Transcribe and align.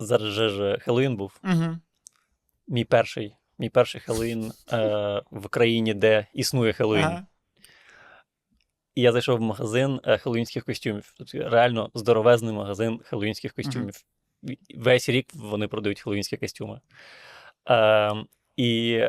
Зараз 0.00 0.28
же 0.32 0.48
ж 0.48 0.78
був. 1.08 1.40
Угу. 1.44 1.78
Мій 2.68 2.84
перший. 2.84 3.36
Мій 3.58 3.68
перший 3.68 4.00
Хеллоуін 4.00 4.52
е, 4.72 5.22
в 5.30 5.48
країні, 5.48 5.94
де 5.94 6.26
існує 6.34 6.72
Хеллоуін. 6.72 7.04
Ага. 7.04 7.26
І 8.94 9.02
я 9.02 9.12
зайшов 9.12 9.38
в 9.38 9.40
магазин 9.40 10.00
е, 10.04 10.18
хеллоуінських 10.18 10.64
костюмів. 10.64 11.14
Тут 11.18 11.34
реально 11.34 11.90
здоровезний 11.94 12.54
магазин 12.54 13.00
хеллоуінських 13.04 13.52
костюмів. 13.52 13.94
Весь 14.74 15.08
рік 15.08 15.26
вони 15.34 15.68
продають 15.68 16.00
хеллоуінські 16.00 16.36
костюми. 16.36 16.80
Е, 17.70 18.12
і 18.56 19.00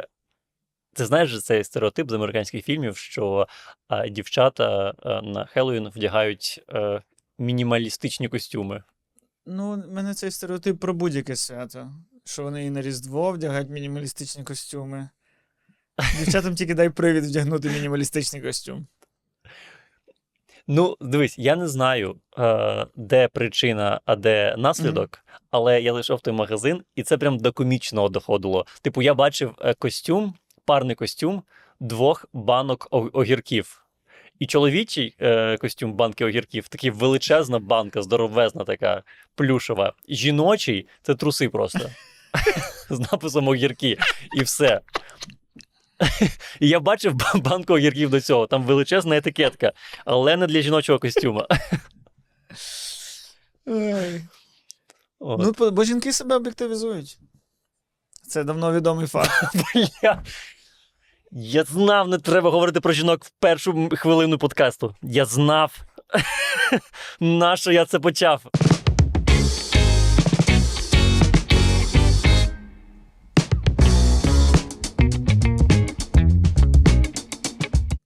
ти 0.93 1.05
знаєш 1.05 1.43
цей 1.43 1.63
стереотип 1.63 2.09
з 2.09 2.13
американських 2.13 2.65
фільмів, 2.65 2.97
що 2.97 3.47
е, 3.89 4.09
дівчата 4.09 4.93
е, 5.05 5.21
на 5.21 5.45
Хеллоуін 5.45 5.89
вдягають 5.89 6.63
е, 6.69 7.01
мінімалістичні 7.37 8.27
костюми. 8.27 8.83
Ну, 9.45 9.71
в 9.71 9.91
мене 9.91 10.13
цей 10.13 10.31
стереотип 10.31 10.79
про 10.79 10.93
будь-яке 10.93 11.35
свято. 11.35 11.91
Що 12.25 12.43
вони 12.43 12.65
і 12.65 12.69
на 12.69 12.81
Різдво 12.81 13.31
вдягають 13.31 13.69
мінімалістичні 13.69 14.43
костюми. 14.43 15.09
Дівчатам 16.19 16.55
тільки 16.55 16.75
дай 16.75 16.89
привід 16.89 17.23
вдягнути 17.23 17.69
мінімалістичний 17.69 18.41
костюм. 18.41 18.87
Ну, 20.67 20.97
дивись, 21.01 21.39
я 21.39 21.55
не 21.55 21.67
знаю, 21.67 22.15
е, 22.37 22.87
де 22.95 23.27
причина, 23.27 24.01
а 24.05 24.15
де 24.15 24.55
наслідок, 24.57 25.19
але 25.51 25.81
я 25.81 25.93
зайшов 25.93 26.17
в 26.17 26.21
той 26.21 26.33
магазин, 26.33 26.83
і 26.95 27.03
це 27.03 27.17
прям 27.17 27.37
до 27.37 27.53
комічного 27.53 28.09
доходило. 28.09 28.65
Типу, 28.81 29.01
я 29.01 29.13
бачив 29.13 29.55
е, 29.59 29.73
костюм, 29.73 30.33
парний 30.65 30.95
костюм 30.95 31.43
двох 31.79 32.25
банок 32.33 32.87
огірків. 32.91 33.80
І 34.41 34.47
чоловічий 34.47 35.15
е, 35.19 35.57
костюм 35.57 35.93
банки 35.93 36.25
огірків, 36.25 36.67
такий 36.67 36.89
величезна 36.89 37.59
банка, 37.59 38.01
здоровезна 38.01 38.63
така, 38.63 39.03
плюшева. 39.35 39.93
Жіночий 40.09 40.87
це 41.01 41.15
труси 41.15 41.49
просто. 41.49 41.79
З 42.89 42.99
написом 42.99 43.47
огірки. 43.47 43.97
І 44.37 44.41
все. 44.43 44.81
І 46.59 46.69
я 46.69 46.79
бачив 46.79 47.15
банку 47.35 47.73
огірків 47.73 48.09
до 48.09 48.21
цього. 48.21 48.47
Там 48.47 48.63
величезна 48.63 49.17
етикетка, 49.17 49.73
але 50.05 50.37
не 50.37 50.47
для 50.47 50.61
жіночого 50.61 50.99
костюма. 50.99 51.47
Ой. 53.65 54.21
От. 55.19 55.57
Ну, 55.59 55.71
бо 55.71 55.83
жінки 55.83 56.13
себе 56.13 56.35
об'єктивізують. 56.35 57.17
Це 58.27 58.43
давно 58.43 58.73
відомий 58.73 59.07
факт. 59.07 59.55
Я 61.33 61.63
знав, 61.63 62.07
не 62.07 62.17
треба 62.17 62.49
говорити 62.49 62.81
про 62.81 62.93
жінок 62.93 63.25
в 63.25 63.29
першу 63.29 63.89
хвилину 63.91 64.37
подкасту. 64.37 64.95
Я 65.01 65.25
знав. 65.25 65.73
Нащо 67.19 67.71
я 67.71 67.85
це 67.85 67.99
почав? 67.99 68.45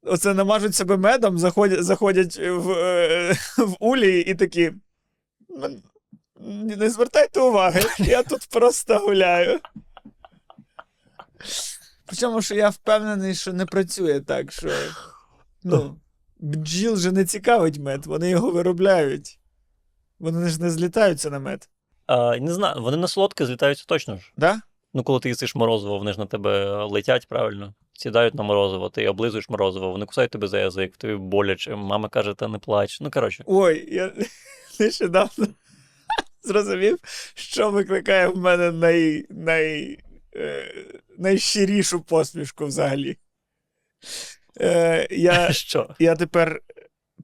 Оце 0.04 0.34
намажуть 0.34 0.76
себе 0.76 0.98
медом, 0.98 1.38
заходять, 1.38 1.84
заходять 1.84 2.38
в, 2.38 2.72
е, 2.72 3.34
в 3.58 3.76
улі 3.80 4.20
і 4.20 4.36
такі. 4.36 4.72
Не 6.40 6.90
звертайте 6.90 7.40
уваги, 7.40 7.82
я 8.00 8.24
тут 8.24 8.48
просто 8.52 8.98
гуляю. 9.00 9.60
Причому, 12.06 12.42
що 12.42 12.56
я 12.56 12.70
впевнений, 12.70 13.36
що 13.36 13.54
не 13.54 13.66
працює 13.66 14.22
так, 14.22 14.52
що 14.52 14.70
ну, 15.64 16.00
бджіл 16.40 16.98
же 16.98 17.12
не 17.12 17.26
цікавить 17.26 17.80
мед, 17.80 18.06
вони 18.06 18.30
його 18.30 18.52
виробляють. 18.52 19.40
Вони 20.20 20.50
ж 20.50 20.62
не 20.62 20.70
злітаються 20.70 21.30
на 21.30 21.40
мед. 21.40 21.70
А, 22.08 22.38
не 22.38 22.54
знаю, 22.54 22.82
вони 22.82 22.98
на 22.98 23.08
солодке 23.08 23.46
злітаються 23.46 23.86
точно 23.88 24.18
ж. 24.18 24.34
Да? 24.38 24.62
Ну, 24.94 25.04
коли 25.04 25.20
ти 25.20 25.30
їсиш 25.30 25.56
морозиво, 25.56 25.98
вони 25.98 26.14
ж 26.14 26.20
на 26.20 26.26
тебе 26.26 26.84
летять 26.86 27.28
правильно. 27.28 27.74
Сідають 27.94 28.36
на 28.36 28.44
морозиво, 28.44 28.90
ти 28.90 29.08
облизуєш 29.08 29.50
морозиво, 29.50 29.92
вони 29.92 30.06
кусають 30.06 30.32
тебе 30.32 30.48
за 30.48 30.60
язик, 30.60 30.98
тобі 30.98 31.16
боляче, 31.16 31.76
мама 31.76 32.10
каже, 32.10 32.34
та 32.34 32.48
не 32.48 32.58
плач. 32.58 33.02
Ну, 33.02 33.12
коротше. 33.12 33.44
Ой, 33.48 33.96
я 33.96 34.12
нещодавно 34.80 35.48
зрозумів, 36.44 36.98
що 37.34 37.72
викликає 37.72 38.28
в 38.28 38.38
мене 38.38 38.72
най, 38.72 39.26
най, 39.30 40.00
е, 40.36 40.74
найщирішу 41.18 42.02
посмішку 42.02 42.66
взагалі. 42.66 43.18
Е, 44.62 45.08
я, 45.12 45.52
Що? 45.54 45.96
я 46.00 46.16
тепер 46.16 46.62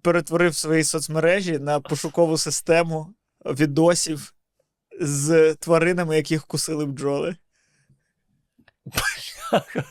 перетворив 0.02 0.56
свої 0.56 0.84
соцмережі 0.84 1.60
на 1.60 1.80
пошукову 1.80 2.38
систему 2.38 3.14
відосів 3.46 4.34
з 5.00 5.56
тваринами, 5.56 6.16
яких 6.16 6.46
кусили 6.46 6.86
бджоли. 6.86 7.36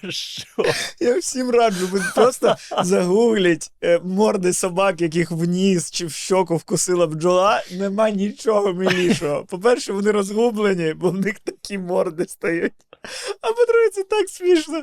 Що? 0.08 0.64
Я 1.00 1.18
всім 1.18 1.50
раджу, 1.50 1.86
ви 1.86 2.02
просто 2.14 2.56
загугліть 2.82 3.70
е, 3.82 3.98
морди 3.98 4.52
собак, 4.52 5.00
яких 5.00 5.30
в 5.30 5.44
ніс 5.44 5.90
чи 5.90 6.06
в 6.06 6.12
щоку 6.12 6.56
вкусила 6.56 7.06
бджола. 7.06 7.62
Нема 7.72 8.10
нічого 8.10 8.74
милішого. 8.74 9.44
По-перше, 9.44 9.92
вони 9.92 10.10
розгублені, 10.10 10.94
бо 10.94 11.10
в 11.10 11.14
них 11.14 11.38
такі 11.38 11.78
морди 11.78 12.26
стають. 12.28 12.72
А 13.40 13.52
по-друге, 13.52 13.90
це 13.92 14.04
так 14.04 14.28
смішно. 14.28 14.82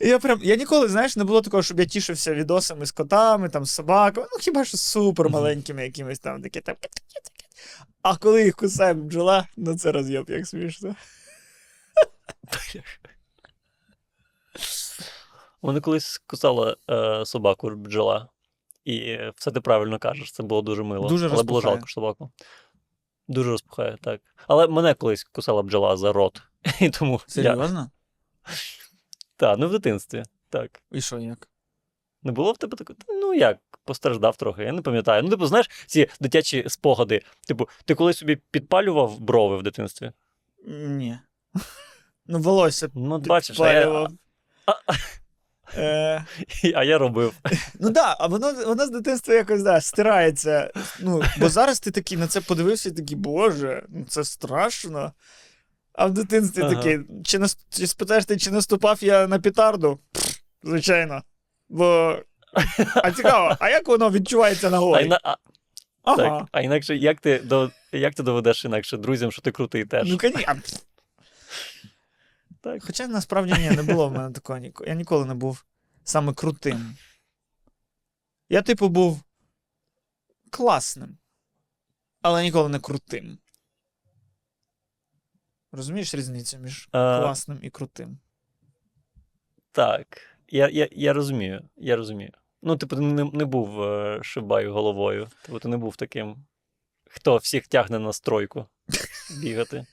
Я 0.00 0.18
прям, 0.18 0.40
я 0.42 0.56
ніколи, 0.56 0.88
знаєш, 0.88 1.16
не 1.16 1.24
було 1.24 1.40
такого, 1.42 1.62
щоб 1.62 1.80
я 1.80 1.86
тішився 1.86 2.34
відосами 2.34 2.86
з 2.86 2.92
котами, 2.92 3.48
там, 3.48 3.64
з 3.64 3.70
собаками, 3.70 4.26
ну 4.32 4.38
хіба 4.40 4.64
що 4.64 4.76
супер 4.76 5.28
маленькими 5.28 5.84
якимись 5.84 6.18
там 6.18 6.42
такі 6.42 6.60
там. 6.60 6.76
А 8.02 8.16
коли 8.16 8.44
їх 8.44 8.56
кусає 8.56 8.94
бджола, 8.94 9.46
ну 9.56 9.78
це 9.78 9.92
роз'єб, 9.92 10.30
як 10.30 10.46
смішно. 10.46 10.96
Вони 15.62 15.80
колись 15.80 16.18
кусала 16.26 16.76
е, 16.90 17.26
собаку 17.26 17.70
бджола. 17.70 18.28
І 18.84 19.18
все 19.36 19.50
ти 19.50 19.60
правильно 19.60 19.98
кажеш, 19.98 20.32
це 20.32 20.42
було 20.42 20.62
дуже 20.62 20.82
мило. 20.82 21.08
Дуже 21.08 21.26
Але 21.26 21.42
було 21.42 21.60
розпухає. 21.60 21.76
жалко 21.76 21.88
собаку. 21.88 22.30
Дуже 23.28 23.50
розпухає, 23.50 23.98
так. 24.02 24.20
Але 24.48 24.66
мене 24.68 24.94
колись 24.94 25.24
кусала 25.24 25.62
бджола 25.62 25.96
за 25.96 26.12
рот. 26.12 26.42
І 26.80 26.90
тому. 26.90 27.20
Серйозно? 27.26 27.90
Так, 29.36 29.58
ну 29.58 29.68
в 29.68 29.70
дитинстві. 29.70 30.22
Так. 30.48 30.82
І 30.92 31.00
що 31.00 31.18
як? 31.18 31.48
Не 32.22 32.32
було 32.32 32.52
в 32.52 32.58
тебе 32.58 32.76
такого? 32.76 32.98
Ну 33.08 33.34
як, 33.34 33.58
постраждав 33.84 34.36
трохи, 34.36 34.62
я 34.62 34.72
не 34.72 34.82
пам'ятаю. 34.82 35.22
Ну, 35.22 35.28
типу, 35.30 35.46
знаєш, 35.46 35.70
ці 35.86 36.08
дитячі 36.20 36.64
спогади. 36.68 37.22
Типу, 37.46 37.68
ти 37.84 37.94
колись 37.94 38.18
собі 38.18 38.36
підпалював 38.50 39.20
брови 39.20 39.56
в 39.56 39.62
дитинстві? 39.62 40.12
Ні. 40.66 41.18
Ну, 42.26 42.38
волосся 42.38 42.88
Ну, 42.94 43.18
бачиш, 43.18 43.60
а 43.60 43.72
я. 43.72 44.08
Е, 45.76 46.24
а 46.74 46.84
я 46.84 46.98
робив. 46.98 47.34
ну 47.80 47.92
так, 47.92 47.92
да, 47.92 48.16
а 48.18 48.26
воно, 48.26 48.52
воно 48.66 48.86
з 48.86 48.90
дитинства 48.90 49.34
якось 49.34 49.62
да, 49.62 49.80
стирається. 49.80 50.70
Ну, 51.00 51.22
бо 51.38 51.48
зараз 51.48 51.80
ти 51.80 51.90
такий 51.90 52.18
на 52.18 52.26
це 52.26 52.40
подивився 52.40 52.88
і 52.88 52.92
такий, 52.92 53.16
боже, 53.16 53.86
ну 53.88 54.04
це 54.08 54.24
страшно. 54.24 55.12
А 55.94 56.06
в 56.06 56.10
дитинстві 56.10 56.62
Ага. 56.62 56.74
такий, 56.74 56.98
чи, 57.24 57.38
нас, 57.38 57.58
чи 57.70 57.86
спитаєш 57.86 58.24
ти, 58.24 58.36
чи 58.36 58.50
наступав 58.50 59.04
я 59.04 59.26
на 59.26 59.38
петарду? 59.38 59.98
Пф, 60.12 60.36
звичайно. 60.62 61.22
Бо. 61.68 62.18
А 62.94 63.10
цікаво, 63.12 63.56
а 63.60 63.70
як 63.70 63.88
воно 63.88 64.10
відчувається 64.10 64.70
на 64.70 64.78
А, 64.78 65.18
а, 65.22 65.36
Ага. 66.02 66.16
так, 66.16 66.48
а 66.52 66.60
інакше, 66.60 66.96
як 66.96 67.20
ти, 67.20 67.38
до... 67.38 67.70
як 67.92 68.14
ти 68.14 68.22
доведеш 68.22 68.64
інакше 68.64 68.96
друзям, 68.96 69.32
що 69.32 69.42
ти 69.42 69.52
крутий 69.52 69.84
теж? 69.84 70.08
Ну, 70.08 70.18
конечно. 70.18 70.54
Так. 72.60 72.84
Хоча 72.84 73.06
насправді 73.06 73.54
ні, 73.58 73.70
не 73.70 73.82
було 73.82 74.08
в 74.08 74.12
мене 74.12 74.30
такого. 74.30 74.58
Я 74.86 74.94
ніколи 74.94 75.24
не 75.24 75.34
був 75.34 75.64
саме 76.04 76.32
крутим. 76.32 76.96
Я, 78.48 78.62
типу, 78.62 78.88
був 78.88 79.22
класним, 80.50 81.18
але 82.22 82.42
ніколи 82.42 82.68
не 82.68 82.78
крутим. 82.78 83.38
Розумієш 85.76 86.14
різницю 86.14 86.58
між 86.58 86.88
А. 86.92 87.20
класним 87.20 87.58
і 87.62 87.70
крутим? 87.70 88.18
Так. 89.72 90.06
Я, 90.48 90.68
я, 90.68 90.88
я 90.92 91.12
розумію, 91.12 91.62
я 91.76 91.96
розумію. 91.96 92.32
Ну, 92.62 92.76
типу, 92.76 92.96
ти 92.96 93.02
не, 93.02 93.24
не 93.24 93.44
був 93.44 93.82
е, 93.82 94.18
шибаю 94.22 94.72
головою. 94.72 95.28
Типу, 95.46 95.58
ти 95.58 95.68
не 95.68 95.76
був 95.76 95.96
таким, 95.96 96.36
хто 97.10 97.36
всіх 97.36 97.66
тягне 97.66 97.98
на 97.98 98.12
стройку 98.12 98.66
бігати. 99.40 99.86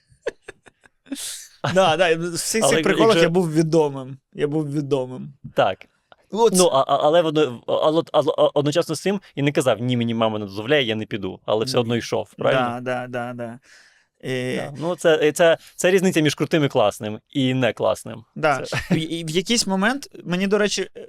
Да, 1.74 1.98
да, 1.98 2.16
в 2.16 2.34
всіх 2.34 2.68
цих 2.68 2.84
приколах 2.84 3.18
я 3.18 3.30
був 3.30 3.54
відомим. 3.54 4.18
Я 4.34 4.48
був 4.48 4.72
відомим. 4.72 5.34
Так. 5.56 5.86
От, 6.32 6.54
Ну, 6.56 6.66
а, 6.68 6.80
а- 6.80 6.98
але, 7.08 7.22
воно, 7.22 7.64
але, 7.68 8.04
але 8.14 8.32
одночасно 8.54 8.96
з 8.96 9.02
цим 9.02 9.22
і 9.36 9.42
не 9.42 9.52
казав, 9.52 9.80
ні, 9.80 9.98
мені 9.98 10.14
мама 10.14 10.40
не 10.40 10.46
дозволяє, 10.46 10.84
я 10.84 10.96
не 10.96 11.06
піду. 11.06 11.40
Але 11.46 11.66
все 11.66 11.80
одно 11.80 11.96
йшов, 11.96 12.34
правильно? 12.38 12.82
да, 12.82 13.08
да, 13.08 13.08
да, 13.08 13.34
да. 13.34 13.60
І, 14.24 14.56
Так. 14.58 14.74
Ну, 14.78 14.96
це, 14.96 15.32
це, 15.32 15.58
це 15.76 15.92
різниця 15.92 16.22
між 16.22 16.36
крутим 16.36 16.64
і 16.64 16.68
класним, 16.68 17.20
і 17.30 17.54
не 17.54 17.74
класним. 17.74 18.24
Да. 18.36 18.62
Це- 18.66 18.78
І, 18.96 19.02
і 19.02 19.24
в 19.24 19.30
якийсь 19.30 19.68
момент 19.68 20.08
мені, 20.24 20.48
до 20.48 20.58
речі, 20.58 20.90
е, 20.98 21.08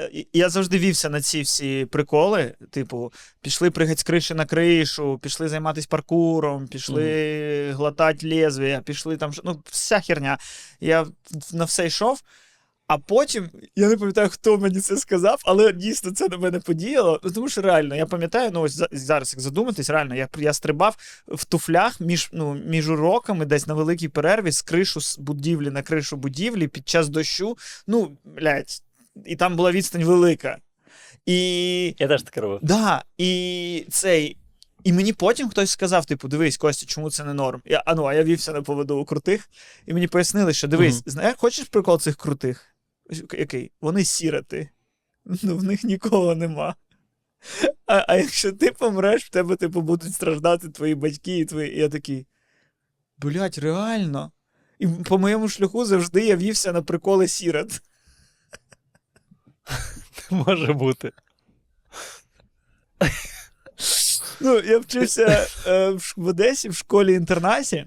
е, 0.00 0.24
я 0.32 0.48
завжди 0.48 0.78
вівся 0.78 1.10
на 1.10 1.20
ці 1.20 1.42
всі 1.42 1.84
приколи. 1.86 2.54
Типу, 2.70 3.12
пішли 3.42 3.70
пригати 3.70 4.00
з 4.00 4.02
криші 4.02 4.34
на 4.34 4.44
кришу, 4.46 5.18
пішли 5.22 5.48
займатися 5.48 5.86
паркуром, 5.90 6.68
пішли 6.68 7.72
глотати 7.72 8.28
лезвія, 8.28 8.80
пішли 8.80 9.16
там. 9.16 9.32
Ну, 9.44 9.62
вся 9.64 10.00
херня. 10.00 10.38
Я 10.80 11.06
на 11.52 11.64
все 11.64 11.86
йшов. 11.86 12.20
А 12.86 12.98
потім, 12.98 13.48
я 13.76 13.88
не 13.88 13.96
пам'ятаю, 13.96 14.28
хто 14.28 14.58
мені 14.58 14.80
це 14.80 14.96
сказав, 14.96 15.40
але 15.44 15.72
дійсно 15.72 16.10
це 16.10 16.28
на 16.28 16.38
мене 16.38 16.60
подіяло. 16.60 17.20
Ну, 17.24 17.30
Тому 17.30 17.48
що 17.48 17.62
реально, 17.62 17.96
я 17.96 18.06
пам'ятаю, 18.06 18.50
ну 18.52 18.60
ось 18.60 18.82
зараз, 18.92 19.32
як 19.32 19.40
задуматись, 19.40 19.90
реально, 19.90 20.14
я, 20.14 20.28
я 20.38 20.52
стрибав 20.52 20.96
в 21.28 21.44
туфлях 21.44 22.00
між, 22.00 22.30
ну, 22.32 22.54
між 22.66 22.90
уроками, 22.90 23.46
десь 23.46 23.66
на 23.66 23.74
великій 23.74 24.08
перерві, 24.08 24.50
з 24.50 24.62
кришу 24.62 25.00
з 25.00 25.18
будівлі 25.18 25.70
на 25.70 25.82
кришу 25.82 26.16
будівлі 26.16 26.68
під 26.68 26.88
час 26.88 27.08
дощу. 27.08 27.56
Ну, 27.86 28.16
блядь, 28.24 28.82
і 29.26 29.36
там 29.36 29.56
була 29.56 29.72
відстань 29.72 30.04
велика. 30.04 30.58
І. 31.26 31.94
Я 31.98 32.08
теж 32.08 32.22
таке 32.22 32.40
робив. 32.40 32.58
Да, 32.62 33.04
і 33.18 33.86
цей. 33.90 34.36
І 34.84 34.92
мені 34.92 35.12
потім 35.12 35.48
хтось 35.48 35.70
сказав: 35.70 36.06
типу, 36.06 36.28
дивись, 36.28 36.56
Костя, 36.56 36.86
чому 36.86 37.10
це 37.10 37.24
не 37.24 37.34
норм? 37.34 37.62
Я, 37.64 37.82
а 37.86 37.94
ну, 37.94 38.04
а 38.04 38.14
я 38.14 38.22
вівся 38.22 38.52
на 38.52 38.62
поводу 38.62 38.98
у 38.98 39.04
крутих, 39.04 39.48
і 39.86 39.94
мені 39.94 40.06
пояснили, 40.06 40.52
що 40.52 40.68
дивись, 40.68 40.94
Мгм. 40.94 41.02
знаєш, 41.06 41.34
хочеш 41.38 41.68
прикол 41.68 42.00
цих 42.00 42.16
крутих? 42.16 42.73
Який? 43.32 43.72
Вони 43.80 44.04
сіроти. 44.04 44.70
Ну, 45.24 45.56
в 45.56 45.64
них 45.64 45.84
нікого 45.84 46.34
нема. 46.34 46.74
А, 47.86 48.04
а 48.08 48.16
якщо 48.16 48.52
ти 48.52 48.72
помреш, 48.72 49.24
в 49.24 49.28
тебе, 49.28 49.56
типу, 49.56 49.80
будуть 49.80 50.14
страждати 50.14 50.68
твої 50.68 50.94
батьки 50.94 51.38
і 51.38 51.44
твої. 51.44 51.76
І 51.76 51.78
я 51.78 51.88
такий. 51.88 52.26
Блять, 53.18 53.58
реально. 53.58 54.32
І 54.78 54.88
по 54.88 55.18
моєму 55.18 55.48
шляху 55.48 55.84
завжди 55.84 56.26
я 56.26 56.36
вівся 56.36 56.72
на 56.72 56.82
приколи 56.82 57.28
сірот. 57.28 57.80
Може 60.30 60.72
бути. 60.72 61.12
Ну, 64.40 64.58
я 64.60 64.78
вчився 64.78 65.46
е, 65.66 65.90
в 66.16 66.26
Одесі 66.26 66.68
в 66.68 66.74
школі-інтернаті, 66.74 67.86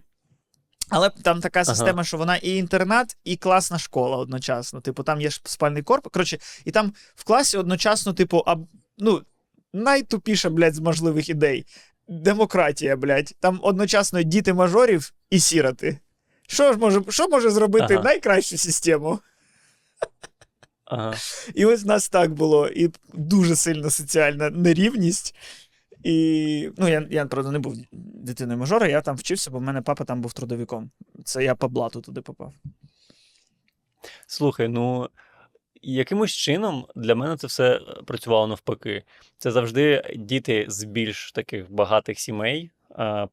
але 0.89 1.09
там 1.09 1.41
така 1.41 1.59
Ага. 1.59 1.65
система, 1.75 2.03
що 2.03 2.17
вона 2.17 2.35
і 2.35 2.55
інтернат, 2.55 3.17
і 3.23 3.35
класна 3.37 3.79
школа 3.79 4.17
одночасно. 4.17 4.81
Типу, 4.81 5.03
там 5.03 5.21
є 5.21 5.31
спальний 5.31 5.83
корпус. 5.83 6.11
Коротше, 6.13 6.37
і 6.65 6.71
там 6.71 6.93
в 7.15 7.23
класі 7.23 7.57
одночасно, 7.57 8.13
типу, 8.13 8.37
аб, 8.37 8.59
ну, 8.97 9.21
найтупіша, 9.73 10.49
блядь, 10.49 10.75
з 10.75 10.79
можливих 10.79 11.29
ідей. 11.29 11.65
Демократія, 12.07 12.95
блядь. 12.95 13.33
Там 13.39 13.59
одночасно 13.63 14.23
діти 14.23 14.53
мажорів 14.53 15.13
і 15.29 15.39
сіроти. 15.39 15.99
Що 16.47 16.73
ж 16.73 16.79
може, 16.79 17.01
що 17.09 17.27
може 17.27 17.49
зробити 17.51 17.93
Ага. 17.93 18.03
найкращу 18.03 18.57
систему? 18.57 19.19
Ага. 20.85 21.13
І 21.53 21.65
ось 21.65 21.83
в 21.83 21.87
нас 21.87 22.09
так 22.09 22.33
було. 22.33 22.67
І 22.67 22.89
дуже 23.13 23.55
сильна 23.55 23.89
соціальна 23.89 24.49
нерівність. 24.49 25.35
І 26.03 26.69
ну, 26.77 26.87
я, 26.87 27.07
я 27.09 27.25
правда, 27.25 27.51
не 27.51 27.59
був 27.59 27.75
дитиною 27.91 28.59
мажора, 28.59 28.87
я 28.87 29.01
там 29.01 29.15
вчився, 29.15 29.51
бо 29.51 29.57
в 29.57 29.61
мене 29.61 29.81
папа 29.81 30.03
там 30.03 30.21
був 30.21 30.33
трудовиком. 30.33 30.91
Це 31.23 31.43
я 31.43 31.55
по 31.55 31.69
блату 31.69 32.01
туди 32.01 32.21
попав. 32.21 32.53
Слухай, 34.27 34.67
ну 34.67 35.09
якимось 35.81 36.31
чином 36.31 36.85
для 36.95 37.15
мене 37.15 37.37
це 37.37 37.47
все 37.47 37.75
е, 37.75 37.79
працювало 38.05 38.47
навпаки. 38.47 39.03
Це 39.37 39.51
завжди 39.51 40.03
діти 40.15 40.65
з 40.67 40.83
більш 40.83 41.31
таких 41.31 41.71
багатих 41.71 42.19
сімей, 42.19 42.71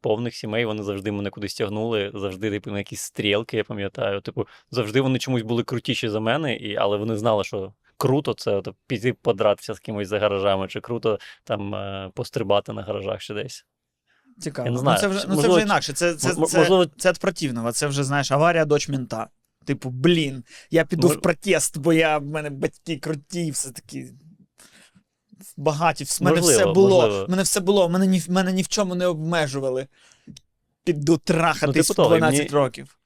повних 0.00 0.34
сімей, 0.34 0.64
вони 0.64 0.82
завжди 0.82 1.12
мене 1.12 1.30
кудись 1.30 1.54
тягнули, 1.54 2.10
завжди, 2.14 2.50
типу, 2.50 2.70
на 2.70 2.78
якісь 2.78 3.00
стрілки, 3.00 3.56
я 3.56 3.64
пам'ятаю. 3.64 4.20
Типу, 4.20 4.46
завжди 4.70 5.00
вони 5.00 5.18
чомусь 5.18 5.42
були 5.42 5.62
крутіші 5.62 6.08
за 6.08 6.20
мене, 6.20 6.56
і, 6.56 6.76
але 6.76 6.96
вони 6.96 7.16
знали, 7.16 7.44
що. 7.44 7.72
Круто 8.08 8.34
це 8.34 8.50
от, 8.50 8.68
піти 8.86 9.12
подратися 9.12 9.74
з 9.74 9.78
кимось 9.78 10.08
за 10.08 10.18
гаражами, 10.18 10.68
чи 10.68 10.80
круто 10.80 11.18
там 11.44 11.74
е, 11.74 12.10
пострибати 12.14 12.72
на 12.72 12.82
гаражах 12.82 13.22
чи 13.22 13.34
десь. 13.34 13.66
Цікаво. 14.40 14.68
Я 14.68 14.74
не 14.74 14.82
Ну, 14.82 14.96
це 14.98 15.08
вже, 15.08 15.18
ну, 15.18 15.20
це 15.22 15.28
можливо, 15.28 15.54
вже 15.54 15.64
інакше. 15.64 15.92
Це, 15.92 16.14
це, 16.14 16.30
М- 16.30 16.44
це, 16.44 16.58
можливо, 16.58 16.86
це 16.96 17.10
від 17.10 17.18
противного. 17.18 17.72
Це 17.72 17.86
вже, 17.86 18.04
знаєш, 18.04 18.32
аварія 18.32 18.64
дочь 18.64 18.88
мента. 18.88 19.28
Типу, 19.64 19.90
блін, 19.90 20.44
я 20.70 20.84
піду 20.84 21.08
Мож- 21.08 21.16
в 21.16 21.20
протест, 21.20 21.78
бо 21.78 21.92
я, 21.92 22.18
в 22.18 22.24
мене 22.24 22.50
батьки 22.50 22.96
круті, 22.96 23.50
все 23.50 23.70
такі. 23.70 24.06
Багаті, 25.56 26.04
в 26.04 26.18
мене 26.22 26.36
Можливо, 26.36 26.58
все 26.58 26.72
було. 26.72 27.02
можливо. 27.02 27.26
В 27.26 27.30
мене 27.30 27.42
все 27.42 27.60
було, 27.60 27.88
мене 27.88 28.06
ні, 28.06 28.22
мене 28.28 28.52
ні 28.52 28.62
в 28.62 28.68
чому 28.68 28.94
не 28.94 29.06
обмежували. 29.06 29.86
Піду 30.84 31.16
трахатись 31.16 31.88
типу 31.88 32.04
в 32.04 32.08
12 32.08 32.38
мені- 32.38 32.50
років. 32.50 32.98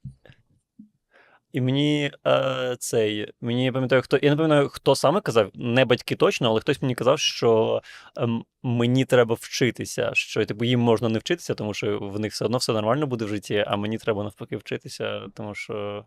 І 1.52 1.60
мені 1.60 2.12
е, 2.26 2.76
цей, 2.78 3.32
мені 3.40 3.64
я 3.64 3.72
пам'ятаю, 3.72 4.02
хто 4.02 4.18
я 4.22 4.30
не 4.30 4.36
пам'ятаю, 4.36 4.68
хто 4.68 4.94
саме 4.94 5.20
казав, 5.20 5.50
не 5.54 5.84
батьки 5.84 6.16
точно, 6.16 6.48
але 6.48 6.60
хтось 6.60 6.82
мені 6.82 6.94
казав, 6.94 7.18
що 7.18 7.82
е, 8.18 8.28
мені 8.62 9.04
треба 9.04 9.36
вчитися, 9.40 10.10
що 10.14 10.44
типу 10.46 10.64
їм 10.64 10.80
можна 10.80 11.08
не 11.08 11.18
вчитися, 11.18 11.54
тому 11.54 11.74
що 11.74 11.98
в 11.98 12.20
них 12.20 12.32
все 12.32 12.44
одно 12.44 12.58
все 12.58 12.72
нормально 12.72 13.06
буде 13.06 13.24
в 13.24 13.28
житті, 13.28 13.64
а 13.66 13.76
мені 13.76 13.98
треба 13.98 14.24
навпаки 14.24 14.56
вчитися, 14.56 15.22
тому 15.34 15.54
що 15.54 16.04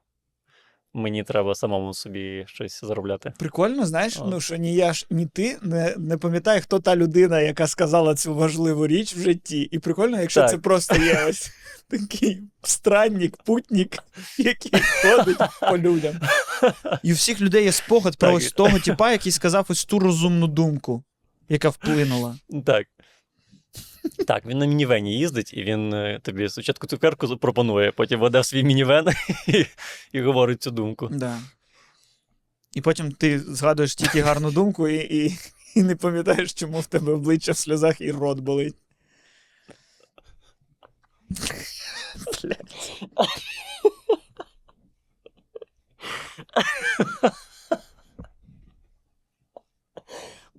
мені 0.94 1.24
треба 1.24 1.56
самому 1.56 1.94
собі 1.94 2.44
щось 2.48 2.84
заробляти. 2.84 3.34
Прикольно, 3.40 3.86
знаєш, 3.86 4.20
О. 4.20 4.28
ну 4.32 4.42
що 4.42 4.56
ні 4.56 4.76
я 4.76 4.94
ж, 4.94 5.06
ні 5.10 5.26
ти 5.26 5.58
не, 5.62 5.96
не 5.98 6.18
пам'ятає, 6.18 6.62
хто 6.62 6.80
та 6.80 6.96
людина, 6.96 7.42
яка 7.42 7.68
сказала 7.68 8.16
цю 8.16 8.36
важливу 8.36 8.88
річ 8.88 9.16
в 9.16 9.20
житті. 9.22 9.62
І 9.62 9.80
прикольно, 9.80 10.22
якщо 10.22 10.42
Так. 10.42 10.50
це 10.50 10.58
просто 10.58 10.96
є 10.96 11.26
ось 11.30 11.52
такий 11.88 12.42
странник, 12.64 13.38
путник, 13.44 14.04
який 14.38 14.82
ходить 14.82 15.38
по 15.70 15.78
людям. 15.78 16.16
І 17.04 17.12
у 17.12 17.16
всіх 17.16 17.42
людей 17.42 17.64
є 17.64 17.72
спогад 17.72 18.18
про 18.18 18.30
Так. 18.30 18.38
ось 18.38 18.52
того 18.52 18.80
типа, 18.80 19.12
який 19.12 19.32
сказав 19.32 19.66
ось 19.70 19.86
ту 19.86 20.00
розумну 20.00 20.48
думку, 20.48 21.04
яка 21.50 21.70
вплинула. 21.70 22.36
Так. 22.66 22.88
Так, 24.28 24.46
він 24.46 24.58
на 24.58 24.66
мінівені 24.66 25.18
їздить, 25.18 25.54
і 25.54 25.64
він 25.64 25.94
е, 25.94 26.20
тобі 26.24 26.50
спочатку 26.50 26.88
цукерку 26.88 27.38
пропонує, 27.38 27.92
потім 27.92 28.20
веде 28.20 28.40
в 28.40 28.46
свій 28.46 28.64
мінівен 28.64 29.08
і, 29.48 29.66
і 30.12 30.22
говорить 30.22 30.64
цю 30.64 30.72
думку. 30.72 31.08
Да. 31.12 31.40
І 32.74 32.82
потім 32.82 33.12
ти 33.12 33.40
згадуєш 33.40 33.96
тільки 33.96 34.22
гарну 34.22 34.52
думку 34.52 34.88
і, 34.88 34.96
і, 34.96 35.38
і 35.76 35.84
не 35.84 35.96
пам'ятаєш, 35.96 36.54
чому 36.54 36.80
в 36.80 36.86
тебе 36.86 37.14
обличчя 37.14 37.52
в 37.52 37.58
сльозах 37.58 38.02
і 38.02 38.12
рот 38.12 38.40
болить. 38.40 38.76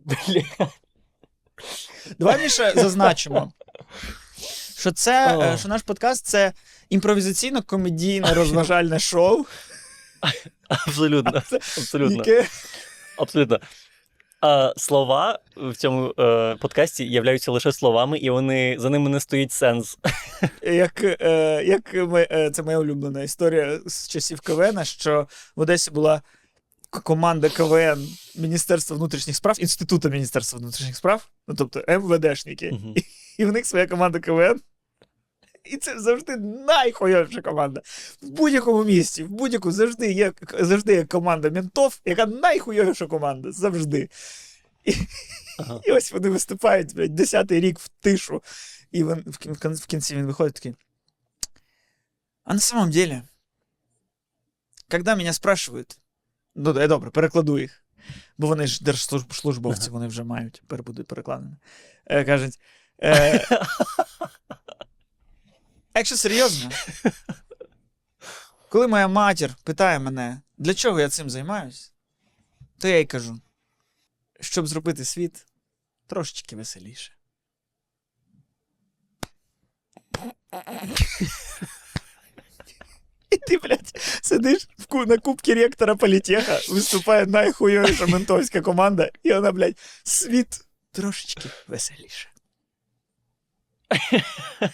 Блядь. 0.04 0.72
Давай 2.18 2.50
ще 2.50 2.72
зазначимо, 2.76 3.52
що 4.78 4.92
це, 4.92 5.38
е, 5.54 5.58
що 5.58 5.68
наш 5.68 5.82
подкаст 5.82 6.26
це 6.26 6.52
імпровізаційно-комедійне 6.90 8.34
розважальне 8.34 8.98
шоу, 8.98 9.44
Абсолютно. 10.68 11.42
Абсолютно. 11.76 12.16
яке 12.16 12.48
Абсолютно. 13.18 13.60
А, 14.40 14.72
слова 14.76 15.38
в 15.56 15.76
цьому 15.76 16.14
е, 16.18 16.56
подкасті 16.60 17.04
являються 17.04 17.52
лише 17.52 17.72
словами, 17.72 18.18
і 18.18 18.30
вони 18.30 18.76
за 18.78 18.90
ними 18.90 19.10
не 19.10 19.20
стоїть 19.20 19.52
сенс. 19.52 19.98
як, 20.62 21.04
е, 21.04 21.64
як 21.66 21.94
ми, 21.94 22.26
е, 22.30 22.50
це 22.50 22.62
моя 22.62 22.78
улюблена 22.78 23.22
історія 23.22 23.80
з 23.86 24.08
часів 24.08 24.40
КВН, 24.40 24.84
що 24.84 25.28
в 25.56 25.60
Одесі 25.60 25.90
була 25.90 26.22
команда 27.00 27.48
КВН 27.48 28.08
Міністерства 28.36 28.96
внутрішніх 28.96 29.36
справ, 29.36 29.56
Інституту 29.60 30.10
Міністерства 30.10 30.58
внутрішніх 30.58 30.96
справ, 30.96 31.28
ну 31.48 31.54
тобто 31.54 31.84
МВДшники. 31.88 32.72
Мгм. 32.72 32.94
І 33.38 33.44
в 33.44 33.52
них 33.52 33.66
своя 33.66 33.86
команда 33.86 34.20
КВН. 34.20 34.60
І 35.64 35.76
це 35.76 36.00
завжди 36.00 36.36
найхуйовіша 36.36 37.42
команда. 37.42 37.82
В 38.22 38.30
будь-якому 38.30 38.84
місті, 38.84 39.22
в 39.22 39.28
будь-яку 39.28 39.72
завжди 39.72 40.12
є, 40.12 40.32
завжди 40.60 40.94
є 40.94 41.04
команда 41.04 41.50
ментов, 41.50 42.00
яка 42.04 42.26
найхуйовіша 42.26 43.06
команда. 43.06 43.52
Завжди. 43.52 44.08
І, 44.84 44.94
Ага. 45.58 45.80
і 45.84 45.92
ось 45.92 46.12
вони 46.12 46.28
виступають, 46.28 46.94
блядь, 46.94 47.14
десятий 47.14 47.60
рік 47.60 47.78
в 47.78 47.88
тишу. 47.88 48.42
І 48.92 49.04
він, 49.04 49.24
в, 49.26 49.68
в 49.68 49.74
в 49.74 49.86
кінці 49.86 50.16
він 50.16 50.26
виходить 50.26 50.54
такий. 50.54 50.74
А 52.44 52.54
на 52.54 52.60
самом 52.60 52.90
деле, 52.90 53.22
когда 54.90 55.16
меня 55.16 55.32
спрашивают, 55.32 55.98
ну, 56.54 56.80
я 56.80 56.86
добре, 56.86 57.10
перекладу 57.10 57.58
їх, 57.58 57.84
бо 58.38 58.46
вони 58.46 58.66
ж 58.66 58.84
держслужбовці, 58.84 59.90
вони 59.90 60.06
вже 60.06 60.24
мають, 60.24 60.52
тепер 60.52 60.82
будуть 60.82 61.06
перекладені. 61.06 61.56
Е, 62.06 62.24
кажуть, 62.24 62.60
е, 63.02 63.46
якщо 65.94 66.16
серйозно, 66.16 66.70
коли 68.68 68.88
моя 68.88 69.08
матір 69.08 69.54
питає 69.64 69.98
мене, 69.98 70.42
для 70.58 70.74
чого 70.74 71.00
я 71.00 71.08
цим 71.08 71.30
займаюсь, 71.30 71.92
то 72.78 72.88
я 72.88 72.98
їй 72.98 73.06
кажу, 73.06 73.40
щоб 74.40 74.66
зробити 74.66 75.04
світ 75.04 75.46
трошечки 76.06 76.56
веселіше. 76.56 77.12
І 83.32 83.36
ти, 83.36 83.58
блядь, 83.58 83.98
сидиш 84.22 84.68
в 84.78 84.86
ку- 84.86 85.06
на 85.06 85.18
кубці 85.18 85.54
ректора 85.54 85.96
політеха 85.96 86.60
виступає 86.70 87.26
найхуйовіша 87.26 88.06
ментовська 88.06 88.60
команда, 88.60 89.10
і 89.22 89.32
вона, 89.32 89.52
блядь, 89.52 89.78
світ 90.04 90.64
трошечки 90.92 91.48
веселіше. 91.68 92.28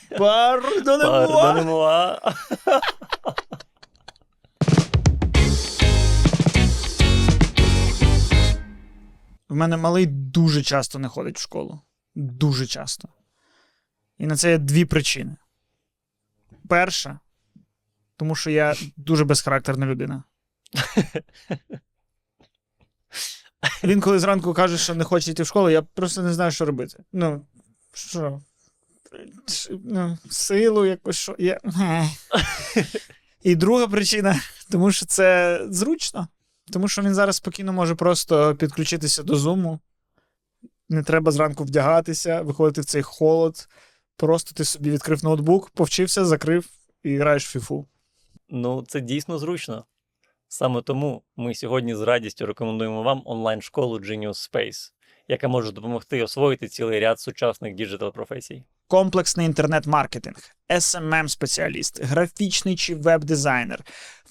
Пардонемо. 0.19 2.19
В 9.49 9.55
мене 9.55 9.77
малий 9.77 10.07
дуже 10.07 10.63
часто 10.63 10.99
не 10.99 11.09
ходить 11.09 11.39
в 11.39 11.43
школу. 11.43 11.81
Дуже 12.15 12.67
часто. 12.67 13.09
І 14.19 14.27
на 14.27 14.37
це 14.37 14.51
є 14.51 14.59
дві 14.59 14.85
причини. 14.85 15.37
Перша, 16.69 17.19
тому 18.19 18.35
що 18.35 18.51
я 18.51 18.75
дуже 18.97 19.25
безхарактерна 19.25 19.87
людина. 19.87 20.23
Він, 23.85 24.01
коли 24.01 24.19
зранку 24.19 24.55
каже, 24.55 24.79
що 24.79 24.95
не 24.95 25.05
хоче 25.05 25.31
йти 25.31 25.43
в 25.43 25.47
школу, 25.47 25.71
я 25.71 25.83
просто 25.83 26.23
не 26.23 26.33
знаю, 26.33 26.51
що 26.51 26.65
робити. 26.65 27.05
Ну, 27.13 27.47
що? 27.95 28.41
Ну, 29.85 30.19
силу 30.31 30.87
якось 30.87 31.17
що. 31.17 31.37
Я... 31.39 31.61
І 33.43 33.55
друга 33.55 33.89
причина, 33.89 34.41
тому 34.71 34.93
що 34.93 35.07
це 35.07 35.61
зручно. 35.71 36.29
Тому 36.73 36.89
що 36.89 37.03
він 37.03 37.15
зараз 37.15 37.37
спокійно 37.37 37.73
може 37.73 37.95
просто 37.95 38.55
підключитися 38.55 39.23
до 39.23 39.37
зуму. 39.37 39.81
Не 40.89 41.03
треба 41.03 41.33
зранку 41.33 41.65
вдягатися, 41.65 42.43
виходити 42.43 42.81
в 42.81 42.85
цей 42.85 43.03
холод. 43.03 43.69
Просто 44.17 44.55
ти 44.55 44.65
собі 44.65 44.91
відкрив 44.91 45.25
ноутбук, 45.25 45.71
повчився, 45.71 46.25
закрив 46.25 46.67
і 47.03 47.17
граєш 47.17 47.47
в 47.47 47.51
фіфу. 47.51 47.87
Ну, 48.51 48.85
це 48.89 49.01
дійсно 49.01 49.39
зручно. 49.39 49.85
Саме 50.49 50.83
тому 50.83 51.23
ми 51.37 51.55
сьогодні 51.55 51.95
з 51.95 52.01
радістю 52.01 52.47
рекомендуємо 52.47 53.03
вам 53.03 53.23
онлайн-школу 53.25 53.99
Genius 53.99 54.53
Space, 54.53 54.93
яка 55.29 55.49
може 55.49 55.73
допомогти 55.73 56.23
освоїти 56.23 56.69
цілий 56.69 57.01
ряд 57.01 57.21
сучасних 57.21 57.75
діджитал-професій. 57.75 58.63
Комплексний 58.87 59.47
інтернет-маркетинг, 59.47 60.37
SMM 60.71 61.29
спеціаліст 61.29 62.05
графічний 62.05 62.77
чи 62.77 62.95
веб-дизайнер, 62.95 63.85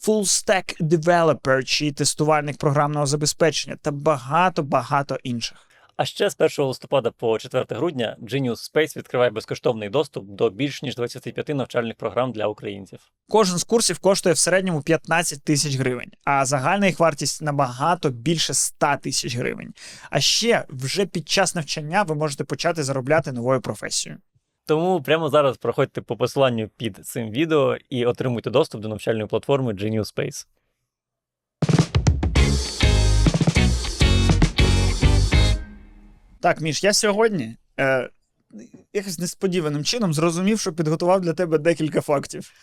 full-stack 0.07 0.75
developer 0.79 1.65
чи 1.65 1.91
тестувальник 1.91 2.57
програмного 2.57 3.05
забезпечення 3.05 3.77
та 3.81 3.91
багато-багато 3.91 5.17
інших. 5.24 5.66
А 5.98 6.06
ще 6.06 6.30
з 6.30 6.36
1 6.39 6.66
листопада 6.66 7.12
по 7.12 7.39
4 7.39 7.66
грудня 7.70 8.18
Genius 8.22 8.74
Space 8.74 8.98
відкриває 8.98 9.32
безкоштовний 9.32 9.89
доступ 9.89 10.25
до 10.25 10.50
більш 10.50 10.84
ніж 10.84 10.96
25 10.96 11.50
навчальних 11.50 11.96
програм 11.96 12.32
для 12.32 12.48
українців. 12.48 13.00
Кожен 13.30 13.58
з 13.58 13.63
курсів 13.63 14.00
коштує 14.00 14.34
в 14.34 14.38
середньому 14.38 14.82
15 14.82 15.44
тисяч 15.44 15.75
гривень, 15.75 16.12
а 16.24 16.46
загальна 16.46 16.88
їх 16.88 17.00
вартість 17.00 17.42
набагато 17.42 18.10
більше 18.10 18.54
100 18.54 18.88
тисяч 19.01 19.36
гривень. 19.36 19.74
А 20.10 20.20
ще 20.20 20.66
вже 20.70 21.06
під 21.06 21.30
час 21.30 21.56
навчання 21.56 22.04
ви 22.04 22.16
можете 22.16 22.44
почати 22.44 22.84
заробляти 22.84 23.32
новою 23.32 23.62
професією. 23.62 24.22
Тому 24.66 25.01
прямо 25.01 25.30
зараз 25.30 25.58
проходьте 25.58 26.01
по 26.01 26.18
посиланню 26.18 26.70
під 26.77 27.08
цим 27.08 27.32
відео 27.32 27.77
і 27.89 28.06
отримуйте 28.06 28.50
доступ 28.50 28.82
до 28.82 28.88
навчальної 28.88 29.27
платформи 29.27 29.74
Genius 29.74 30.16
Space. 30.16 30.46
Так, 36.41 36.62
Міш, 36.62 36.84
я 36.84 36.94
сьогодні 36.94 37.58
е, 37.79 38.10
якось 38.94 39.20
несподіваним 39.20 39.84
чином 39.84 40.13
зрозумів, 40.13 40.60
що 40.60 40.74
підготував 40.74 41.22
для 41.22 41.34
тебе 41.34 41.58
декілька 41.58 42.01
фактів. 42.01 42.51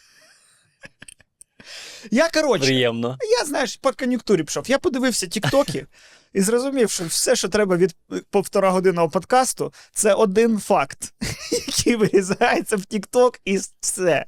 Я, 2.10 2.28
коротше, 2.28 2.64
Приємно. 2.64 3.18
я, 3.40 3.44
знаєш, 3.44 3.76
по 3.76 3.92
кон'юнктурі 3.92 4.42
пішов. 4.42 4.70
Я 4.70 4.78
подивився 4.78 5.26
тіктоки 5.26 5.86
і 6.32 6.40
зрозумів, 6.40 6.90
що 6.90 7.04
все, 7.04 7.36
що 7.36 7.48
треба 7.48 7.76
від 7.76 7.96
півтора 8.30 8.70
годинного 8.70 9.08
подкасту, 9.10 9.72
це 9.92 10.14
один 10.14 10.58
факт, 10.58 11.14
який 11.52 11.96
вирізається 11.96 12.76
в 12.76 12.84
тікток, 12.84 13.40
і 13.44 13.58
все. 13.80 14.26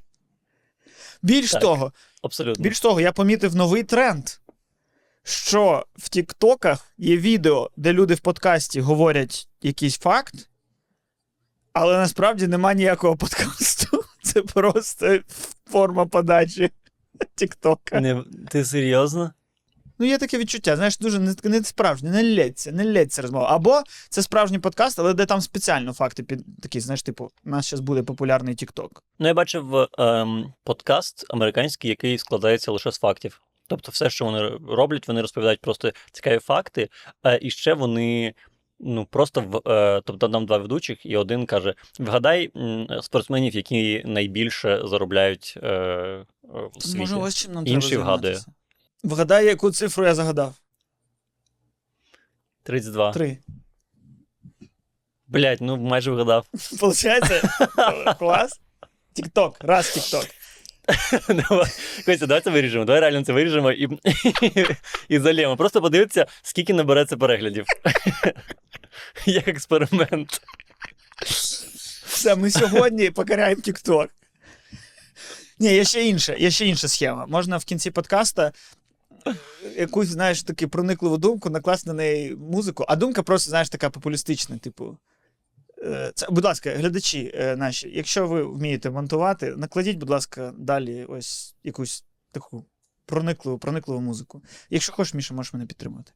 Більш 1.23 1.50
Так. 1.50 1.61
того, 1.61 1.93
Абсолютно. 2.23 2.62
більш 2.62 2.81
того, 2.81 3.00
я 3.00 3.12
помітив 3.12 3.55
новий 3.57 3.83
тренд, 3.83 4.25
що 5.26 5.87
в 5.97 6.09
Тіктоках 6.09 6.92
є 6.99 7.16
відео, 7.16 7.71
де 7.76 7.92
люди 7.92 8.14
в 8.14 8.21
подкасті 8.21 8.80
говорять 8.80 9.49
якийсь 9.62 9.99
факт, 9.99 10.35
але 11.73 11.99
насправді 11.99 12.47
нема 12.47 12.75
ніякого 12.75 13.16
подкасту. 13.16 14.04
Це 14.23 14.42
просто 14.42 15.18
форма 15.71 16.06
подачі 16.06 16.71
Тіктока. 17.35 18.00
Не... 18.00 18.25
Ти 18.50 18.64
серйозно? 18.64 19.33
Ну, 19.99 20.06
є 20.06 20.18
таке 20.18 20.38
відчуття, 20.38 20.76
знаєш, 20.76 20.99
дуже 20.99 21.18
не, 21.18 21.35
не 21.45 21.64
справжнє, 21.64 22.11
не 22.11 22.23
лється, 22.23 22.73
не 22.73 22.85
лється 22.85 23.23
розмова. 23.23 23.47
Або 23.50 23.83
це 24.09 24.23
справжній 24.23 24.59
подкаст, 24.59 24.99
але 24.99 25.14
де 25.14 25.26
там 25.26 25.40
спеціально 25.40 25.92
факти 25.92 26.23
під 26.23 26.61
такі, 26.62 26.80
знаєш, 26.80 27.02
типу, 27.02 27.30
у 27.45 27.50
нас 27.50 27.71
зараз 27.71 27.80
буде 27.80 28.02
популярний 28.02 28.54
Тікток. 28.54 29.02
Ну, 29.18 29.26
я 29.28 29.35
бачив 29.35 29.88
ем, 29.99 30.52
подкаст 30.64 31.26
американський, 31.28 31.90
який 31.90 32.18
складається 32.18 32.73
лише 32.73 32.92
з 32.92 32.99
фактів. 32.99 33.40
Тобто, 33.67 33.93
все, 33.93 34.11
що 34.11 34.25
вони 34.25 34.51
роблять, 34.69 35.09
вони 35.09 35.21
розповідають 35.21 35.61
просто 35.61 35.93
цікаві 36.13 36.39
факти, 36.39 36.89
е, 37.27 37.39
і 37.43 37.51
ще 37.51 37.75
вони. 37.75 38.35
Ну, 38.79 39.05
просто 39.05 39.41
в 39.41 39.71
е, 39.71 40.03
тобто 40.05 40.29
там 40.29 40.47
два 40.47 40.59
ведучих, 40.59 41.07
і 41.07 41.17
один 41.17 41.47
каже: 41.47 41.75
вгадай 41.99 42.53
спортсменів, 43.03 43.57
які 43.57 44.03
найбільше 44.07 44.83
заробляють 44.85 45.55
е, 45.63 45.69
е, 45.69 46.27
в 46.77 46.83
світі. 46.83 46.99
Може, 46.99 47.17
ось 47.17 47.35
чим 47.35 47.53
нам 47.53 47.67
Інший 47.67 47.91
треба 47.91 48.05
вгадує. 48.05 48.39
Вгадай, 49.05 49.47
яку 49.47 49.71
цифру 49.71 50.07
я 50.07 50.15
загадав. 50.15 50.55
32. 52.63 53.13
Три. 53.13 53.39
Блять, 55.27 55.61
ну 55.61 55.77
майже 55.77 56.11
вгадав. 56.11 56.47
Получається? 56.81 57.43
Клас? 58.19 58.61
Тікток. 59.13 59.57
Раз 59.61 59.91
тікток. 59.91 60.27
Давай. 61.28 61.71
Костя, 62.07 62.26
давай 62.26 62.40
це 62.40 62.50
виріжемо. 62.50 62.85
Давай 62.85 63.00
реально 63.00 63.25
це 63.25 63.33
виріжемо 63.33 63.73
і, 63.73 63.88
і, 65.09 65.19
залємо. 65.19 65.57
Просто 65.57 65.83
подивитися, 65.83 66.26
скільки 66.43 66.75
набереться 66.75 67.16
переглядів. 67.16 67.64
Як 69.26 69.49
експеримент. 69.49 70.40
Все, 72.07 72.37
ми 72.37 72.50
сьогодні 72.50 73.11
покаряємо 73.11 73.61
Тікток. 73.61 74.11
Ні, 75.59 75.75
є 75.75 75.85
ще 75.85 76.05
інша, 76.05 76.35
є 76.35 76.50
ще 76.50 76.66
інша 76.66 76.88
схема. 76.88 77.26
Можна 77.26 77.57
в 77.57 77.64
кінці 77.64 77.90
подкаста 77.90 78.52
е, 79.26 79.35
якусь, 79.76 80.09
знаєш, 80.09 80.43
таку 80.43 80.69
проникливу 80.69 81.19
думку, 81.19 81.50
накласти 81.50 81.90
на 81.90 81.95
неї 81.95 82.37
музику, 82.37 82.85
а 82.88 82.97
думка 82.97 83.23
просто, 83.23 83.50
знаєш, 83.50 83.69
така 83.69 83.90
популістична, 83.90 84.59
типу. 84.59 84.99
Е, 85.87 86.12
Це, 86.14 86.26
будь 86.31 86.45
ласка, 86.45 86.75
глядачі 86.75 87.33
е, 87.35 87.57
наші, 87.57 87.90
якщо 87.95 88.26
ви 88.28 88.43
вмієте 88.45 88.90
монтувати, 88.90 89.57
накладіть, 89.57 89.97
будь 89.99 90.11
ласка, 90.11 90.55
далі 90.59 91.05
ось 91.05 91.57
якусь 91.64 92.05
таку 92.33 92.66
проникливу, 93.07 93.59
проникливу 93.59 94.00
музику. 94.00 94.43
Якщо 94.71 94.93
хочеш, 94.93 95.14
Міша, 95.14 95.35
можеш 95.35 95.52
мене 95.52 95.66
підтримати. 95.66 96.12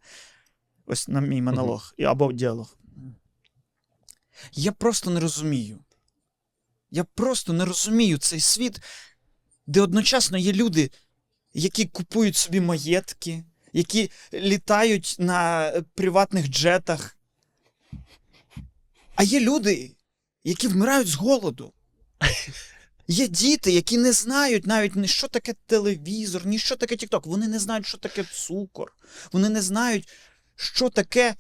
Ось 0.86 1.08
на 1.08 1.20
мій 1.20 1.42
монолог 1.42 1.94
і- 1.96 2.04
або 2.04 2.32
діалог. 2.32 2.76
Я 4.52 4.72
просто 4.72 5.10
не 5.10 5.20
розумію. 5.20 5.78
Я 6.90 7.04
просто 7.04 7.52
не 7.52 7.64
розумію 7.64 8.18
цей 8.18 8.40
світ, 8.40 8.80
де 9.66 9.80
одночасно 9.80 10.38
є 10.38 10.52
люди, 10.52 10.90
які 11.54 11.84
купують 11.86 12.36
собі 12.36 12.60
маєтки, 12.60 13.44
які 13.72 14.10
літають 14.32 15.16
на 15.18 15.72
приватних 15.94 16.48
джетах. 16.48 17.16
А 19.20 19.22
є 19.22 19.40
люди, 19.40 19.96
які 20.44 20.68
вмирають 20.68 21.08
з 21.08 21.14
голоду. 21.14 21.72
Є 23.08 23.28
діти, 23.28 23.72
які 23.72 23.98
не 23.98 24.12
знають 24.12 24.66
навіть 24.66 24.96
ні 24.96 25.08
що 25.08 25.28
таке 25.28 25.54
телевізор, 25.66 26.46
ні 26.46 26.58
що 26.58 26.76
таке 26.76 26.94
TikTok. 26.94 27.28
Вони 27.28 27.48
не 27.48 27.58
знають, 27.58 27.86
що 27.86 27.98
таке 27.98 28.24
цукор. 28.24 28.96
Вони 29.32 29.48
не 29.48 29.62
знають, 29.62 30.08
що 30.54 30.90
таке 30.90 31.34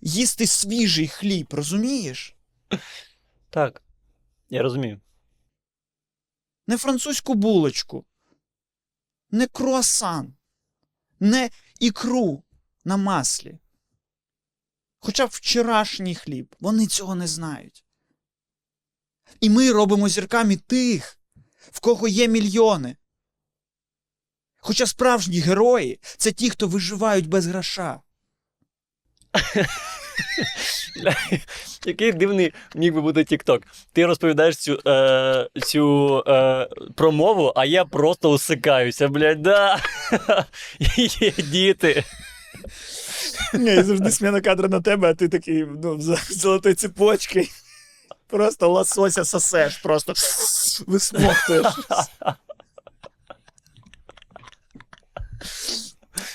їсти 0.00 0.46
свіжий 0.46 1.08
хліб, 1.08 1.46
розумієш? 1.50 2.36
Так, 3.50 3.82
я 4.50 4.62
розумію. 4.62 5.00
не 6.66 6.76
французьку 6.76 7.34
булочку, 7.34 8.04
не 9.30 9.46
круасан, 9.46 10.34
не 11.20 11.50
ікру 11.80 12.42
на 12.84 12.96
маслі. 12.96 13.58
Хоча 15.08 15.26
б 15.26 15.30
вчорашній 15.32 16.14
хліб. 16.14 16.54
Вони 16.60 16.86
цього 16.86 17.14
не 17.14 17.26
знають. 17.26 17.84
І 19.40 19.50
ми 19.50 19.72
робимо 19.72 20.08
зірками 20.08 20.56
тих, 20.56 21.18
в 21.72 21.80
кого 21.80 22.08
є 22.08 22.28
мільйони. 22.28 22.96
Хоча 24.60 24.86
справжні 24.86 25.40
герої 25.40 25.98
це 26.16 26.32
ті, 26.32 26.50
хто 26.50 26.68
виживають 26.68 27.26
без 27.26 27.46
гроша. 27.46 28.00
Який 31.86 32.12
дивний 32.12 32.54
міг 32.74 32.94
би 32.94 33.00
бути 33.00 33.20
TikTok. 33.20 33.62
Ти 33.92 34.06
розповідаєш 34.06 34.56
цю, 34.56 34.80
е, 34.86 35.48
цю 35.62 36.18
е, 36.26 36.68
промову, 36.96 37.52
а 37.56 37.64
я 37.64 37.84
просто 37.84 38.30
усикаюся, 38.30 39.08
блядь, 39.08 39.42
да. 39.42 39.82
Є 40.96 41.30
діти. 41.30 42.04
Ні, 43.54 43.74
і 43.74 43.82
завжди 43.82 44.10
сміна 44.10 44.40
кадра 44.40 44.68
на 44.68 44.80
тебе, 44.80 45.10
а 45.10 45.14
ти 45.14 45.28
такий 45.28 45.66
ну, 45.82 46.00
з 46.00 46.18
золотою 46.30 46.74
цепочкою. 46.74 47.46
Просто 48.26 48.68
лосося 48.68 49.24
сосеш, 49.24 49.76
просто 49.76 50.12
висмоктуєш. 50.86 51.66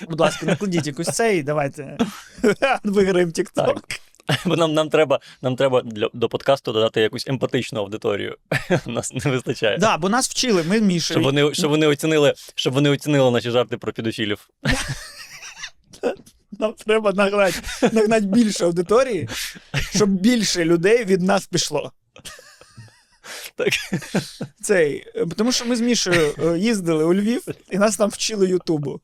Будь 0.10 0.20
ласка, 0.20 0.46
накладіть 0.46 0.88
якусь 0.88 1.08
цей, 1.08 1.44
давайте 1.44 1.98
виграємо 2.84 3.32
TikTok. 3.32 3.78
Бо 4.46 4.56
нам, 4.56 4.74
нам 4.74 4.90
треба, 4.90 5.20
нам 5.42 5.56
треба 5.56 5.82
для, 5.82 6.10
до 6.14 6.30
подкасту 6.30 6.74
додати 6.74 7.02
якусь 7.02 7.28
емпатичну 7.28 7.80
аудиторію. 7.80 8.38
Нас 8.86 9.14
не 9.14 9.32
вистачає. 9.32 9.78
Да, 9.78 9.98
бо 9.98 10.10
нас 10.10 10.30
вчили, 10.30 10.64
ми 10.64 10.82
Міші. 10.82 11.14
Щоб 11.14 11.24
вони, 11.24 11.54
щоб 11.54 11.70
вони 11.70 11.88
оцінили, 11.88 12.34
щоб 12.56 12.74
вони 12.74 12.90
оцінили 12.90 13.32
наші 13.32 13.52
жарти 13.52 13.78
про 13.78 13.94
підофілів. 13.94 14.50
Нам 16.60 16.74
треба 16.74 17.12
нагнати, 17.12 17.60
нагнати 17.92 18.26
більше 18.26 18.66
аудиторії, 18.66 19.30
щоб 19.96 20.10
більше 20.10 20.66
людей 20.66 21.06
від 21.06 21.22
нас 21.22 21.48
пішло. 21.48 21.92
Так. 23.56 23.70
Цей, 24.62 25.06
тому 25.38 25.52
що 25.52 25.66
ми 25.66 25.76
з 25.76 25.82
Мішею 25.82 26.36
е, 26.44 26.60
їздили 26.60 27.04
у 27.04 27.14
Львів, 27.14 27.48
і 27.72 27.78
нас 27.78 27.98
там 27.98 28.10
вчили 28.10 28.48
Ютубу. 28.50 29.02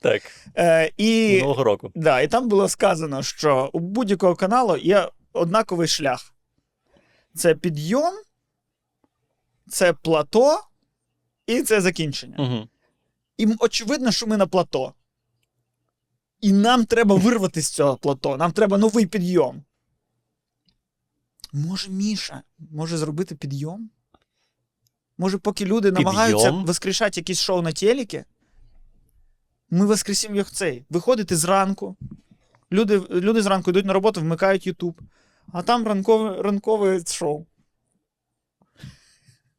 Так, 0.00 0.22
Е, 0.58 0.90
і, 0.96 1.32
минулого 1.34 1.64
року. 1.64 1.92
да, 1.94 2.20
і 2.20 2.28
там 2.28 2.48
було 2.48 2.68
сказано, 2.68 3.22
що 3.22 3.70
у 3.72 3.78
будь-якого 3.78 4.34
каналу 4.34 4.76
є 4.76 5.08
однаковий 5.32 5.88
шлях: 5.88 6.34
це 7.34 7.54
підйом, 7.54 8.14
це 9.70 9.92
плато 9.92 10.60
і 11.46 11.62
це 11.62 11.80
закінчення. 11.80 12.36
Угу. 12.38 12.68
І 13.36 13.46
очевидно, 13.58 14.12
що 14.12 14.26
ми 14.26 14.36
на 14.36 14.46
плато. 14.46 14.94
І 16.40 16.52
нам 16.52 16.84
треба 16.84 17.14
вирвати 17.14 17.62
з 17.62 17.68
цього 17.68 17.96
плато. 17.96 18.36
Нам 18.36 18.52
треба 18.52 18.78
новий 18.78 19.06
підйом. 19.06 19.64
Може, 21.52 21.90
Міша 21.90 22.42
може 22.58 22.96
зробити 22.98 23.34
підйом? 23.34 23.90
Може, 25.18 25.38
поки 25.38 25.64
люди 25.64 25.92
намагаються 25.92 26.46
Підйом? 26.46 26.64
воскрешати 26.66 27.20
якісь 27.20 27.40
шоу 27.40 27.62
на 27.62 27.72
телекі, 27.72 28.24
ми 29.70 29.86
воскресимо 29.86 30.36
їх 30.36 30.50
цей. 30.50 30.84
Виходити 30.90 31.36
зранку. 31.36 31.96
Люди, 32.72 32.98
люди 33.10 33.42
зранку 33.42 33.70
йдуть 33.70 33.86
на 33.86 33.92
роботу, 33.92 34.20
вмикають 34.20 34.66
Ютуб, 34.66 35.00
а 35.52 35.62
там 35.62 35.86
ранкове, 35.86 36.42
ранкове 36.42 37.04
шоу. 37.06 37.46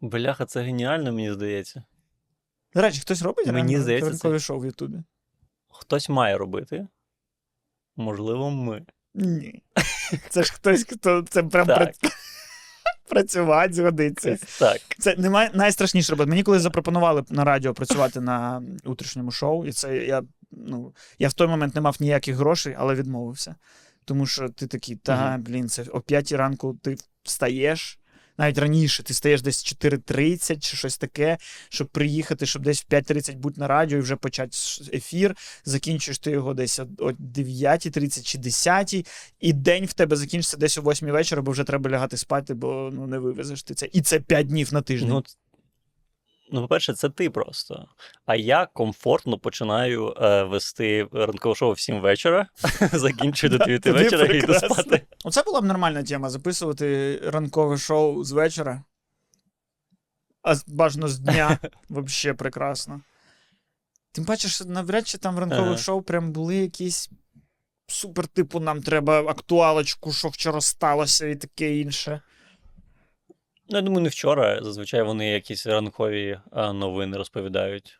Бляха, 0.01 0.45
це 0.45 0.61
геніально, 0.61 1.11
мені 1.13 1.33
здається. 1.33 1.83
До 2.73 2.81
речі, 2.81 2.99
хтось 3.01 3.21
робить 3.21 3.47
Мені 3.47 3.77
ранкове- 3.77 3.81
здається, 3.81 4.09
ранкове 4.09 4.39
шоу 4.39 4.59
в 4.59 4.65
Ютубі? 4.65 4.97
Хтось 5.79 6.09
має 6.09 6.37
робити. 6.37 6.87
Можливо, 7.95 8.51
ми. 8.51 8.85
Ні. 9.13 9.63
Це 10.29 10.43
ж 10.43 10.53
хтось, 10.53 10.83
хто 10.83 11.21
це 11.21 11.43
прям 11.43 11.67
Так. 11.67 11.95
працювати 13.09 13.73
згодиться. 13.73 14.37
Так. 14.59 14.81
Це 14.99 15.15
немає 15.15 15.51
найстрашніше 15.53 16.11
робити. 16.11 16.29
Мені 16.29 16.43
колись 16.43 16.61
запропонували 16.61 17.23
на 17.29 17.43
радіо 17.43 17.73
працювати 17.73 18.21
на 18.21 18.63
утрішньому 18.83 19.31
шоу, 19.31 19.65
і 19.65 19.71
це 19.71 19.97
я, 19.97 20.23
ну, 20.51 20.93
я 21.19 21.27
в 21.27 21.33
той 21.33 21.47
момент 21.47 21.75
не 21.75 21.81
мав 21.81 21.97
ніяких 21.99 22.35
грошей, 22.35 22.75
але 22.77 22.95
відмовився. 22.95 23.55
Тому 24.05 24.25
що 24.25 24.49
ти 24.49 24.67
такий, 24.67 24.95
та, 24.95 25.37
блін, 25.39 25.69
це 25.69 25.83
о 25.83 26.01
5 26.01 26.31
ранку 26.31 26.77
ти 26.83 26.97
встаєш. 27.23 27.99
Навіть 28.37 28.57
раніше 28.57 29.03
ти 29.03 29.13
стаєш 29.13 29.41
десь 29.41 29.65
4.30 29.81 30.59
чи 30.59 30.77
щось 30.77 30.97
таке, 30.97 31.37
щоб 31.69 31.87
приїхати, 31.87 32.45
щоб 32.45 32.61
десь 32.61 32.85
в 32.89 32.93
5.30 32.93 33.35
бути 33.35 33.61
на 33.61 33.67
радіо 33.67 33.97
і 33.97 34.01
вже 34.01 34.15
почати 34.15 34.57
ефір. 34.93 35.35
Закінчуєш 35.65 36.19
ти 36.19 36.31
його 36.31 36.53
десь 36.53 36.79
о 36.79 36.87
о 36.99 37.11
9.30 37.11 38.23
чи 38.23 38.37
10, 38.37 39.07
і 39.39 39.53
день 39.53 39.85
в 39.85 39.93
тебе 39.93 40.15
закінчиться 40.15 40.57
десь 40.57 40.77
о 40.77 40.81
8 40.81 41.11
вечора, 41.11 41.41
бо 41.41 41.51
вже 41.51 41.63
треба 41.63 41.89
лягати 41.89 42.17
спати, 42.17 42.53
бо 42.53 42.89
ну, 42.93 43.07
не 43.07 43.19
вивезеш 43.19 43.63
ти 43.63 43.73
це. 43.73 43.89
І 43.93 44.01
це 44.01 44.19
5 44.19 44.47
днів 44.47 44.73
на 44.73 44.81
тиждень. 44.81 45.09
Ну, 45.09 45.23
ну, 46.51 46.61
по-перше, 46.61 46.93
це 46.93 47.09
ти 47.09 47.29
просто. 47.29 47.87
А 48.25 48.35
я 48.35 48.65
комфортно 48.65 49.37
починаю 49.37 50.13
е, 50.21 50.43
вести 50.43 51.07
ранкове 51.11 51.55
шоу 51.55 51.71
в 51.71 51.79
7 51.79 52.01
вечора, 52.01 52.47
закінчую 52.93 53.51
до 53.51 53.57
9 53.57 53.85
вечора 53.85 54.25
і 54.25 54.37
йду 54.37 54.53
спати. 54.53 55.01
Оце 55.23 55.43
була 55.43 55.61
б 55.61 55.65
нормальна 55.65 56.03
тема 56.03 56.29
записувати 56.29 57.19
ранкове 57.23 57.77
шоу 57.77 58.23
з 58.23 58.31
вечора. 58.31 58.83
А 60.43 60.55
бажано 60.67 61.07
з 61.07 61.19
дня. 61.19 61.59
Вообще 61.89 62.33
прекрасно. 62.33 63.01
Тим 64.11 64.25
паче, 64.25 64.47
що 64.47 64.65
навряд 64.65 65.07
чи 65.07 65.17
там 65.17 65.35
в 65.35 65.39
ранкових 65.39 65.79
шоу 65.79 66.01
прям 66.01 66.31
були 66.31 66.55
якісь 66.55 67.09
супер, 67.87 68.27
типу, 68.27 68.59
нам 68.59 68.81
треба 68.81 69.19
актуалочку, 69.19 70.13
що 70.13 70.27
вчора 70.27 70.61
сталося, 70.61 71.27
і 71.27 71.35
таке 71.35 71.77
інше. 71.77 72.21
Ну, 73.69 73.77
я 73.77 73.81
думаю, 73.81 74.01
не 74.01 74.09
вчора. 74.09 74.63
Зазвичай 74.63 75.03
вони 75.03 75.29
якісь 75.29 75.67
ранкові 75.67 76.39
новини 76.55 77.17
розповідають. 77.17 77.99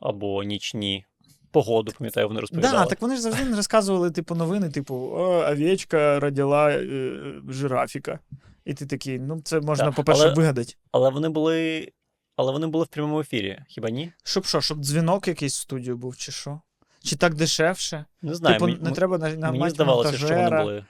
Або 0.00 0.42
нічні. 0.42 1.04
Погоду, 1.50 1.92
пам'ятаю, 1.98 2.28
вони 2.28 2.40
розповідали. 2.40 2.78
Да, 2.78 2.86
так 2.86 3.02
вони 3.02 3.16
ж 3.16 3.20
завжди 3.22 3.44
не 3.44 3.56
розказували, 3.56 4.10
типу, 4.10 4.34
новини, 4.34 4.70
типу, 4.70 4.94
О, 4.94 5.50
овечка 5.50 6.20
родила 6.20 6.70
е, 6.70 7.12
жирафіка. 7.48 8.18
І 8.64 8.74
ти 8.74 8.86
такий, 8.86 9.18
ну, 9.18 9.40
це 9.44 9.60
можна, 9.60 9.84
Да, 9.84 9.90
по-перше, 9.90 10.22
але- 10.22 10.34
вигадати. 10.34 10.74
Але 10.92 11.10
вони 11.10 11.28
були. 11.28 11.88
Але 12.36 12.52
вони 12.52 12.66
були 12.66 12.84
в 12.84 12.88
прямому 12.88 13.20
ефірі, 13.20 13.62
хіба 13.68 13.90
ні? 13.90 14.12
Щоб 14.24 14.44
що, 14.46 14.60
щоб 14.60 14.78
дзвінок 14.78 15.28
якийсь 15.28 15.58
в 15.58 15.60
студію 15.60 15.96
був, 15.96 16.16
чи 16.16 16.32
що? 16.32 16.60
Чи 17.02 17.16
так 17.16 17.34
дешевше? 17.34 18.04
Не 18.22 18.34
знаю. 18.34 18.54
типу, 18.54 18.66
мені, 18.66 18.78
не 18.82 18.90
треба 18.90 19.18
на, 19.18 19.34
на 19.34 19.52
мені 19.52 19.70
здавалося, 19.70 20.18
що 20.18 20.28
вони 20.28 20.62
були. 20.62 20.84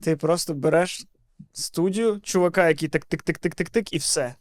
Ти 0.00 0.16
просто 0.16 0.54
береш 0.54 1.04
студію, 1.52 2.20
чувака, 2.22 2.68
який 2.68 2.88
так 2.88 3.06
тик-тик-тик-тик-тик, 3.06 3.88
і 3.92 3.98
все. 3.98 4.34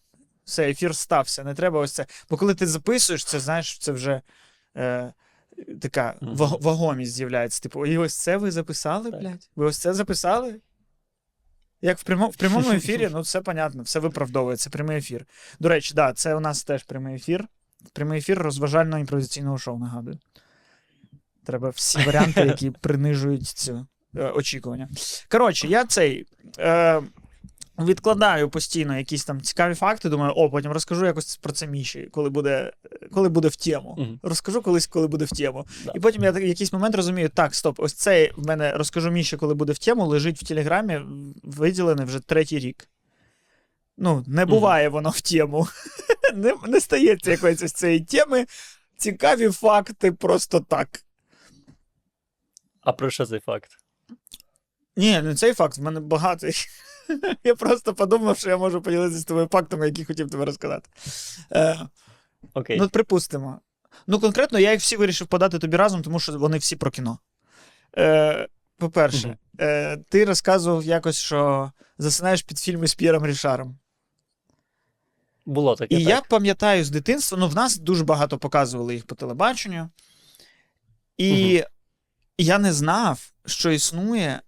Все, 0.44 0.70
ефір 0.70 0.96
стався. 0.96 1.44
Не 1.44 1.54
треба 1.54 1.80
ось 1.80 1.92
це. 1.92 2.06
Бо 2.30 2.38
коли 2.38 2.56
ти 2.56 2.68
записуєш, 2.68 3.26
це 3.26 3.40
знаєш, 3.40 3.78
це 3.78 3.92
вже 3.92 4.22
е, 4.78 5.14
така 5.82 6.16
вагомість 6.62 7.12
з'являється. 7.14 7.62
Типу, 7.62 7.86
і 7.86 7.98
ось 7.98 8.16
це 8.16 8.38
ви 8.38 8.52
записали, 8.52 9.12
блядь? 9.12 9.50
Ви 9.56 9.66
ось 9.66 9.78
це 9.78 9.94
записали? 9.94 10.60
Як 11.82 11.98
в 11.98 12.04
прямому, 12.04 12.32
в 12.32 12.36
прямому 12.36 12.72
ефірі, 12.72 13.10
ну 13.12 13.22
все 13.22 13.42
понятно, 13.42 13.84
все 13.84 14.00
виправдовує, 14.00 14.58
це 14.58 14.70
прямий 14.70 14.98
ефір. 14.98 15.26
До 15.60 15.70
речі, 15.70 15.94
да, 15.94 16.14
це 16.14 16.36
у 16.36 16.40
нас 16.40 16.64
теж 16.64 16.84
прямий 16.84 17.16
ефір. 17.16 17.48
Прямий 17.94 18.20
ефір 18.20 18.40
розважального 18.40 19.00
імпровізаційного 19.00 19.58
шоу, 19.58 19.80
нагадую. 19.80 20.20
Треба 21.46 21.70
всі 21.70 22.04
варіанти, 22.06 22.42
які 22.42 22.72
принижують 22.72 23.48
цю 23.48 23.88
очікування. 24.16 24.90
Коротше, 25.30 25.68
я 25.68 25.86
цей. 25.86 26.26
Е, 26.60 27.02
Відкладаю 27.80 28.50
постійно 28.50 28.98
якісь 28.98 29.26
там 29.26 29.42
цікаві 29.42 29.74
факти. 29.74 30.10
Думаю, 30.10 30.34
о, 30.36 30.50
потім 30.50 30.72
розкажу 30.72 31.06
якось 31.06 31.38
про 31.38 31.54
це 31.54 31.68
Міші, 31.68 32.10
коли 32.12 32.30
буде, 32.30 32.74
коли 33.12 33.30
буде 33.30 33.48
в 33.48 33.56
тему. 33.56 33.96
Мгм. 34.00 34.20
Розкажу 34.24 34.62
колись, 34.62 34.88
коли 34.88 35.08
буде 35.08 35.26
в 35.26 35.30
тему. 35.30 35.66
Да. 35.86 35.92
І 35.96 36.00
потім 36.00 36.24
я 36.24 36.32
в 36.32 36.42
якийсь 36.42 36.74
момент 36.74 36.96
розумію, 36.96 37.30
так, 37.30 37.56
стоп, 37.56 37.80
ось 37.80 37.94
цей 37.94 38.32
в 38.38 38.48
мене 38.48 38.72
розкажу 38.72 39.12
Міші, 39.12 39.38
коли 39.38 39.54
буде 39.54 39.74
в 39.74 39.78
тему, 39.78 40.06
лежить 40.06 40.42
в 40.42 40.48
Телеграмі, 40.48 41.02
виділений 41.44 42.06
вже 42.06 42.20
третій 42.20 42.60
рік. 42.60 42.90
Ну, 43.98 44.24
не 44.28 44.46
буває 44.46 44.90
воно 44.90 45.10
в 45.10 45.22
тему. 45.22 45.68
не, 46.36 46.56
не 46.68 46.80
стається 46.80 47.32
якоїсь 47.32 47.64
ось 47.64 47.74
цієї 47.74 48.00
теми. 48.00 48.46
Цікаві 48.98 49.50
факти 49.50 50.12
просто 50.12 50.60
так. 50.60 51.04
А 52.82 52.94
про 52.94 53.10
що 53.10 53.26
цей 53.26 53.40
факт? 53.40 53.79
Ні, 55.00 55.22
не 55.22 55.36
цей 55.36 55.54
факт, 55.54 55.78
в 55.78 55.82
мене 55.82 56.00
багато. 56.00 56.48
Я 57.44 57.56
просто 57.56 57.94
подумав, 57.94 58.38
що 58.38 58.50
я 58.50 58.58
можу 58.58 58.82
поділитися 58.82 59.20
з 59.20 59.26
тобою 59.26 59.48
фактами, 59.52 59.86
які 59.86 60.06
хотів 60.06 60.30
тобі 60.30 60.44
розказати. 60.44 60.90
Е, 61.52 61.80
Окей. 62.54 62.78
Ну, 62.80 62.90
припустимо. 62.90 63.60
Ну, 64.08 64.20
конкретно, 64.20 64.60
я 64.60 64.72
їх 64.72 64.82
всі 64.82 64.98
вирішив 64.98 65.28
подати 65.28 65.60
тобі 65.60 65.78
разом, 65.78 66.02
тому 66.02 66.20
що 66.20 66.40
вони 66.40 66.58
всі 66.58 66.76
про 66.76 66.92
кіно. 66.92 67.20
Е, 67.98 68.48
по-перше, 68.78 69.38
е, 69.60 69.98
ти 70.10 70.26
розказував 70.26 70.84
якось, 70.84 71.18
що 71.18 71.72
засинаєш 71.98 72.42
під 72.42 72.60
фільми 72.60 72.88
з 72.88 72.96
П'єром 72.96 73.26
Рішаром. 73.26 73.78
Було 75.46 75.76
таке. 75.76 75.96
І 75.96 75.98
так. 75.98 76.10
я 76.10 76.22
пам'ятаю 76.22 76.86
з 76.86 76.90
дитинства, 76.90 77.38
ну, 77.38 77.48
в 77.48 77.56
нас 77.56 77.78
дуже 77.78 78.04
багато 78.04 78.38
показували 78.38 78.94
їх 78.94 79.06
по 79.06 79.16
телебаченню. 79.16 79.90
І 81.18 81.64
я 82.38 82.58
не 82.58 82.74
знав, 82.74 83.32
що 83.46 83.72
існує 83.72 84.42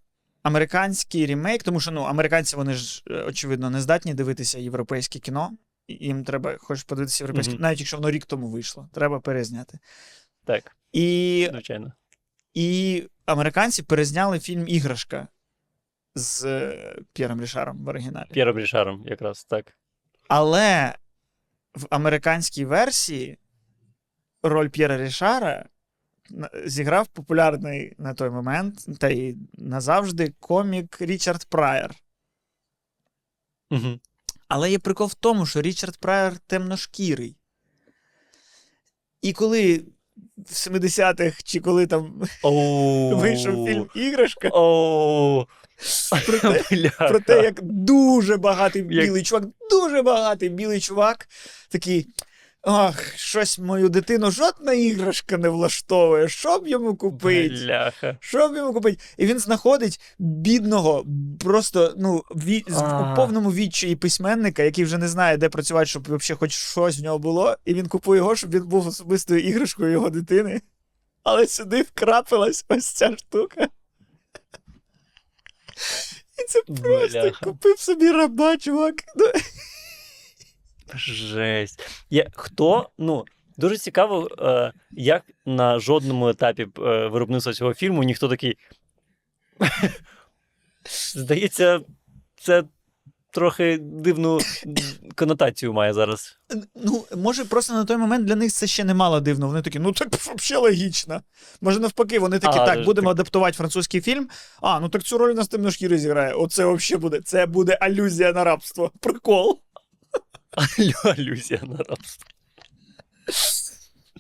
американський 0.43 1.25
ремейк, 1.25 1.63
тому 1.63 1.80
що 1.80 1.91
ну, 1.91 2.01
американці, 2.01 2.56
вони 2.56 2.73
ж, 2.73 3.04
е, 3.10 3.13
очевидно, 3.23 3.69
не 3.69 3.82
здатні 3.82 4.13
дивитися 4.13 4.60
європейське 4.60 5.19
кіно. 5.19 5.51
Їм 5.88 6.23
треба, 6.23 6.58
хочеш 6.58 6.84
подивитися 6.84 7.23
європейське, 7.23 7.54
Мгм. 7.54 7.62
навіть 7.62 7.80
якщо 7.80 7.97
воно 7.97 8.12
рік 8.12 8.25
тому 8.25 8.47
вийшло, 8.47 8.89
треба 8.93 9.19
перезняти. 9.19 9.80
Так, 10.45 10.75
І, 10.91 11.47
звичайно. 11.51 11.93
і 12.54 13.04
американці 13.25 13.84
перезняли 13.84 14.39
фільм 14.39 14.67
Іграшка 14.67 15.27
з 16.15 16.45
е, 16.45 16.95
П'єром 17.13 17.41
Рішаром 17.41 17.84
в 17.86 17.88
оригіналі. 17.88 18.27
П'єром 18.32 18.58
Рішаром, 18.60 19.04
якраз 19.08 19.43
так. 19.43 19.77
Але 20.27 20.95
в 21.75 21.86
американській 21.89 22.65
версії 22.65 23.38
роль 24.43 24.67
П'єра 24.69 24.97
Рішара 24.97 25.65
зіграв 26.65 27.08
популярний 27.08 27.96
на 27.98 28.13
той 28.13 28.30
момент 28.30 29.00
та 29.00 29.10
й 29.10 29.36
назавжди 29.54 30.34
комік 30.39 31.02
Річард 31.02 31.46
Прайер. 31.46 31.96
Угу. 33.72 34.00
Але 34.48 34.72
є 34.72 34.80
прикол 34.80 35.08
в 35.08 35.13
тому, 35.13 35.46
що 35.46 35.62
Річард 35.62 35.98
Прайер 35.98 36.38
темношкірий. 36.38 37.36
І 39.22 39.34
коли 39.34 39.84
в 40.38 40.52
70-х, 40.52 41.41
чи 41.44 41.60
коли 41.60 41.88
там 41.88 42.24
вийшов 43.13 43.67
фільм 43.67 43.89
Іграшка, 43.96 44.50
про 46.28 46.39
те, 46.39 46.91
про 46.98 47.20
те, 47.20 47.44
як 47.44 47.62
дуже 47.62 48.38
багатий 48.38 48.82
білий 48.82 49.24
чувак, 49.24 49.44
дуже 49.70 50.02
багатий 50.02 50.50
білий 50.50 50.80
чувак, 50.80 51.28
такий. 51.70 52.08
Ах, 52.63 53.17
щось 53.17 53.60
мою 53.60 53.89
дитину 53.89 54.32
жодна 54.32 54.74
іграшка 54.74 55.38
не 55.38 55.50
влаштовує. 55.50 56.28
Що 56.30 56.60
б 56.60 56.67
йому 56.67 56.95
купити? 56.95 57.56
Бляха. 57.65 58.17
Що 58.19 58.50
б 58.50 58.56
йому 58.56 58.74
купити? 58.74 59.04
І 59.17 59.26
він 59.26 59.39
знаходить 59.39 60.00
бідного, 60.19 61.06
просто 61.39 61.93
ну, 61.97 62.24
ві... 62.36 62.63
у 62.67 63.15
повному 63.15 63.52
відчаї 63.52 63.95
письменника, 63.95 64.63
який 64.63 64.84
вже 64.84 64.97
не 64.97 65.08
знає, 65.08 65.38
де 65.38 65.50
працювати, 65.50 65.86
щоб 65.86 66.04
взагалі 66.04 66.39
хоч 66.39 66.52
щось 66.52 67.00
в 67.00 67.04
нього 67.04 67.19
було. 67.19 67.56
І 67.65 67.74
він 67.74 67.88
купує 67.88 68.17
його, 68.17 68.36
щоб 68.36 68.52
він 68.54 68.63
був 68.63 68.88
особистою 68.88 69.41
іграшкою 69.41 69.91
його 69.91 70.10
дитини. 70.10 70.62
Але 71.24 71.47
сюди 71.47 71.82
вкрапилась 71.82 72.65
ось 72.69 72.86
ця 72.86 73.17
штука. 73.17 73.67
І 76.39 76.43
це 76.47 76.62
просто 76.62 77.19
Бляха. 77.19 77.45
купив 77.45 77.80
собі 77.80 78.12
раба, 78.12 78.58
чувак. 78.58 78.95
Жесть. 80.95 81.84
Я, 82.10 82.27
хто, 82.34 82.89
ну, 82.97 83.25
дуже 83.58 83.77
цікаво, 83.77 84.30
е, 84.39 84.73
як 84.91 85.23
на 85.45 85.80
жодному 85.80 86.30
етапі 86.30 86.63
е, 86.63 87.08
виробництва 87.08 87.54
цього 87.54 87.73
фільму 87.73 88.04
ніхто 88.04 88.27
такий. 88.27 88.58
Здається, 91.15 91.80
це 92.36 92.63
трохи 93.32 93.77
дивну 93.82 94.39
конотацію 95.15 95.73
має 95.73 95.93
зараз. 95.93 96.38
Ну, 96.75 97.06
може, 97.17 97.45
просто 97.45 97.73
на 97.73 97.86
той 97.86 97.97
момент 97.97 98.25
для 98.25 98.36
них 98.36 98.51
це 98.51 98.67
ще 98.67 98.84
не 98.84 98.93
мало 98.93 99.19
дивно. 99.19 99.47
Вони 99.47 99.62
такі, 99.62 99.80
ну 99.80 99.91
так 99.91 100.10
взагалі 100.13 100.63
логічно. 100.63 101.21
Може, 101.62 101.80
навпаки, 101.80 102.19
вони 102.19 102.39
такі, 102.39 102.60
А, 102.60 102.65
так, 102.65 102.75
так. 102.75 102.86
будемо 102.86 103.10
адаптувати 103.10 103.58
французький 103.58 104.01
фільм. 104.01 104.30
А, 104.62 104.80
ну 104.80 104.89
так 104.89 105.04
цю 105.04 105.17
роль 105.17 105.32
у 105.32 105.36
нас 105.36 105.47
темношкірий 105.47 105.99
зіграє. 105.99 106.34
Оце 106.34 106.65
взагалі 106.65 107.01
буде. 107.01 107.21
Це 107.21 107.45
буде 107.45 107.77
алюзія 107.82 108.32
на 108.34 108.43
рабство. 108.43 108.91
Прикол. 108.99 109.60
Алю- 110.57 110.93
Алюзія 111.19 111.61
на 111.63 111.77
рабство. 111.77 112.25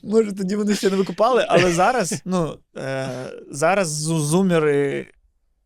Може, 0.03 0.33
тоді 0.33 0.55
вони 0.55 0.75
ще 0.75 0.89
не 0.89 0.95
викупали, 0.95 1.45
але 1.49 1.71
зараз, 1.71 2.21
ну, 2.25 2.59
е, 2.77 3.31
зараз 3.51 3.89
зумери. 4.01 5.07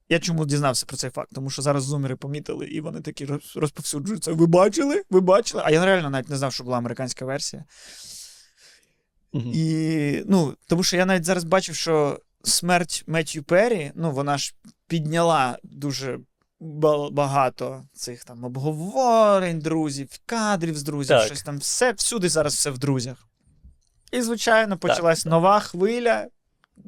Я 0.10 0.20
чому 0.20 0.46
дізнався 0.46 0.86
про 0.86 0.98
цей 0.98 1.10
факт? 1.10 1.30
Тому 1.36 1.50
що 1.50 1.62
зараз 1.62 1.84
зумери 1.84 2.16
помітили, 2.16 2.66
і 2.66 2.82
вони 2.82 3.02
такі 3.02 3.28
розповсюджуються. 3.56 4.34
Ви 4.34 4.46
бачили? 4.48 5.04
Ви 5.10 5.22
бачили? 5.22 5.64
А 5.66 5.72
я 5.72 5.86
реально 5.86 6.10
навіть 6.10 6.30
не 6.30 6.38
знав, 6.38 6.54
що 6.54 6.64
була 6.64 6.78
американська 6.78 7.26
версія. 7.26 7.64
І, 9.34 10.24
ну, 10.28 10.56
тому 10.68 10.84
що 10.84 10.98
я 10.98 11.06
навіть 11.06 11.26
зараз 11.26 11.44
бачив, 11.44 11.76
що 11.76 12.20
смерть 12.44 13.04
Меттью 13.08 13.44
Перрі, 13.44 13.92
ну, 13.96 14.12
вона 14.12 14.38
ж 14.38 14.56
підняла 14.88 15.58
дуже 15.64 16.20
багато 16.60 17.86
цих 17.94 18.24
там 18.24 18.44
обговорень, 18.44 19.60
друзів, 19.60 20.10
кадрів 20.26 20.78
з 20.78 20.84
друзів, 20.84 21.18
Так. 21.18 21.26
щось 21.26 21.44
там, 21.44 21.58
все, 21.58 21.92
всюди 21.92 22.30
зараз 22.30 22.54
все 22.54 22.70
в 22.70 22.78
друзях. 22.78 23.28
І, 24.12 24.22
звичайно, 24.22 24.78
почалась 24.78 25.26
нова 25.26 25.60
хвиля 25.60 26.28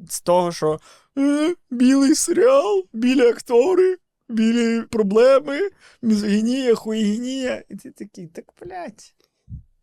з 0.08 0.20
того, 0.20 0.52
що 0.52 0.80
е, 1.18 1.54
білий 1.70 2.14
серіал, 2.14 2.84
білі 2.92 3.26
актори, 3.28 3.96
білі 4.28 4.82
проблеми, 4.82 5.70
мізогінія, 6.02 6.74
хуєгінія. 6.74 7.64
І 7.68 7.76
ти 7.76 7.90
такий, 7.90 8.26
так, 8.26 8.44
блядь, 8.60 9.14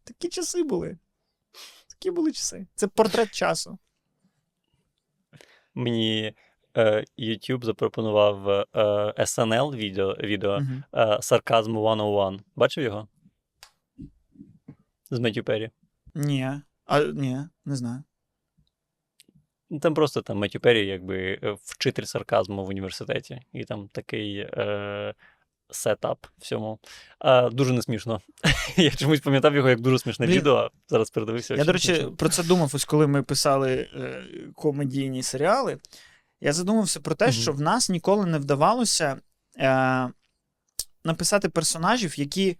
такі 0.04 0.30
часи 0.30 0.64
були. 0.64 0.98
Такі 1.88 2.12
були 2.12 2.32
часи. 2.32 2.68
Це 2.76 2.88
портрет 2.88 3.32
часу. 3.32 3.78
Мені 5.74 6.36
YouTube 7.20 7.66
запропонував 7.66 8.50
е, 8.50 8.66
SNL 9.18 9.76
відео, 9.76 10.14
відео 10.14 10.62
е, 10.96 11.18
Сарказм 11.22 11.72
101. 11.72 12.42
Бачив 12.56 12.84
його? 12.84 13.08
З 15.12 15.20
Меттю 15.20 15.44
Перрі. 15.44 15.70
Ні. 16.16 16.52
А, 16.86 17.00
ні, 17.00 17.38
не 17.66 17.76
знаю. 17.76 18.04
Там 19.82 19.94
просто 19.94 20.22
там 20.22 20.38
Меттю 20.38 20.60
Перрі, 20.60 20.88
якби 20.88 21.40
е, 21.44 21.58
вчитель 21.64 22.04
сарказму 22.04 22.66
в 22.66 22.70
університеті, 22.70 23.42
і 23.54 23.64
там 23.64 23.90
такий 23.94 24.38
е, 24.38 25.14
сетап 25.70 26.28
всьому. 26.38 26.80
Е, 27.26 27.50
дуже 27.50 27.74
не 27.74 27.82
смішно. 27.82 28.22
Я 28.78 28.92
чомусь 28.92 29.22
пам'ятав 29.22 29.56
його 29.56 29.70
як 29.70 29.80
дуже 29.80 30.00
смішне 30.00 30.26
Блін. 30.26 30.38
відео, 30.38 30.56
а 30.56 30.70
зараз 30.88 31.10
передивився. 31.10 31.56
Я, 31.56 31.66
до 31.66 31.72
речі, 31.72 31.88
смішно. 31.88 32.12
про 32.12 32.30
це 32.30 32.44
думав, 32.44 32.72
ось 32.74 32.86
коли 32.86 33.08
ми 33.08 33.24
писали 33.24 33.90
е, 33.96 34.24
комедійні 34.54 35.24
серіали. 35.24 35.78
Я 36.46 36.54
задумався 36.54 37.00
про 37.00 37.16
те, 37.16 37.26
Мгм. 37.26 37.34
що 37.34 37.52
в 37.52 37.62
нас 37.62 37.90
ніколи 37.90 38.26
не 38.26 38.38
вдавалося 38.38 39.18
е, 39.60 40.10
написати 41.04 41.50
персонажів, 41.50 42.20
які 42.20 42.58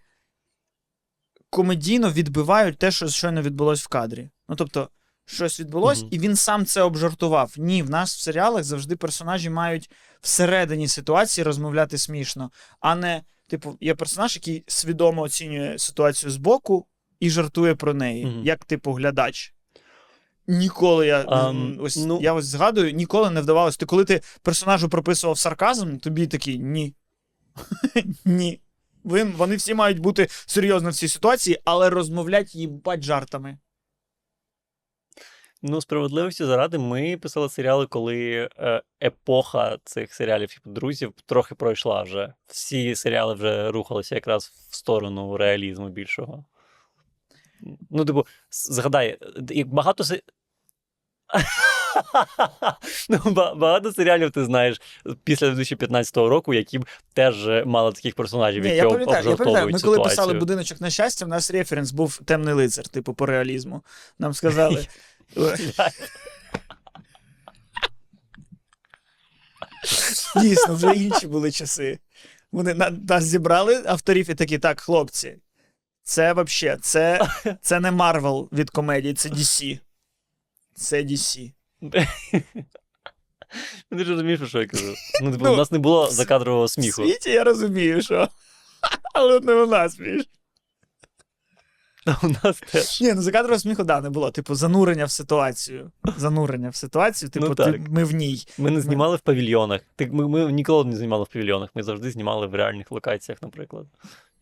комедійно 1.50 2.12
відбивають 2.12 2.78
те, 2.78 2.92
що 2.92 3.08
щойно 3.08 3.42
відбулось 3.42 3.84
в 3.84 3.88
кадрі. 3.88 4.30
Ну, 4.50 4.56
тобто, 4.56 4.90
щось 5.26 5.60
відбулось, 5.60 6.00
Мгм. 6.02 6.10
і 6.12 6.20
він 6.20 6.36
сам 6.36 6.66
це 6.66 6.82
обжартував. 6.82 7.54
Ні, 7.58 7.84
в 7.84 7.90
нас 7.90 8.16
в 8.16 8.20
серіалах 8.20 8.64
завжди 8.64 8.96
персонажі 8.96 9.50
мають 9.50 9.92
всередині 10.22 10.88
ситуації 10.88 11.46
розмовляти 11.46 11.98
смішно, 11.98 12.52
а 12.80 12.96
не, 12.96 13.24
типу, 13.48 13.78
є 13.82 13.96
персонаж, 13.96 14.36
який 14.36 14.64
свідомо 14.68 15.22
оцінює 15.22 15.80
ситуацію 15.80 16.32
збоку 16.32 16.88
і 17.20 17.30
жартує 17.30 17.76
про 17.76 17.94
неї, 17.94 18.26
Мгм. 18.26 18.46
як 18.46 18.66
типу 18.66 18.92
глядач. 18.94 19.55
Ніколи 20.48 21.08
я 21.08 21.26
Ам, 21.28 21.78
ось 21.82 21.98
ну- 21.98 22.20
я 22.22 22.34
ось 22.34 22.46
згадую, 22.46 22.92
ніколи 22.92 23.30
не 23.30 23.42
вдавалось. 23.42 23.78
Ти 23.78 23.86
коли 23.86 24.06
ти 24.06 24.22
персонажу 24.42 24.90
прописував 24.90 25.38
сарказм, 25.38 25.98
тобі 25.98 26.28
такий 26.28 26.60
ні. 26.60 26.96
ні. 28.26 28.62
Ви- 29.04 29.24
Вони 29.24 29.56
всі 29.56 29.74
мають 29.74 30.00
бути 30.00 30.28
серйозно 30.46 30.90
в 30.90 30.94
цій 30.94 31.08
ситуації, 31.08 31.60
але 31.66 31.90
розмовлять 31.90 32.56
їбать 32.56 33.04
жартами. 33.04 33.58
Ну, 35.62 35.82
справедливості 35.82 36.46
заради, 36.46 36.78
ми 36.78 37.18
писали 37.18 37.50
серіали, 37.50 37.86
коли 37.88 38.50
е, 38.58 38.82
епоха 39.04 39.78
цих 39.84 40.14
серіалів, 40.14 40.54
типу 40.54 40.70
друзів, 40.70 41.14
трохи 41.26 41.56
пройшла 41.56 42.04
вже. 42.04 42.34
Всі 42.48 42.96
серіали 42.96 43.34
вже 43.34 43.72
рухалися 43.72 44.16
якраз 44.16 44.54
в 44.70 44.76
сторону 44.76 45.38
реалізму 45.38 45.90
більшого. 45.90 46.46
Ну, 47.90 48.06
типу, 48.06 48.26
згадай, 48.52 49.18
як 49.50 49.68
багато 49.68 50.04
се... 50.04 50.22
ну, 53.10 53.20
багато 53.56 53.94
серіалів 53.94 54.32
ти 54.32 54.46
знаєш 54.46 54.82
після 55.24 55.48
2015 55.48 56.18
року, 56.18 56.54
які 56.54 56.80
б 56.80 56.86
теж 57.14 57.48
е, 57.48 57.64
мали 57.66 57.92
таких 57.92 58.16
персонажів, 58.16 58.64
Ні, 58.64 58.70
які 58.70 58.78
я 58.82 58.90
пам'ятаю, 58.90 59.30
я 59.30 59.36
пам'ятаю, 59.36 59.70
ми 59.70 59.80
коли 59.80 60.00
писали 60.00 60.34
будиночок 60.34 60.82
на 60.82 60.90
щастя, 60.90 61.26
в 61.26 61.28
нас 61.28 61.52
референс 61.52 61.92
був 61.92 62.22
темний 62.26 62.54
лицар, 62.54 62.88
типу 62.88 63.14
по 63.14 63.26
реалізму. 63.26 63.82
Нам 64.20 64.34
сказали. 64.34 64.88
Дійсно, 70.36 70.76
вже 70.76 70.94
інші 70.94 71.28
були 71.28 71.52
часи. 71.52 72.00
Вони 72.52 72.74
нас 73.08 73.24
зібрали 73.24 73.84
авторів 73.86 74.30
і 74.30 74.36
такі, 74.36 74.58
так, 74.58 74.80
хлопці, 74.80 75.38
це 76.06 76.34
взагалі, 76.34 76.80
це, 76.82 77.28
це 77.62 77.80
не 77.80 77.92
Марвел 77.92 78.50
від 78.52 78.70
комедії, 78.70 79.14
це 79.14 79.30
DC. 79.30 79.80
Це 80.76 81.04
DC. 81.04 81.52
Ти 83.90 84.04
ж 84.04 84.10
розумієш, 84.12 84.40
про 84.40 84.48
що 84.48 84.60
я 84.60 84.68
кажу? 84.68 84.94
Ну, 85.24 85.32
типу, 85.32 85.46
Ну, 85.46 85.54
у 85.54 85.58
нас 85.58 85.72
не 85.72 85.80
було 85.80 86.08
закадрового 86.10 86.66
В 86.66 86.70
світі 86.70 87.30
я 87.30 87.44
розумію, 87.44 88.02
що. 88.02 88.30
Але 89.14 89.40
не 89.40 89.54
у 89.54 89.68
нас 89.68 89.96
сміш. 89.96 90.24
У 92.24 92.28
нас 92.28 92.62
теж. 92.72 93.02
Ні, 93.02 93.14
ну 93.14 93.22
закадрового 93.22 93.60
сміху, 93.60 93.84
да, 93.84 94.02
не 94.02 94.10
було. 94.10 94.32
Типу, 94.32 94.56
занурення 94.56 95.06
в 95.06 95.12
ситуацію. 95.12 95.92
Занурення 96.18 96.70
в 96.70 96.76
ситуацію, 96.76 97.30
типу, 97.30 97.48
Ну, 97.48 97.56
ти- 97.56 97.84
ми 97.90 98.04
в 98.04 98.14
ній. 98.14 98.48
Ми 98.58 98.72
не 98.72 98.82
знімали 98.82 99.16
в 99.16 99.20
павільйонах. 99.20 99.82
Ми, 100.00 100.28
ми 100.28 100.52
ніколи 100.52 100.86
не 100.86 100.96
знімали 100.96 101.24
в 101.24 101.28
павільйонах. 101.28 101.70
Ми 101.76 101.84
завжди 101.84 102.12
знімали 102.12 102.48
в 102.48 102.56
реальних 102.56 102.92
локаціях, 102.92 103.42
наприклад. 103.42 103.86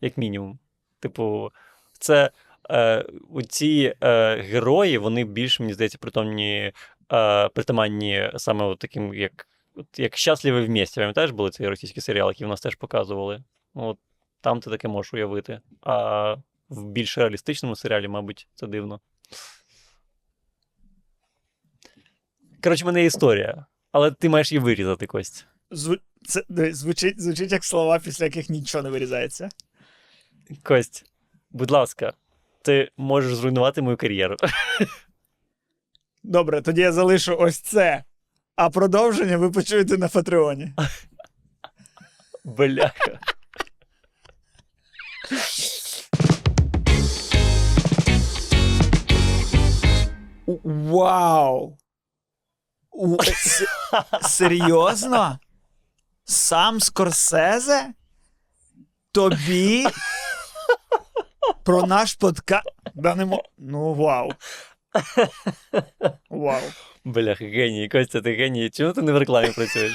Як 0.00 0.16
мінімум. 0.16 0.58
Типу, 1.04 1.50
це 1.92 2.30
е, 2.70 3.04
ці 3.48 3.94
е, 4.00 4.36
герої, 4.36 4.98
вони 4.98 5.24
більш, 5.24 5.60
мені 5.60 5.72
здається, 5.72 5.98
притомні, 5.98 6.72
е, 7.12 7.48
притаманні 7.48 8.30
саме 8.36 8.64
от 8.64 8.78
таким, 8.78 9.14
як, 9.14 9.48
от, 9.74 9.98
як 9.98 10.16
щасливі 10.16 10.66
в 10.66 10.68
місті. 10.68 11.00
Пам'ятаєш, 11.00 11.30
були 11.30 11.50
ці 11.50 11.68
російські 11.68 12.00
серіали, 12.00 12.30
які 12.30 12.44
в 12.44 12.48
нас 12.48 12.60
теж 12.60 12.74
показували. 12.74 13.44
От 13.74 13.98
там 14.40 14.60
ти 14.60 14.70
таке 14.70 14.88
можеш 14.88 15.14
уявити. 15.14 15.60
А 15.82 16.36
в 16.68 16.84
більш 16.84 17.18
реалістичному 17.18 17.76
серіалі, 17.76 18.08
мабуть, 18.08 18.48
це 18.54 18.66
дивно. 18.66 19.00
Коротше, 22.62 22.84
в 22.84 22.86
мене 22.86 23.00
є 23.00 23.06
історія, 23.06 23.66
але 23.92 24.10
ти 24.10 24.28
маєш 24.28 24.52
її 24.52 24.64
вирізати, 24.64 25.06
Кость. 25.06 25.46
Зву... 25.70 25.96
Це 26.26 26.44
звучить, 26.72 27.20
звучить 27.20 27.52
як 27.52 27.64
слова, 27.64 27.98
після 27.98 28.24
яких 28.24 28.50
нічого 28.50 28.82
не 28.82 28.90
вирізається. 28.90 29.48
Кость, 30.62 31.04
будь 31.50 31.70
ласка, 31.70 32.12
ти 32.62 32.90
можеш 32.96 33.34
зруйнувати 33.34 33.82
мою 33.82 33.96
кар'єру. 33.96 34.36
Добре, 36.22 36.62
тоді 36.62 36.80
я 36.80 36.92
залишу 36.92 37.36
ось 37.38 37.58
це. 37.60 38.04
А 38.56 38.70
продовження 38.70 39.36
ви 39.36 39.50
почуєте 39.50 39.98
на 39.98 40.08
Патреоні. 40.08 40.72
Бляха. 42.44 43.18
Вау! 50.46 51.76
С- 53.22 53.64
Серйозно? 54.22 55.38
Сам 56.24 56.80
Скорсезе? 56.80 57.92
Тобі? 59.12 59.86
Про 61.64 61.86
наш 61.86 62.14
подкаст. 62.14 62.68
Да 62.94 63.14
не 63.14 63.24
мо... 63.24 63.42
Ну, 63.58 63.94
вау. 63.94 64.32
Вау. 66.30 66.62
Бляха, 67.04 67.44
геній, 67.44 67.88
Костя, 67.88 68.20
ти 68.20 68.34
геній. 68.34 68.70
Чому 68.70 68.92
ти 68.92 69.02
не 69.02 69.12
в 69.12 69.18
рекламі 69.18 69.48
працюєш? 69.48 69.92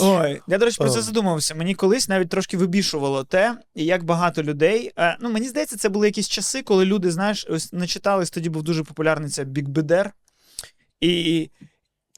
Ой, 0.00 0.40
я, 0.46 0.58
до 0.58 0.64
речі, 0.64 0.78
про 0.78 0.90
це 0.90 1.02
задумався. 1.02 1.54
Мені 1.54 1.74
колись 1.74 2.08
навіть 2.08 2.28
трошки 2.28 2.56
вибішувало 2.56 3.24
те, 3.24 3.56
як 3.74 4.04
багато 4.04 4.42
людей. 4.42 4.92
Е, 4.98 5.16
ну, 5.20 5.30
мені 5.30 5.48
здається, 5.48 5.76
це 5.76 5.88
були 5.88 6.06
якісь 6.06 6.28
часи, 6.28 6.62
коли 6.62 6.84
люди, 6.84 7.10
знаєш, 7.10 7.46
ось 7.50 7.72
не 7.72 7.86
читались, 7.86 8.30
тоді 8.30 8.48
був 8.48 8.62
дуже 8.62 8.84
популярний 8.84 9.30
це 9.30 9.44
Big 9.44 9.68
Бедер. 9.68 10.12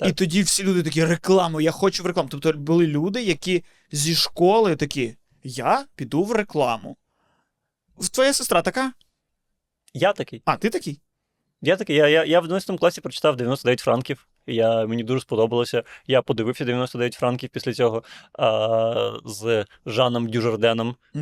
І, 0.04 0.08
і 0.08 0.12
тоді 0.12 0.42
всі 0.42 0.62
люди 0.62 0.82
такі 0.82 1.04
рекламу, 1.04 1.60
я 1.60 1.70
хочу 1.70 2.02
в 2.02 2.06
рекламу. 2.06 2.28
Тобто 2.28 2.52
були 2.52 2.86
люди, 2.86 3.22
які 3.22 3.64
зі 3.92 4.14
школи 4.14 4.76
такі: 4.76 5.16
Я 5.42 5.86
піду 5.94 6.24
в 6.24 6.32
рекламу. 6.32 6.96
Твоя 8.12 8.32
сестра 8.32 8.62
така? 8.62 8.92
Я 9.94 10.12
такий. 10.12 10.42
А, 10.44 10.56
ти 10.56 10.70
такий? 10.70 11.00
Я 11.62 11.76
такий, 11.76 11.96
я, 11.96 12.08
я, 12.08 12.24
я 12.24 12.40
в 12.40 12.44
11 12.44 12.78
класі 12.78 13.00
прочитав 13.00 13.36
99 13.36 13.80
франків. 13.80 14.28
Я, 14.46 14.86
мені 14.86 15.02
дуже 15.02 15.20
сподобалося. 15.20 15.82
Я 16.06 16.22
подивився 16.22 16.64
99 16.64 17.14
франків 17.14 17.50
після 17.52 17.72
цього 17.72 18.02
а, 18.38 19.12
з 19.24 19.64
Жаном 19.86 20.28
Дюжарденом, 20.28 20.96
е, 21.16 21.20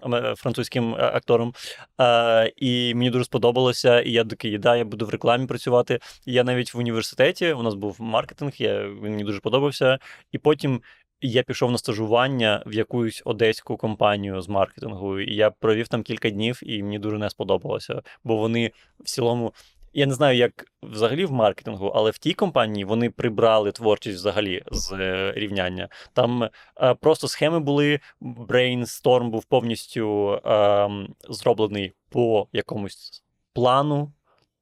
аме- 0.00 0.34
французьким 0.34 0.94
е, 0.94 0.98
актором. 0.98 1.54
Е, 2.00 2.52
і 2.56 2.94
мені 2.94 3.10
дуже 3.10 3.24
сподобалося. 3.24 4.00
І 4.00 4.12
я 4.12 4.24
такий, 4.24 4.58
да, 4.58 4.76
я 4.76 4.84
буду 4.84 5.06
в 5.06 5.10
рекламі 5.10 5.46
працювати. 5.46 5.98
І 6.26 6.32
я 6.32 6.44
навіть 6.44 6.74
в 6.74 6.78
університеті, 6.78 7.52
у 7.52 7.62
нас 7.62 7.74
був 7.74 7.96
маркетинг, 8.00 8.52
я, 8.58 8.88
він 8.88 9.10
мені 9.10 9.24
дуже 9.24 9.40
подобався. 9.40 9.98
І 10.32 10.38
потім. 10.38 10.80
Я 11.20 11.42
пішов 11.42 11.70
на 11.70 11.78
стажування 11.78 12.62
в 12.66 12.74
якусь 12.74 13.22
одеську 13.24 13.76
компанію 13.76 14.42
з 14.42 14.48
маркетингу, 14.48 15.20
і 15.20 15.34
я 15.34 15.50
провів 15.50 15.88
там 15.88 16.02
кілька 16.02 16.30
днів, 16.30 16.60
і 16.62 16.82
мені 16.82 16.98
дуже 16.98 17.18
не 17.18 17.30
сподобалося, 17.30 18.02
бо 18.24 18.36
вони 18.36 18.70
в 19.00 19.04
цілому. 19.04 19.52
Я 19.96 20.06
не 20.06 20.14
знаю, 20.14 20.36
як 20.36 20.66
взагалі 20.82 21.24
в 21.24 21.32
маркетингу, 21.32 21.86
але 21.86 22.10
в 22.10 22.18
тій 22.18 22.32
компанії 22.34 22.84
вони 22.84 23.10
прибрали 23.10 23.72
творчість 23.72 24.18
взагалі 24.18 24.62
з 24.70 24.92
е, 24.92 25.32
рівняння. 25.36 25.88
Там 26.12 26.42
е, 26.42 26.94
просто 26.94 27.28
схеми 27.28 27.60
були, 27.60 28.00
брейнсторм 28.20 29.30
був 29.30 29.44
повністю 29.44 30.32
е, 30.46 30.88
зроблений 31.28 31.92
по 32.08 32.48
якомусь 32.52 33.22
плану. 33.52 34.12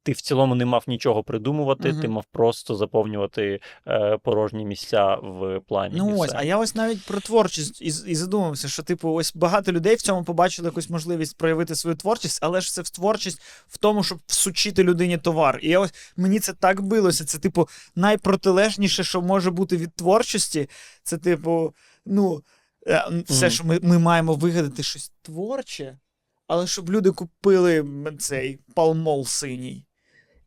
Ти 0.04 0.12
в 0.12 0.20
цілому 0.20 0.54
не 0.54 0.64
мав 0.64 0.84
нічого 0.86 1.22
придумувати, 1.22 1.92
Мгм. 1.92 2.00
ти 2.00 2.08
мав 2.08 2.24
просто 2.32 2.74
заповнювати 2.74 3.60
е, 3.86 4.18
порожні 4.22 4.64
місця 4.64 5.14
в 5.14 5.60
плані. 5.68 5.94
і 5.94 5.98
Ну 5.98 6.18
ось, 6.18 6.28
все. 6.28 6.38
а 6.38 6.42
я 6.42 6.58
ось 6.58 6.74
навіть 6.74 7.04
про 7.06 7.20
творчість 7.20 7.82
і, 7.82 7.86
і 7.86 8.14
задумався, 8.14 8.68
що, 8.68 8.82
типу, 8.82 9.12
ось 9.12 9.36
багато 9.36 9.72
людей 9.72 9.94
в 9.94 10.02
цьому 10.02 10.24
побачили 10.24 10.68
якусь 10.68 10.90
можливість 10.90 11.36
проявити 11.36 11.74
свою 11.74 11.96
творчість, 11.96 12.38
але 12.42 12.60
ж 12.60 12.72
це 12.72 12.82
в 12.82 12.90
творчість 12.90 13.42
в 13.68 13.78
тому, 13.78 14.02
щоб 14.02 14.18
всучити 14.26 14.82
людині 14.82 15.18
товар. 15.18 15.58
І 15.62 15.68
я 15.68 15.80
ось 15.80 15.94
мені 16.16 16.40
це 16.40 16.52
так 16.52 16.82
билося. 16.82 17.24
Це, 17.24 17.38
типу, 17.38 17.68
найпротилежніше, 17.96 19.04
що 19.04 19.22
може 19.22 19.50
бути 19.50 19.76
від 19.76 19.94
творчості. 19.94 20.68
Це, 21.02 21.18
типу, 21.18 21.74
ну, 22.06 22.42
е, 22.86 23.04
все, 23.26 23.50
що 23.50 23.64
ми, 23.64 23.78
ми 23.82 23.98
маємо 23.98 24.34
вигадати 24.34 24.82
щось 24.82 25.12
творче, 25.22 25.98
але 26.46 26.66
щоб 26.66 26.90
люди 26.90 27.10
купили 27.10 27.84
цей 28.18 28.58
палмол 28.74 29.24
синій. 29.24 29.86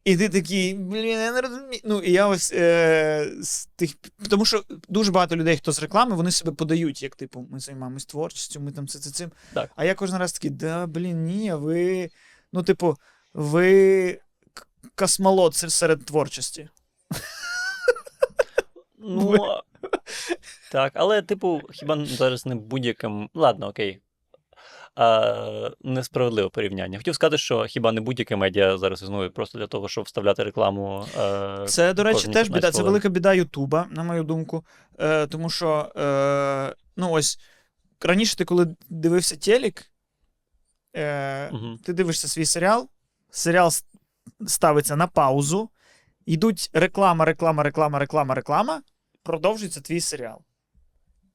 І 0.08 0.18
ти 0.18 0.30
такий, 0.30 0.74
блін, 0.74 1.06
я 1.06 1.32
не 1.32 1.42
розумію. 1.42 1.82
Ну, 1.84 2.00
і 2.00 2.12
я 2.12 2.28
ось 2.28 2.54
е, 2.54 3.32
з 3.42 3.66
тих. 3.66 3.96
Тому 4.30 4.46
що 4.46 4.64
дуже 4.90 5.12
багато 5.12 5.36
людей, 5.36 5.58
хто 5.58 5.72
з 5.72 5.82
реклами, 5.82 6.16
вони 6.16 6.32
себе 6.32 6.52
подають, 6.52 7.04
як 7.04 7.16
типу, 7.16 7.48
ми 7.52 7.60
займаємось 7.60 8.06
творчістю, 8.06 8.60
ми 8.60 8.72
там 8.72 8.88
це, 8.88 9.00
це 9.00 9.10
цим. 9.12 9.32
Так. 9.54 9.72
А 9.76 9.86
я 9.86 9.96
кожен 9.96 10.18
раз 10.18 10.34
такий, 10.34 10.50
да, 10.50 10.88
блін, 10.88 11.26
ні, 11.26 11.54
ви. 11.54 12.10
Ну, 12.54 12.64
типу, 12.64 12.98
ви 13.34 14.20
космолот 14.96 15.56
серед 15.56 16.06
творчості. 16.06 16.70
Ну, 19.00 19.62
так, 20.72 20.92
але, 20.96 21.22
типу, 21.22 21.62
хіба 21.72 22.06
зараз 22.06 22.46
не 22.46 22.56
будь-яким. 22.56 23.30
Ладно, 23.34 23.68
окей. 23.68 24.02
А, 25.00 25.72
несправедливе 25.84 26.50
порівняння. 26.50 26.98
Хотів 26.98 27.16
сказати, 27.16 27.38
що 27.38 27.66
хіба 27.66 27.92
не 27.92 28.02
будь-яке 28.02 28.36
медіа 28.36 28.78
зараз 28.78 29.02
існує 29.02 29.30
просто 29.30 29.60
для 29.60 29.68
того, 29.68 29.88
щоб 29.88 30.04
вставляти 30.04 30.44
рекламу. 30.44 31.06
Е, 31.20 31.66
Це, 31.68 31.94
до 31.94 32.04
речі, 32.04 32.28
теж 32.28 32.50
біда. 32.50 32.72
Це 32.72 32.84
велика 32.84 33.10
біда 33.10 33.34
Ютуба, 33.34 33.88
на 33.92 34.04
мою 34.04 34.24
думку. 34.24 34.66
Е, 35.00 35.28
тому 35.28 35.50
що, 35.50 35.92
е, 35.98 36.76
ну 36.96 37.12
ось, 37.12 37.40
раніше 38.02 38.38
ти, 38.38 38.46
коли 38.46 38.76
дивився 38.90 39.36
телек, 39.36 39.92
е, 40.96 41.52
Мгм. 41.52 41.78
ти 41.84 41.94
дивишся 41.94 42.28
свій 42.28 42.46
серіал, 42.46 42.90
серіал 43.30 43.72
ставиться 44.48 44.96
на 44.96 45.08
паузу, 45.08 45.70
йдуть 46.26 46.70
реклама, 46.74 47.26
реклама, 47.26 47.64
реклама, 47.64 48.00
реклама, 48.00 48.36
реклама, 48.36 48.82
продовжується 49.24 49.82
твій 49.82 50.02
серіал. 50.02 50.42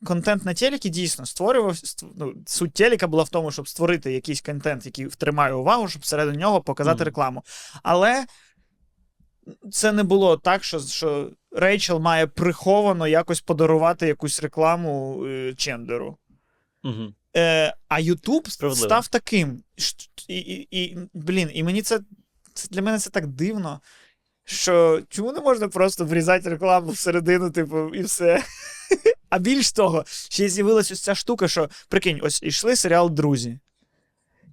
Контент 0.04 0.44
на 0.44 0.54
телекі 0.54 0.88
дійсно 0.88 1.26
створювався. 1.26 2.06
Ну, 2.16 2.34
суть 2.46 2.72
телека 2.72 3.06
була 3.06 3.22
в 3.22 3.28
тому, 3.28 3.50
щоб 3.50 3.68
створити 3.68 4.12
якийсь 4.12 4.40
контент, 4.40 4.86
який 4.86 5.06
втримає 5.06 5.52
увагу, 5.52 5.88
щоб 5.88 6.02
всередині 6.02 6.38
нього 6.38 6.60
показати 6.60 6.96
Мгм. 6.96 7.04
рекламу. 7.04 7.42
Але 7.82 8.26
це 9.72 9.92
не 9.92 10.02
було 10.02 10.36
так, 10.36 10.64
що, 10.64 10.80
що 10.80 11.30
Рейчел 11.52 11.98
має 11.98 12.26
приховано 12.26 13.08
якось 13.08 13.40
подарувати 13.40 14.06
якусь 14.06 14.42
рекламу 14.42 15.24
е, 15.26 15.54
Чендеру. 15.56 16.16
Мгм. 16.82 17.14
Е, 17.36 17.74
а 17.88 18.00
Ютуб 18.00 18.48
став 18.48 19.08
таким. 19.08 19.62
І, 20.28 20.38
і, 20.38 20.82
і, 20.82 20.98
блін, 21.14 21.50
і 21.54 21.62
мені 21.62 21.82
це, 21.82 22.00
це 22.54 22.68
для 22.68 22.82
мене 22.82 22.98
це 22.98 23.10
так 23.10 23.26
дивно. 23.26 23.80
Що 24.44 25.00
чому 25.08 25.32
не 25.32 25.40
можна 25.40 25.68
просто 25.68 26.04
врізати 26.04 26.48
рекламу 26.50 26.90
всередину, 26.90 27.50
типу, 27.50 27.88
і 27.94 28.02
все. 28.02 28.42
А 29.30 29.38
більш 29.38 29.72
того, 29.72 30.04
ще 30.06 30.48
з'явилася 30.48 30.94
ось 30.94 31.00
ця 31.00 31.14
штука, 31.14 31.48
що 31.48 31.68
прикинь, 31.88 32.20
ось 32.22 32.42
йшли 32.42 32.76
серіал 32.76 33.10
Друзі. 33.10 33.58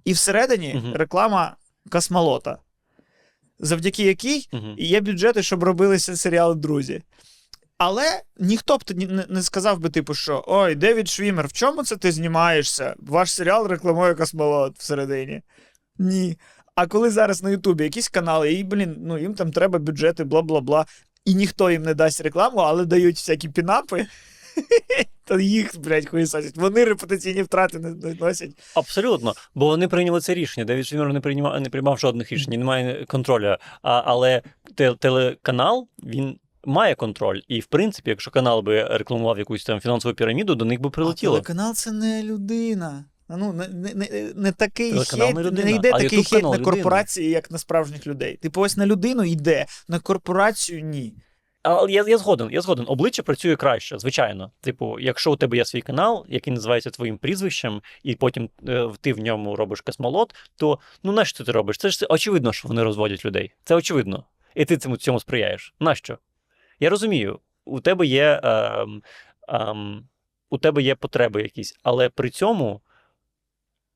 І 0.04 0.12
всередині 0.12 0.74
Мгм. 0.74 0.94
реклама 0.94 1.56
космолота, 1.90 2.58
завдяки 3.58 4.02
якій 4.02 4.48
Мгм. 4.52 4.74
і 4.78 4.86
є 4.86 5.00
бюджети, 5.00 5.42
щоб 5.42 5.64
робилися 5.64 6.16
серіали 6.16 6.54
Друзі. 6.54 7.02
Але 7.78 8.22
ніхто 8.38 8.76
б 8.76 8.82
не 9.28 9.42
сказав 9.42 9.78
би, 9.78 9.90
типу, 9.90 10.14
що 10.14 10.44
ой, 10.46 10.74
Девід 10.74 11.08
Швімер, 11.08 11.46
в 11.46 11.52
чому 11.52 11.84
це 11.84 11.96
ти 11.96 12.12
знімаєшся? 12.12 12.94
Ваш 12.98 13.32
серіал 13.32 13.66
рекламує 13.66 14.14
космолот 14.14 14.78
всередині. 14.78 15.42
Ні. 15.98 16.38
А 16.80 16.86
коли 16.86 17.10
зараз 17.10 17.42
на 17.42 17.50
Ютубі 17.50 17.84
якісь 17.84 18.08
канали, 18.08 18.52
і, 18.52 18.64
блін, 18.64 18.96
ну 19.00 19.18
їм 19.18 19.34
там 19.34 19.52
треба 19.52 19.78
бюджети, 19.78 20.24
бла 20.24 20.42
бла 20.42 20.60
бла. 20.60 20.86
І 21.24 21.34
ніхто 21.34 21.70
їм 21.70 21.82
не 21.82 21.94
дасть 21.94 22.20
рекламу, 22.20 22.58
але 22.58 22.84
дають 22.84 23.16
всякі 23.16 23.48
пінапи, 23.48 24.06
то 25.24 25.40
їх, 25.40 25.80
блядь, 25.80 26.08
хуєсосять. 26.08 26.56
Вони 26.56 26.84
репутаційні 26.84 27.42
втрати 27.42 27.78
не 27.78 28.14
носять. 28.14 28.50
Абсолютно, 28.74 29.34
бо 29.54 29.66
вони 29.66 29.88
прийняли 29.88 30.20
це 30.20 30.34
рішення. 30.34 30.64
Девід 30.64 30.86
Швімер 30.86 31.12
не 31.12 31.20
приймав, 31.20 31.60
не 31.60 31.70
приймав 31.70 31.98
жодних 31.98 32.32
рішень, 32.32 32.58
немає 32.58 33.04
контролю. 33.08 33.56
А, 33.82 34.02
але 34.04 34.42
телеканал 34.98 35.88
він 36.04 36.38
має 36.64 36.94
контроль. 36.94 37.40
І 37.48 37.60
в 37.60 37.66
принципі, 37.66 38.10
якщо 38.10 38.30
канал 38.30 38.60
би 38.62 38.84
рекламував 38.84 39.38
якусь 39.38 39.64
там 39.64 39.80
фінансову 39.80 40.14
піраміду, 40.14 40.54
до 40.54 40.64
них 40.64 40.80
би 40.80 40.88
А 40.88 40.90
прилетіло. 40.90 41.34
телеканал 41.34 41.74
це 41.74 41.92
не 41.92 42.22
людина. 42.22 43.04
Ну, 43.36 43.52
не, 43.52 43.68
не, 43.68 43.94
не, 43.94 44.32
не 44.34 44.52
такий 44.52 44.92
хейт, 44.92 45.34
не 45.34 45.50
не, 45.50 45.72
йде 45.72 45.90
а 45.94 45.98
такий 45.98 46.24
хейт 46.24 46.42
на 46.42 46.48
людина. 46.50 46.64
корпорації, 46.64 47.30
як 47.30 47.50
на 47.50 47.58
справжніх 47.58 48.06
людей. 48.06 48.36
Типу, 48.36 48.60
ось 48.60 48.76
на 48.76 48.86
людину 48.86 49.24
йде, 49.24 49.66
на 49.88 49.98
корпорацію 49.98 50.80
ні. 50.80 51.14
Але 51.62 51.92
я, 51.92 52.04
я 52.08 52.18
згоден, 52.18 52.48
я 52.52 52.60
згоден. 52.60 52.84
Обличчя 52.88 53.22
працює 53.22 53.56
краще, 53.56 53.98
звичайно. 53.98 54.52
Типу, 54.60 55.00
якщо 55.00 55.32
у 55.32 55.36
тебе 55.36 55.56
є 55.56 55.64
свій 55.64 55.80
канал, 55.80 56.26
який 56.28 56.52
називається 56.52 56.90
твоїм 56.90 57.18
прізвищем, 57.18 57.82
і 58.02 58.14
потім 58.14 58.48
е, 58.68 58.88
ти 59.00 59.12
в 59.12 59.18
ньому 59.18 59.56
робиш 59.56 59.80
космолот, 59.80 60.34
то 60.56 60.78
ну 61.02 61.12
нащо 61.12 61.44
ти 61.44 61.52
робиш? 61.52 61.78
Це 61.78 61.90
ж 61.90 62.06
очевидно, 62.08 62.52
що 62.52 62.68
вони 62.68 62.82
розводять 62.82 63.24
людей. 63.24 63.52
Це 63.64 63.74
очевидно. 63.74 64.24
І 64.54 64.64
ти 64.64 64.76
цьому 64.76 64.96
цьому 64.96 65.20
сприяєш. 65.20 65.74
Нащо? 65.80 66.18
Я 66.80 66.90
розумію, 66.90 67.38
у 67.64 67.80
тебе 67.80 68.06
є. 68.06 68.40
Ем, 68.44 69.02
ем, 69.48 70.08
у 70.50 70.58
тебе 70.58 70.82
є 70.82 70.94
потреби 70.94 71.42
якісь, 71.42 71.78
але 71.82 72.08
при 72.08 72.30
цьому, 72.30 72.80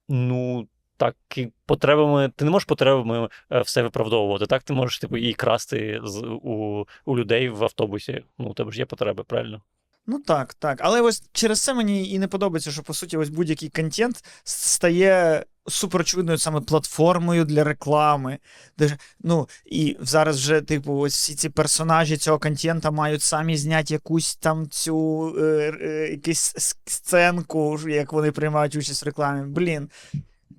ну, 0.08 0.68
так, 0.96 1.16
і 1.36 1.48
потребами, 1.66 2.32
ти 2.36 2.44
не 2.44 2.50
можеш 2.50 2.66
потребами 2.66 3.28
е, 3.52 3.60
все 3.60 3.82
виправдовувати. 3.82 4.46
Так, 4.46 4.62
ти 4.62 4.72
можеш 4.72 4.98
типу, 4.98 5.16
і 5.16 5.34
красти 5.34 6.00
з, 6.04 6.22
у, 6.42 6.86
у 7.04 7.18
людей 7.18 7.48
в 7.48 7.64
автобусі. 7.64 8.24
Ну, 8.38 8.46
у 8.48 8.54
тебе 8.54 8.72
ж 8.72 8.78
є 8.78 8.86
потреби, 8.86 9.24
правильно? 9.24 9.62
Ну 10.06 10.18
так, 10.18 10.54
так. 10.54 10.78
Але 10.82 11.00
ось 11.00 11.22
через 11.32 11.60
це 11.60 11.74
мені 11.74 12.10
і 12.10 12.18
не 12.18 12.28
подобається, 12.28 12.70
що 12.70 12.82
по 12.82 12.94
суті 12.94 13.16
ось 13.16 13.28
будь-який 13.28 13.68
контент 13.68 14.24
стає 14.44 15.44
суперочевидною 15.66 16.38
саме 16.38 16.60
платформою 16.60 17.44
для 17.44 17.64
реклами. 17.64 18.38
Де, 18.78 18.96
ну, 19.20 19.48
і 19.66 19.96
зараз 20.00 20.36
вже, 20.36 20.60
типу, 20.60 20.94
ось 20.94 21.14
всі 21.14 21.34
ці 21.34 21.48
персонажі 21.48 22.16
цього 22.16 22.38
контента 22.38 22.90
мають 22.90 23.22
самі 23.22 23.56
зняти 23.56 23.94
якусь 23.94 24.36
там 24.36 24.68
цю 24.68 25.28
е, 25.38 25.42
е, 25.80 26.08
якусь 26.10 26.54
сценку, 26.86 27.80
як 27.88 28.12
вони 28.12 28.32
приймають 28.32 28.76
участь 28.76 29.02
в 29.02 29.06
рекламі. 29.06 29.42
Блін. 29.46 29.88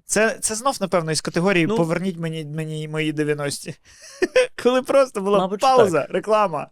Це, 0.06 0.38
це 0.42 0.56
знов, 0.56 0.78
напевно, 0.82 1.12
із 1.12 1.22
категорії 1.22 1.68
Ну- 1.68 1.78
Поверніть 1.78 2.18
мені, 2.18 2.46
мені 2.46 2.88
мої 2.88 3.14
90-ті. 3.14 3.76
Коли 4.64 4.82
просто 4.82 5.22
була 5.22 5.48
пауза, 5.48 6.08
реклама, 6.10 6.68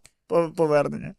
повернення. 0.56 1.16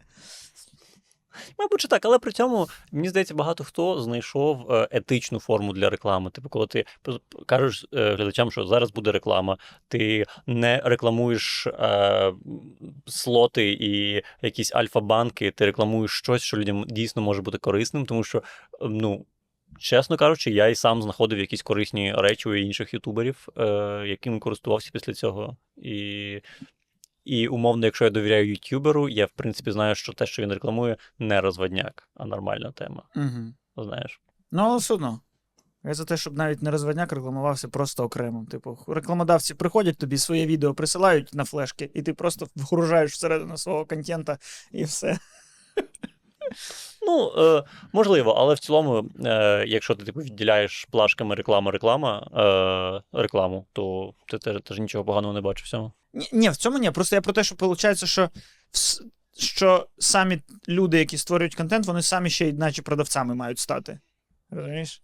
Мабуть, 1.59 1.81
що 1.81 1.89
так, 1.89 2.05
але 2.05 2.19
при 2.19 2.33
цьому 2.33 2.69
мені 2.93 3.09
здається, 3.09 3.35
багато 3.35 3.65
хто 3.65 4.01
знайшов 4.01 4.73
е, 4.73 4.89
етичну 4.91 5.41
форму 5.41 5.73
для 5.73 5.91
реклами. 5.91 6.31
Типу, 6.31 6.49
коли 6.49 6.67
ти 6.67 6.85
кажеш 7.47 7.87
е, 7.93 8.15
глядачам, 8.15 8.51
що 8.51 8.67
зараз 8.67 8.91
буде 8.91 9.13
реклама, 9.13 9.59
ти 9.89 10.25
не 10.47 10.81
рекламуєш 10.85 11.67
е, 11.67 12.33
слоти 13.07 13.77
і 13.81 14.23
якісь 14.43 14.75
альфа-банки, 14.75 15.51
ти 15.51 15.67
рекламуєш 15.67 16.11
щось, 16.11 16.43
що 16.43 16.57
людям 16.57 16.85
дійсно 16.89 17.23
може 17.23 17.43
бути 17.43 17.59
корисним, 17.59 18.07
тому 18.07 18.25
що, 18.25 18.43
ну. 18.81 19.27
Чесно 19.79 20.17
кажучи, 20.17 20.51
я 20.51 20.69
і 20.69 20.75
сам 20.75 21.03
знаходив 21.03 21.39
якісь 21.39 21.63
корисні 21.63 22.13
речі 22.13 22.49
у 22.49 22.55
інших 22.55 22.95
ютуберів, 22.95 23.49
е, 23.57 23.65
якими 24.07 24.39
користувався 24.39 24.91
після 24.93 25.13
цього. 25.13 25.57
І 25.77 26.41
і 27.25 27.49
умовно, 27.49 27.87
якщо 27.87 28.05
я 28.05 28.11
довіряю 28.11 28.49
ютуберу, 28.49 29.09
я 29.09 29.27
в 29.27 29.31
принципі 29.31 29.71
знаю, 29.73 29.95
що 29.95 30.13
те, 30.13 30.27
що 30.27 30.43
він 30.43 30.53
рекламує, 30.53 30.97
не 31.19 31.41
розводняк, 31.41 32.09
а 32.15 32.27
нормальна 32.27 32.73
тема. 32.73 33.03
Угу. 33.17 33.85
Знаєш. 33.85 34.21
Ну, 34.51 34.63
але 34.63 34.79
все 34.79 34.95
одно. 34.95 35.21
Я 35.85 35.95
за 35.95 36.05
те, 36.05 36.17
щоб 36.17 36.37
навіть 36.37 36.63
не 36.63 36.71
розводняк 36.71 37.13
рекламувався 37.13 37.69
просто 37.69 38.05
окремо. 38.05 38.47
Типу, 38.51 38.79
рекламодавці 38.87 39.55
приходять 39.55 39.99
тобі 39.99 40.19
своє 40.19 40.47
відео 40.47 40.75
присилають 40.75 41.35
на 41.35 41.45
флешки, 41.45 41.91
і 41.95 42.03
ти 42.03 42.15
просто 42.15 42.47
вгружаєш 42.57 43.13
всередину 43.13 43.57
свого 43.57 43.87
контента 43.87 44.39
і 44.73 44.85
все. 44.85 45.19
Ну, 47.07 47.33
е, 47.39 47.63
можливо, 47.93 48.31
але 48.31 48.55
в 48.55 48.59
цілому, 48.59 49.11
е, 49.25 49.65
якщо 49.69 49.95
ти 49.95 50.05
типу, 50.05 50.21
відділяєш 50.21 50.89
плашками 50.91 51.35
реклама, 51.35 51.71
реклама, 51.71 52.27
е, 53.13 53.19
рекламу, 53.23 53.67
то 53.73 54.15
ти 54.29 54.39
теж, 54.39 54.63
теж 54.63 54.79
нічого 54.79 55.05
поганого 55.05 55.35
не 55.35 55.41
бачиш 55.41 55.67
в 55.67 55.71
цьому. 55.71 55.93
Ні, 56.13 56.29
ні, 56.33 56.51
в 56.51 56.57
цьому 56.57 56.79
ні. 56.79 56.91
Просто 56.91 57.17
я 57.17 57.23
про 57.23 57.33
те, 57.33 57.45
що 57.45 57.55
виходить, 57.55 58.05
що, 58.05 58.31
що 59.39 59.87
самі 59.99 60.43
люди, 60.69 60.99
які 60.99 61.19
створюють 61.19 61.55
контент, 61.55 61.87
вони 61.87 62.03
самі 62.03 62.31
ще 62.31 62.53
наче 62.53 62.83
продавцями 62.83 63.35
мають 63.35 63.59
стати. 63.59 64.01
Розумієш? 64.51 65.03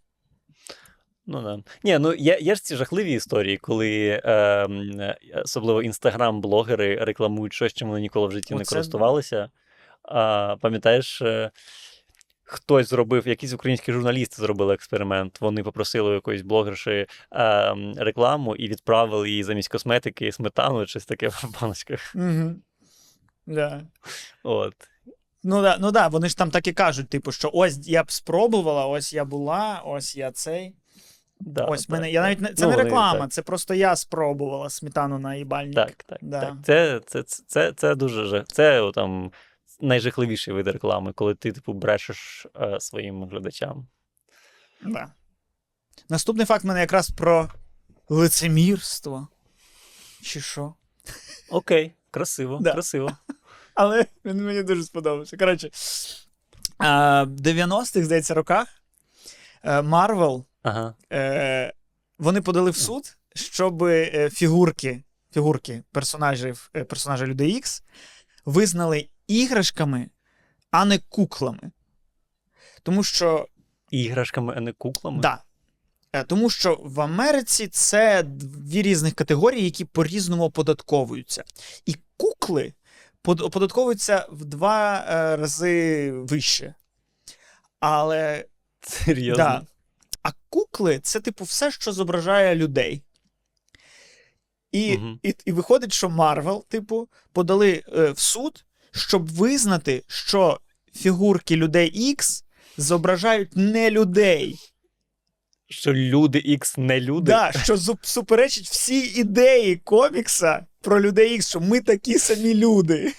Ну, 1.26 1.42
да. 1.42 1.62
Ні, 1.84 1.98
ну 1.98 2.14
є, 2.14 2.38
є 2.40 2.54
ж 2.54 2.62
ці 2.62 2.76
жахливі 2.76 3.12
історії, 3.12 3.56
коли 3.56 4.22
е, 4.24 5.16
особливо 5.44 5.82
інстаграм-блогери 5.82 7.04
рекламують 7.04 7.52
щось, 7.52 7.72
чим 7.72 7.88
вони 7.88 8.00
ніколи 8.00 8.28
в 8.28 8.32
житті 8.32 8.54
не 8.54 8.60
Оце 8.60 8.70
да. 8.70 8.74
користувалися. 8.74 9.36
А, 9.36 9.48
пам'ятаєш, 10.60 11.22
е, 11.22 11.50
хтось 12.42 12.88
зробив, 12.88 13.28
якісь 13.28 13.52
українські 13.52 13.92
журналісти 13.92 14.36
зробили 14.36 14.74
експеримент. 14.74 15.40
Вони 15.40 15.62
попросили 15.62 16.10
у 16.10 16.14
якоїсь 16.14 16.42
блогерші 16.42 17.06
е, 17.32 17.74
рекламу 17.96 18.56
і 18.56 18.68
відправили 18.68 19.30
їй 19.30 19.42
замість 19.42 19.68
косметики 19.68 20.32
сметану, 20.32 20.86
щось 20.86 21.06
таке 21.06 21.28
в 21.28 21.60
баночках. 21.60 22.12
Угу. 22.14 22.54
Да. 23.46 23.82
От. 24.42 24.74
Ну 25.42 25.62
да, 25.62 25.76
ну 25.80 25.90
да, 25.90 26.08
вони 26.08 26.28
ж 26.28 26.36
там 26.36 26.50
так 26.50 26.66
і 26.66 26.72
кажуть, 26.72 27.08
типу, 27.08 27.32
що 27.32 27.50
ось 27.52 27.88
я 27.88 28.02
б 28.04 28.10
спробувала, 28.12 28.86
ось 28.86 29.12
я 29.12 29.24
була, 29.24 29.82
ось 29.84 30.16
я 30.16 30.32
цей. 30.32 30.74
Да, 31.40 31.64
ось 31.64 31.86
так, 31.86 31.90
мене. 31.90 32.10
Я 32.10 32.22
навіть 32.22 32.58
це 32.58 32.64
Ну, 32.64 32.70
не 32.70 32.76
реклама, 32.76 33.20
так. 33.20 33.30
це 33.30 33.42
просто 33.42 33.74
я 33.74 33.96
спробувала 33.96 34.70
сметану 34.70 35.18
на 35.18 35.34
їбальник. 35.34 35.74
Так, 35.74 36.02
так, 36.06 36.18
Да. 36.22 36.40
так. 36.40 36.54
Це, 36.64 37.00
це, 37.06 37.22
це, 37.22 37.42
це, 37.46 37.72
це 37.72 37.94
дуже. 37.94 38.44
Це 38.48 38.90
там 38.94 39.32
найжахливіший 39.82 40.54
вид 40.54 40.68
реклами, 40.68 41.12
коли 41.12 41.34
ти, 41.34 41.52
типу, 41.52 41.72
брешеш 41.72 42.46
е, 42.60 42.80
своїм 42.80 43.24
глядачам. 43.24 43.88
Да. 44.82 45.12
Наступний 46.08 46.46
факт 46.46 46.64
в 46.64 46.66
мене 46.66 46.80
якраз 46.80 47.10
про 47.10 47.50
лицемірство. 48.08 49.28
Чи 50.22 50.40
що? 50.40 50.74
Окей, 51.50 51.92
красиво, 52.10 52.58
Да. 52.60 52.72
красиво. 52.72 53.16
Але 53.74 54.06
він 54.24 54.44
мені 54.44 54.62
дуже 54.62 54.82
сподобався. 54.84 55.36
Коротше, 55.36 55.70
в 56.78 57.40
90-х, 57.40 58.04
здається, 58.04 58.34
роках 58.34 58.68
Марвел 59.82 60.46
Ага. 60.62 60.94
е, 61.12 61.72
вони 62.18 62.40
подали 62.40 62.70
в 62.70 62.76
суд, 62.76 63.16
щоб 63.34 63.82
е, 63.82 64.30
фігурки, 64.30 65.02
фігурки 65.34 65.82
персонажів, 65.92 66.70
е, 66.76 66.84
персонажа 66.84 67.26
Людей 67.26 67.50
Ікс 67.50 67.82
визнали 68.44 69.08
іграшками, 69.30 70.10
а 70.70 70.84
не 70.84 70.98
куклами. 70.98 71.70
Тому 72.82 73.02
що 73.04 73.48
Іграшками, 73.90 74.54
а 74.56 74.60
не 74.60 74.72
куклами. 74.72 75.20
Да. 75.20 75.42
Е, 76.12 76.24
Тому 76.24 76.50
що 76.50 76.80
в 76.82 77.00
Америці 77.00 77.68
це 77.68 78.22
дві 78.22 78.82
різних 78.82 79.14
категорії, 79.14 79.64
які 79.64 79.84
по-різному 79.84 80.44
оподатковуються. 80.44 81.44
І 81.86 81.96
кукли 82.16 82.74
оподатковуються 83.24 84.26
в 84.30 84.44
два 84.44 85.04
е, 85.08 85.36
рази 85.36 86.10
вище. 86.12 86.74
Але 87.80 88.44
Серйозно. 88.80 89.44
да. 89.44 89.62
А 90.22 90.28
кукли 90.48 90.98
це, 90.98 91.20
типу, 91.20 91.44
все, 91.44 91.70
що 91.70 91.92
зображає 91.92 92.54
людей. 92.54 93.02
І, 94.72 94.98
Мгм. 94.98 95.20
і, 95.22 95.34
і 95.44 95.52
виходить, 95.52 95.92
що 95.92 96.10
Марвел, 96.10 96.64
типу, 96.68 97.08
подали 97.32 97.82
е, 97.96 98.10
в 98.10 98.18
суд, 98.18 98.64
щоб 98.92 99.28
визнати, 99.32 100.02
що 100.06 100.60
фігурки 100.96 101.56
людей 101.56 102.14
X 102.18 102.42
зображають 102.76 103.56
не 103.56 103.90
людей. 103.90 104.58
Що 105.68 105.92
люди 105.92 106.38
Ікс 106.38 106.76
не 106.78 107.00
люди. 107.00 107.32
Да, 107.32 107.52
що 107.64 107.76
суперечить 108.02 108.68
всі 108.68 109.00
ідеї 109.00 109.76
комікса 109.76 110.66
про 110.80 111.00
людей 111.00 111.34
Ікс, 111.34 111.48
що 111.48 111.60
ми 111.60 111.80
такі 111.80 112.18
самі 112.18 112.54
люди. 112.54 113.12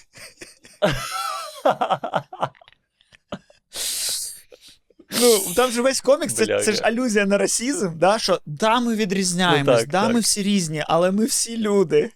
Ну, 5.20 5.40
там 5.56 5.70
же 5.70 5.82
весь 5.82 6.00
комікс, 6.00 6.34
це, 6.34 6.62
це 6.62 6.72
ж 6.72 6.82
алюзія 6.82 7.26
на 7.26 7.38
расізм, 7.38 7.98
да, 7.98 8.18
що 8.18 8.40
да, 8.46 8.80
ми 8.80 8.94
відрізняємось, 8.94 9.66
Ну, 9.66 9.80
так, 9.80 9.88
да, 9.88 10.02
так. 10.02 10.14
ми 10.14 10.20
всі 10.20 10.42
різні, 10.42 10.84
але 10.86 11.10
ми 11.10 11.24
всі 11.24 11.56
люди. 11.58 12.10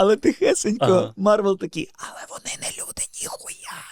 Але 0.00 0.16
тихесенько, 0.16 0.84
Ага. 0.84 1.14
Марвел 1.16 1.58
такий, 1.58 1.90
але 1.94 2.26
вони 2.28 2.56
не 2.62 2.68
люди, 2.68 3.02
ніхуя. 3.22 3.82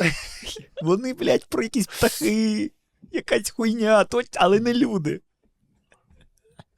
Вони, 0.82 1.14
блядь, 1.14 1.44
про 1.44 1.62
якісь 1.62 1.86
птахи, 1.86 2.72
якась 3.12 3.50
хуйня, 3.50 4.04
то, 4.04 4.22
але 4.34 4.60
не 4.60 4.74
люди. 4.74 5.20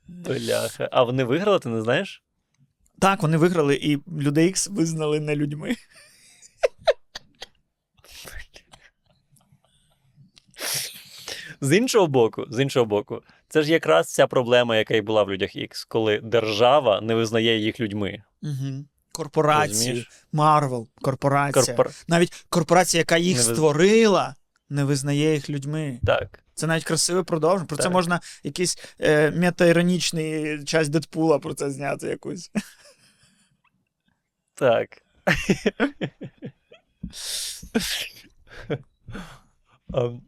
Бляха. 0.07 0.88
А 0.92 1.03
вони 1.03 1.25
виграли, 1.25 1.59
ти 1.59 1.68
не 1.68 1.83
знаєш? 1.83 2.22
Так, 2.99 3.22
вони 3.22 3.37
виграли, 3.37 3.75
і 3.75 3.99
людей 4.20 4.49
Ікс 4.49 4.68
визнали 4.68 5.20
не 5.20 5.37
людьми. 5.37 5.77
З 11.61 11.76
іншого 11.76 12.07
боку, 12.07 12.45
з 12.51 12.62
іншого 12.62 12.87
боку, 12.87 13.22
це 13.49 13.62
ж 13.62 13.72
якраз 13.72 14.12
ця 14.12 14.26
проблема, 14.26 14.76
яка 14.76 14.94
і 14.94 15.01
була 15.01 15.22
в 15.22 15.30
людях 15.30 15.57
Ікс, 15.57 15.84
коли 15.84 16.20
держава 16.20 17.01
не 17.01 17.14
визнає 17.14 17.59
їх 17.59 17.80
людьми. 17.80 18.22
Угу. 18.42 18.84
Корпорації, 19.12 20.07
Марвел, 20.32 20.88
корпорація. 21.03 21.64
Корпор... 21.64 21.90
Навіть 22.09 22.44
корпорація, 22.49 23.01
яка 23.01 23.16
їх 23.16 23.36
Не 23.36 23.42
виз- 23.42 23.55
створила, 23.55 24.34
не 24.68 24.84
визнає 24.84 25.34
їх 25.34 25.51
людьми. 25.51 26.01
Так. 26.07 26.40
Це 26.55 26.66
навіть 26.66 26.84
красиве 26.84 27.22
продовження. 27.22 27.66
Про 27.66 27.76
це 27.76 27.88
можна 27.88 28.20
якийсь 28.42 28.78
е, 29.01 29.30
метаіронічний 29.30 30.64
часть 30.64 30.90
Дедпула 30.90 31.38
про 31.38 31.55
це 31.55 31.70
зняти 31.70 32.07
якусь. 32.07 32.51
Так. 34.55 35.03
Ем, 39.94 40.22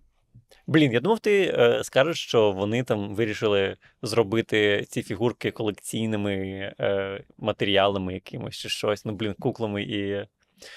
Блін, 0.69 0.93
я 0.93 1.01
думав, 1.01 1.19
ти 1.19 1.55
е, 1.59 1.85
скажеш, 1.85 2.23
що 2.23 2.53
вони 2.53 2.83
там 2.83 3.15
вирішили 3.15 3.77
зробити 4.03 4.87
ці 4.89 5.03
фігурки 5.03 5.51
колекційними 5.51 6.35
е, 6.81 7.25
матеріалами 7.39 8.15
якимось 8.15 8.57
чи 8.57 8.69
щось. 8.69 9.05
Ну, 9.05 9.13
блін, 9.13 9.35
куклами 9.41 9.83
і. 9.83 10.27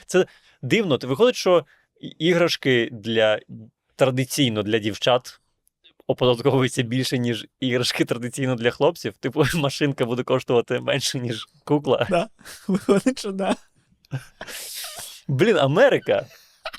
Це 0.06 0.26
дивно. 0.62 0.98
Ти 0.98 1.08
виходить, 1.08 1.36
що 1.36 1.66
іграшки 2.20 2.90
для 2.92 3.40
традиційно 3.96 4.64
для 4.64 4.80
дівчат 4.80 5.40
оподатковуються 6.08 6.82
більше, 6.82 7.18
ніж 7.18 7.48
іграшки 7.60 8.06
традиційно 8.06 8.56
для 8.56 8.72
хлопців. 8.72 9.14
Типу, 9.18 9.46
машинка 9.56 10.06
буде 10.06 10.24
коштувати 10.24 10.80
менше, 10.80 11.20
ніж 11.20 11.48
кукла. 11.64 12.28
Виходить, 12.68 13.20
що 13.20 13.32
да. 13.32 13.56
Блін, 15.28 15.58
Америка. 15.58 16.26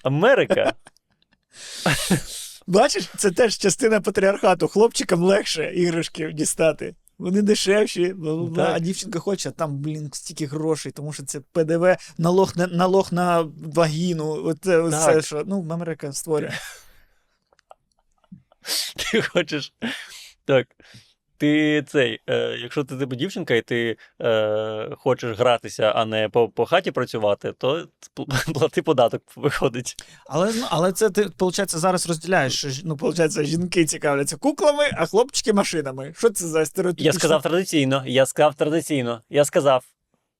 Америка. 0.02 0.74
Бачиш, 2.66 3.08
це 3.16 3.30
теж 3.30 3.58
частина 3.58 4.00
патріархату. 4.00 4.68
Хлопчикам 4.68 5.22
легше 5.22 5.72
іграшки 5.74 6.32
дістати. 6.32 6.94
Вони 7.18 7.42
дешевші, 7.42 8.14
бла-бла-бла, 8.14 8.70
а 8.74 8.78
дівчинка 8.78 9.18
хоче, 9.18 9.48
а 9.48 9.52
там, 9.52 9.78
блін, 9.78 10.10
стільки 10.12 10.46
грошей, 10.46 10.92
тому 10.92 11.12
що 11.12 11.22
це 11.22 11.40
ПДВ, 11.40 11.96
налог 12.18 12.52
на, 12.56 12.66
налог 12.66 13.12
на 13.12 13.48
вагіну. 13.74 14.44
Оце, 14.44 14.78
оце 14.78 15.22
що. 15.22 15.42
Ну, 15.46 15.66
Америка 15.70 16.12
створює. 16.12 16.52
Ти 18.96 19.22
хочеш. 19.22 19.72
Так. 20.44 20.66
Ти 21.42 21.84
цей, 21.88 22.20
е, 22.30 22.56
якщо 22.62 22.84
ти 22.84 22.96
типу 22.96 23.16
дівчинка 23.16 23.54
і 23.54 23.62
ти 23.62 23.96
е, 24.22 24.88
хочеш 24.98 25.38
гратися, 25.38 25.92
а 25.96 26.04
не 26.04 26.28
по, 26.28 26.48
по 26.48 26.66
хаті 26.66 26.90
працювати, 26.90 27.52
то 27.58 27.86
плати 28.54 28.82
податок 28.82 29.22
виходить. 29.36 29.94
Але, 30.26 30.52
ну, 30.56 30.66
але 30.70 30.92
це 30.92 31.10
ти, 31.10 31.22
виходить, 31.22 31.70
зараз 31.76 32.08
розділяєш. 32.08 32.58
що 32.58 32.68
Ну, 32.84 32.94
виходить, 32.94 33.46
жінки 33.46 33.84
цікавляться 33.84 34.36
куклами, 34.36 34.84
а 34.92 35.06
хлопчики 35.06 35.52
машинами. 35.52 36.14
Що 36.18 36.30
це 36.30 36.46
за 36.46 36.66
стереотип? 36.66 37.00
Я 37.06 37.12
сказав 37.12 37.42
традиційно, 37.42 38.02
я 38.06 38.26
сказав 38.26 38.54
традиційно, 38.54 39.20
я 39.30 39.44
сказав. 39.44 39.84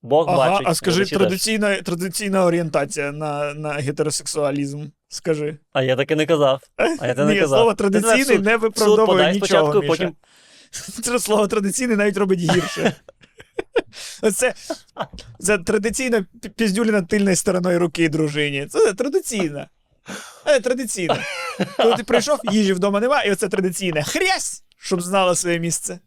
Бог 0.03 0.29
Ага, 0.29 0.51
бачить. 0.51 0.67
а 0.69 0.75
скажи, 0.75 1.05
традиційна, 1.07 1.83
традиційна 1.83 2.45
орієнтація 2.45 3.13
на, 3.13 3.55
на 3.55 3.71
гетеросексуалізм. 3.71 4.85
Скажи. 5.09 5.57
А 5.73 5.83
я 5.83 5.97
таки 5.97 6.17
не 6.17 6.27
казав. 6.27 6.61
А 7.01 7.07
я 7.07 7.15
не 7.15 7.35
Ні, 7.35 7.41
казав. 7.41 7.59
слово 7.59 7.71
Ти 7.75 7.77
традиційний 7.77 8.25
суд. 8.25 8.45
не 8.45 8.57
виправдовує 8.57 9.33
нічого. 9.33 9.47
спочатку, 9.47 9.79
Міша. 9.81 9.89
потім. 9.89 10.15
Це 11.03 11.18
слово 11.18 11.49
традиційний 11.49 11.97
навіть 11.97 12.16
робить 12.16 12.41
гірше. 12.41 12.93
Це, 14.35 14.55
це 15.41 15.59
традиційна 15.59 16.27
пі- 16.43 16.49
піздюлі 16.49 17.03
тильною 17.03 17.37
стороною 17.37 17.79
руки 17.79 18.09
дружині. 18.09 18.66
Це 18.66 18.95
традиційна. 18.95 19.68
Це 20.45 20.61
традиційно. 20.61 21.16
Коли 21.77 21.97
ти 21.97 22.05
прийшов, 22.05 22.39
їжі 22.45 22.73
вдома 22.73 23.01
нема, 23.01 23.23
і 23.23 23.33
оце 23.33 23.49
традиційне. 23.49 24.03
Хрясь! 24.03 24.64
Щоб 24.79 25.01
знала 25.03 25.35
своє 25.35 25.59
місце. 25.59 25.99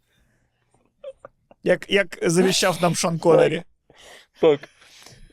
Як, 1.63 1.89
як 1.89 2.17
завіщав 2.21 2.77
нам 2.81 2.95
Шон 2.95 3.19
Коннері. 3.19 3.63
Так. 4.41 4.59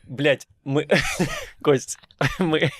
Блять, 0.05 0.49
ми. 0.65 0.87
Кость, 1.63 1.99
ми. 2.39 2.71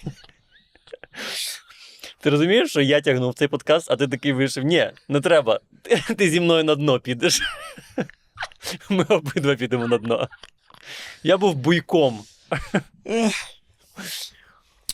Ти 2.23 2.31
розумієш, 2.31 2.71
що 2.71 2.81
я 2.81 3.01
тягнув 3.01 3.35
цей 3.35 3.49
подкаст, 3.49 3.91
а 3.91 3.97
ти 3.97 4.09
такий 4.09 4.33
вийшов. 4.33 4.65
Ні, 4.65 4.91
не 5.09 5.21
треба. 5.21 5.61
Ти, 5.83 6.15
ти 6.15 6.31
зі 6.31 6.41
мною 6.41 6.65
на 6.65 6.75
дно 6.75 7.01
підеш. 7.01 7.41
Ми 8.89 9.05
обидва 9.05 9.55
підемо 9.55 9.89
на 9.89 9.99
дно. 9.99 10.29
Я 11.23 11.37
був 11.37 11.55
буйком. 11.55 12.25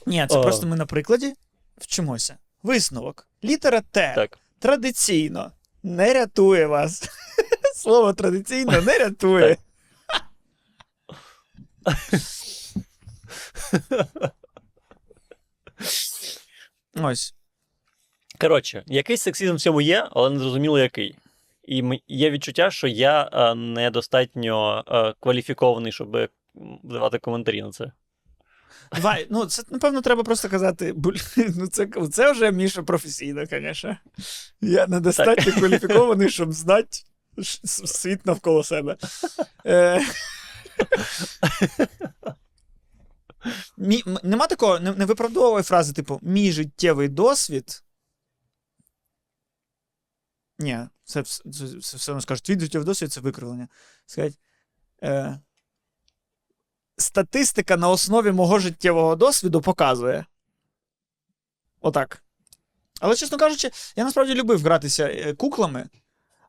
Ні, 0.07 0.27
це 0.31 0.39
О. 0.39 0.43
просто 0.43 0.67
ми 0.67 0.77
на 0.77 0.87
прикладі 0.87 1.35
вчимося. 1.79 2.37
Висновок. 2.63 3.29
Літера 3.45 3.81
Т 3.81 4.13
Так. 4.17 4.39
традиційно 4.59 5.53
не 5.83 6.15
рятує 6.15 6.67
вас. 6.67 7.09
Слово 7.75 8.13
традиційно 8.13 8.83
не 8.83 8.99
рятує. 8.99 9.57
Ось. 17.03 17.35
Коротше, 18.41 18.83
якийсь 18.87 19.23
сексизм 19.23 19.55
в 19.55 19.61
цьому 19.61 19.81
є, 19.81 20.09
але 20.11 20.31
не 20.31 20.39
зрозуміло 20.39 20.79
який. 20.79 21.17
І 21.65 22.01
є 22.09 22.31
відчуття, 22.31 22.71
що 22.71 22.87
я 22.87 23.31
е, 23.33 23.55
недостатньо 23.55 24.85
е, 24.89 25.15
кваліфікований, 25.21 25.93
щоб 25.93 26.29
давати 26.83 27.19
коментарі 27.19 27.63
на 27.63 27.71
це. 27.71 27.93
Давай, 28.93 29.27
ну 29.31 29.47
це 29.47 29.63
напевно 29.71 30.01
треба 30.01 30.23
просто 30.23 30.49
казати. 30.49 30.93
«Блін, 30.93 31.55
Ну, 31.57 31.67
це, 31.67 31.87
це 32.13 32.33
вже 32.33 32.53
Міша 32.53 32.83
професійно, 32.83 33.47
звісно. 33.47 33.97
Я 34.61 34.87
недостатньо 34.87 35.53
кваліфікований, 35.53 36.31
щоб 36.31 36.53
знати 36.53 36.99
світ 37.65 38.27
навколо 38.27 38.65
себе. 38.65 38.97
Е... 39.67 40.01
Мі, 43.77 44.05
нема 44.23 44.47
такого, 44.47 44.81
не, 44.81 44.93
не 44.93 45.05
виправдовує 45.05 45.63
фрази, 45.63 45.93
типу, 45.93 46.19
мій 46.23 46.53
життєвий 46.53 47.09
досвід. 47.09 47.83
Ні, 50.59 50.79
це, 51.05 51.21
вс- 51.21 51.53
це, 51.53 51.81
це 51.81 51.97
все 51.97 52.13
одно 52.13 52.21
скажуть, 52.21 52.45
твій 52.45 52.61
життєвий 52.61 52.87
досвід 52.87 53.13
це 53.13 53.21
викривлення. 53.21 53.69
Сказать, 54.07 54.39
е, 55.03 55.41
статистика 56.97 57.77
на 57.77 57.89
основі 57.89 58.33
мого 58.33 58.59
життєвого 58.59 59.17
досвіду 59.17 59.61
показує. 59.61 60.27
Отак. 61.81 62.23
Але, 63.01 63.17
чесно 63.17 63.39
кажучи, 63.39 63.71
я 63.97 64.05
насправді 64.05 64.35
любив 64.35 64.63
гратися 64.63 65.05
е, 65.09 65.35
куклами, 65.35 65.89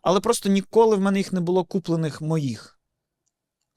але 0.01 0.19
просто 0.19 0.49
ніколи 0.49 0.95
в 0.95 0.99
мене 0.99 1.17
їх 1.17 1.33
не 1.33 1.39
було 1.39 1.65
куплених 1.65 2.21
моїх. 2.21 2.78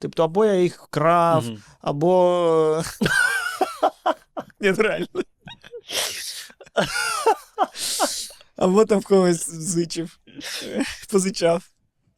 Тобто, 0.03 0.25
або 0.25 0.45
я 0.45 0.55
їх 0.55 0.87
крав, 0.91 1.45
Мгм. 1.47 1.63
або. 1.81 2.83
Ні, 4.61 4.71
ну 4.71 4.83
реально. 4.83 5.07
Або 8.57 8.85
там 8.85 8.99
в 9.01 9.05
когось 9.05 9.51
зичив. 9.51 10.19
Позичав. 11.11 11.69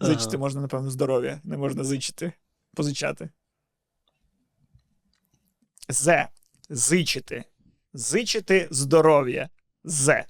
Зичити 0.01 0.29
Ага. 0.29 0.39
можна, 0.39 0.61
напевно, 0.61 0.91
здоров'я. 0.91 1.41
Не 1.45 1.57
можна 1.57 1.85
зичити. 1.85 2.33
Позичати. 2.75 3.31
З. 5.89 6.27
Зичити. 6.69 7.45
Зичити 7.93 8.69
здоров'я. 8.71 9.49
З. 9.85 10.25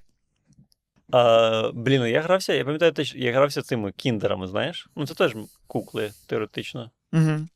А, 1.11 1.71
блін, 1.73 2.01
я 2.05 2.21
грався, 2.21 2.53
я 2.53 2.65
пам'ятаю, 2.65 3.05
що 3.05 3.17
я 3.17 3.31
грався 3.33 3.61
цими 3.61 3.91
кіндерами, 3.91 4.47
знаєш? 4.47 4.87
Ну, 4.95 5.07
це 5.07 5.13
теж 5.13 5.35
кукли, 5.67 6.13
теоретично. 6.27 6.91
Угу. 7.15 7.47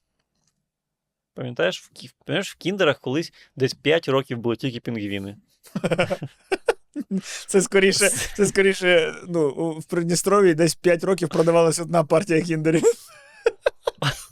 Пам'ятаєш, 1.34 1.82
в, 1.82 1.89
кі- 1.95 2.14
пам'ятаєш, 2.26 2.51
в 2.53 2.57
кіндерах 2.57 2.99
колись 2.99 3.34
десь 3.55 3.74
5 3.74 4.07
років 4.07 4.38
були 4.38 4.55
тільки 4.55 4.80
пінгвіни. 4.80 5.38
Це 7.47 7.62
скоріше, 7.62 8.10
це 8.10 8.45
скоріше, 8.45 9.16
ну, 9.28 9.72
в 9.72 9.86
Придністров'ї 9.86 10.53
десь 10.53 10.76
5 10.76 11.03
років 11.03 11.30
продавалась 11.30 11.80
одна 11.80 12.03
партія 12.03 12.41
кіндерів. 12.41 12.84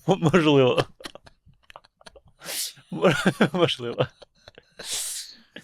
Можливо. 0.07 0.85
Можливо. 3.51 4.07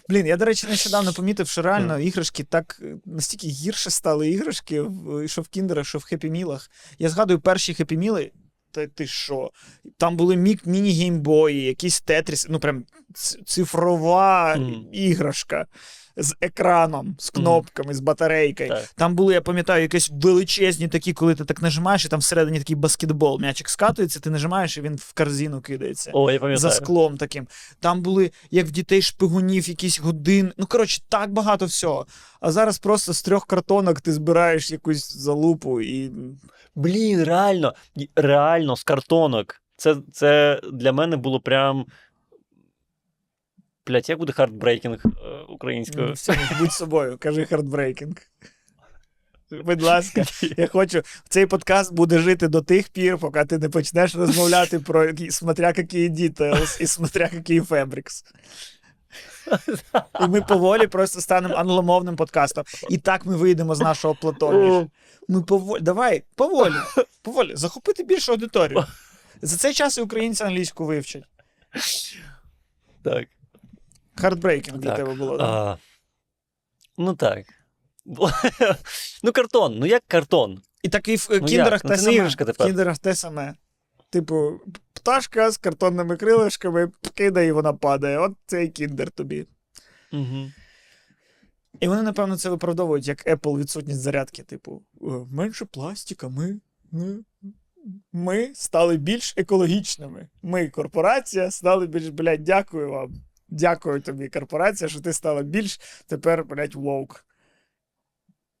Блін, 0.08 0.26
я, 0.26 0.36
до 0.36 0.44
речі, 0.44 0.66
нещодавно 0.66 1.12
помітив, 1.12 1.48
що 1.48 1.62
реально 1.62 1.98
іграшки 1.98 2.44
так 2.44 2.78
е, 2.82 2.96
настільки 3.04 3.48
гірше 3.48 3.90
стали 3.90 4.28
іграшки, 4.28 4.84
що 5.26 5.42
в 5.42 5.48
кіндерах, 5.48 5.86
що 5.86 5.98
в 5.98 6.02
хеппі-мілах. 6.02 6.70
Я 6.98 7.08
згадую 7.08 7.40
перші 7.40 7.74
хеппі-міли. 7.74 8.30
Та 8.74 8.86
ти 8.86 9.06
що? 9.06 9.50
Там 9.96 10.16
були 10.16 10.36
міні-геймбої, 10.36 11.64
якісь 11.64 12.00
тетріс, 12.00 12.46
ну 12.50 12.58
прям 12.58 12.84
ц- 13.14 13.38
цифрова 13.46 14.54
mm. 14.56 14.90
іграшка 14.92 15.66
з 16.16 16.34
екраном, 16.40 17.16
з 17.18 17.30
кнопками, 17.30 17.94
з 17.94 18.00
батарейкою. 18.00 18.68
Так. 18.68 18.84
Там 18.96 19.14
були, 19.14 19.34
я 19.34 19.40
пам'ятаю, 19.40 19.82
якісь 19.82 20.10
величезні 20.12 20.88
такі, 20.88 21.12
коли 21.12 21.34
ти 21.34 21.44
так 21.44 21.62
нажимаєш, 21.62 22.04
і 22.04 22.08
там 22.08 22.20
всередині 22.20 22.58
такий 22.58 22.76
баскетбол. 22.76 23.40
М'ячик 23.40 23.68
скатується, 23.68 24.20
ти 24.20 24.30
нажимаєш, 24.30 24.78
і 24.78 24.80
він 24.80 24.96
в 24.96 25.12
корзину 25.12 25.60
кидається. 25.60 26.10
О, 26.14 26.30
я 26.30 26.56
За 26.56 26.70
склом 26.70 27.16
таким. 27.16 27.46
Там 27.80 28.02
були, 28.02 28.30
як 28.50 28.66
в 28.66 28.70
дітей 28.70 29.02
шпигунів, 29.02 29.68
якісь 29.68 30.00
години. 30.00 30.52
Ну, 30.56 30.66
коротше, 30.66 31.02
так 31.08 31.32
багато 31.32 31.66
всього. 31.66 32.06
А 32.40 32.52
зараз 32.52 32.78
просто 32.78 33.12
з 33.12 33.22
трьох 33.22 33.46
картонок 33.46 34.00
ти 34.00 34.12
збираєш 34.12 34.70
якусь 34.70 35.16
залупу 35.16 35.80
і. 35.80 36.10
Блін, 36.74 37.24
реально, 37.24 37.74
реально, 38.16 38.76
з 38.76 38.84
картонок. 38.84 39.60
Це, 39.76 39.96
це 40.12 40.60
для 40.72 40.92
мене 40.92 41.16
було 41.16 41.40
прям. 41.40 41.86
Блять, 43.86 44.08
як 44.08 44.18
буде 44.18 44.32
heartbreaking 44.32 45.02
е, 45.06 45.10
українською? 45.48 46.12
Все, 46.12 46.38
будь 46.58 46.72
собою, 46.72 47.16
кажи 47.20 47.46
heartbreaking. 47.46 48.16
Будь 49.50 49.82
ласка, 49.82 50.24
я 50.56 50.66
хочу. 50.66 51.02
Цей 51.28 51.46
подкаст 51.46 51.92
буде 51.92 52.18
жити 52.18 52.48
до 52.48 52.62
тих 52.62 52.88
пір, 52.88 53.18
поки 53.18 53.44
ти 53.44 53.58
не 53.58 53.68
почнеш 53.68 54.14
розмовляти 54.14 54.78
про 54.78 55.10
смотря 55.30 55.72
які 55.76 56.10
details 56.10 56.82
і 56.82 56.86
смотря 56.86 57.30
які 57.32 57.60
fabrics. 57.60 58.24
І 60.20 60.28
ми 60.28 60.42
поволі 60.42 60.86
просто 60.86 61.20
станемо 61.20 61.54
англомовним 61.54 62.16
подкастом. 62.16 62.64
І 62.90 62.98
так 62.98 63.26
ми 63.26 63.36
вийдемо 63.36 63.74
з 63.74 63.80
нашого 63.80 64.14
платоніж. 64.14 64.86
Ми 65.28 65.42
поволі. 65.42 65.80
Давай, 65.80 66.22
поволі. 66.34 66.74
Поволі. 67.22 67.56
Захопити 67.56 68.04
більшу 68.04 68.32
аудиторію. 68.32 68.84
За 69.42 69.56
цей 69.56 69.74
час 69.74 69.98
і 69.98 70.00
українці 70.00 70.44
англійську 70.44 70.84
вивчать. 70.84 71.24
Так. 73.02 73.28
Heartbreaking 74.16 74.78
для 74.78 74.88
Так. 74.88 74.96
тебе 74.96 75.14
було. 75.14 75.38
да? 75.38 75.44
А, 75.44 75.78
ну 76.98 77.14
так. 77.14 77.46
ну, 79.22 79.32
картон, 79.32 79.78
ну 79.78 79.86
як 79.86 80.02
картон? 80.08 80.62
І 80.82 80.88
так 80.88 81.08
і 81.08 81.16
в 81.16 81.26
Ну, 81.30 81.36
е, 81.36 81.40
кіндерах 81.40 81.72
як? 81.72 81.84
Ну, 81.84 81.90
те 81.90 81.96
саме. 81.96 82.28
В 82.28 82.56
кіндерах 82.56 82.98
те 82.98 83.14
саме. 83.14 83.54
Типу, 84.10 84.60
пташка 84.92 85.50
з 85.50 85.56
картонними 85.56 86.16
крилишками 86.16 86.90
кидає, 87.14 87.48
і 87.48 87.52
вона 87.52 87.72
падає. 87.72 88.18
От 88.18 88.32
цей 88.46 88.68
кіндер 88.68 89.10
тобі. 89.10 89.46
Угу. 90.12 90.50
І 91.80 91.88
вони, 91.88 92.02
напевно, 92.02 92.36
це 92.36 92.50
виправдовують 92.50 93.08
як 93.08 93.26
Apple 93.26 93.58
відсутність 93.58 94.00
зарядки. 94.00 94.42
Типу, 94.42 94.82
«Е, 95.02 95.04
менше 95.30 95.64
пластика, 95.64 96.28
ми. 96.28 96.60
ми- 96.92 97.18
Ми 98.12 98.50
стали 98.54 98.96
більш 98.96 99.34
екологічними. 99.36 100.28
Ми, 100.42 100.68
корпорація, 100.68 101.50
стали 101.50 101.86
більш, 101.86 102.08
блядь, 102.08 102.44
дякую 102.44 102.90
вам. 102.90 103.14
Дякую 103.54 104.00
тобі, 104.00 104.28
корпорація, 104.28 104.88
що 104.88 105.00
ти 105.00 105.12
стала 105.12 105.42
більш 105.42 105.80
тепер, 106.06 106.44
блядь, 106.44 106.74
вовк. 106.74 107.26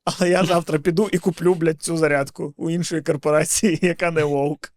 Але 0.04 0.30
я 0.30 0.44
завтра 0.44 0.78
піду 0.78 1.08
і 1.12 1.18
куплю, 1.18 1.54
блядь, 1.54 1.82
цю 1.82 1.96
зарядку 1.96 2.54
у 2.56 2.70
іншої 2.70 3.02
корпорації, 3.02 3.78
яка 3.82 4.10
не 4.10 4.24
вовк. 4.24 4.72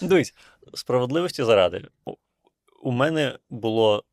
Дивись, 0.00 0.34
справедливості 0.74 1.44
заради. 1.44 1.88
У- 2.82 2.92
мене 2.92 3.38
було 3.50 4.04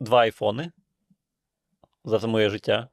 два 0.00 0.20
айфони 0.20 0.72
за 2.04 2.16
все 2.16 2.26
моє 2.26 2.50
життя, 2.50 2.88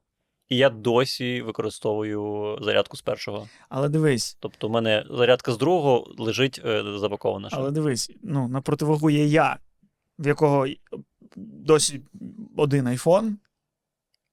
і 0.54 0.56
я 0.56 0.70
досі 0.70 1.42
використовую 1.42 2.58
зарядку 2.62 2.96
з 2.96 3.02
першого. 3.02 3.48
Але 3.68 3.88
дивись, 3.88 4.36
Тобто, 4.40 4.66
у 4.66 4.70
мене 4.70 5.06
зарядка 5.10 5.52
з 5.52 5.58
другого 5.58 6.14
лежить 6.18 6.60
е, 6.64 6.84
запакована. 6.98 7.48
ще. 7.48 7.58
але 7.58 7.70
дивись, 7.70 8.10
ну, 8.22 8.48
на 8.48 8.60
противагу 8.60 9.10
є 9.10 9.24
я, 9.26 9.56
в 10.18 10.26
якого 10.26 10.66
досі 11.36 12.02
один 12.56 12.86
айфон, 12.86 13.38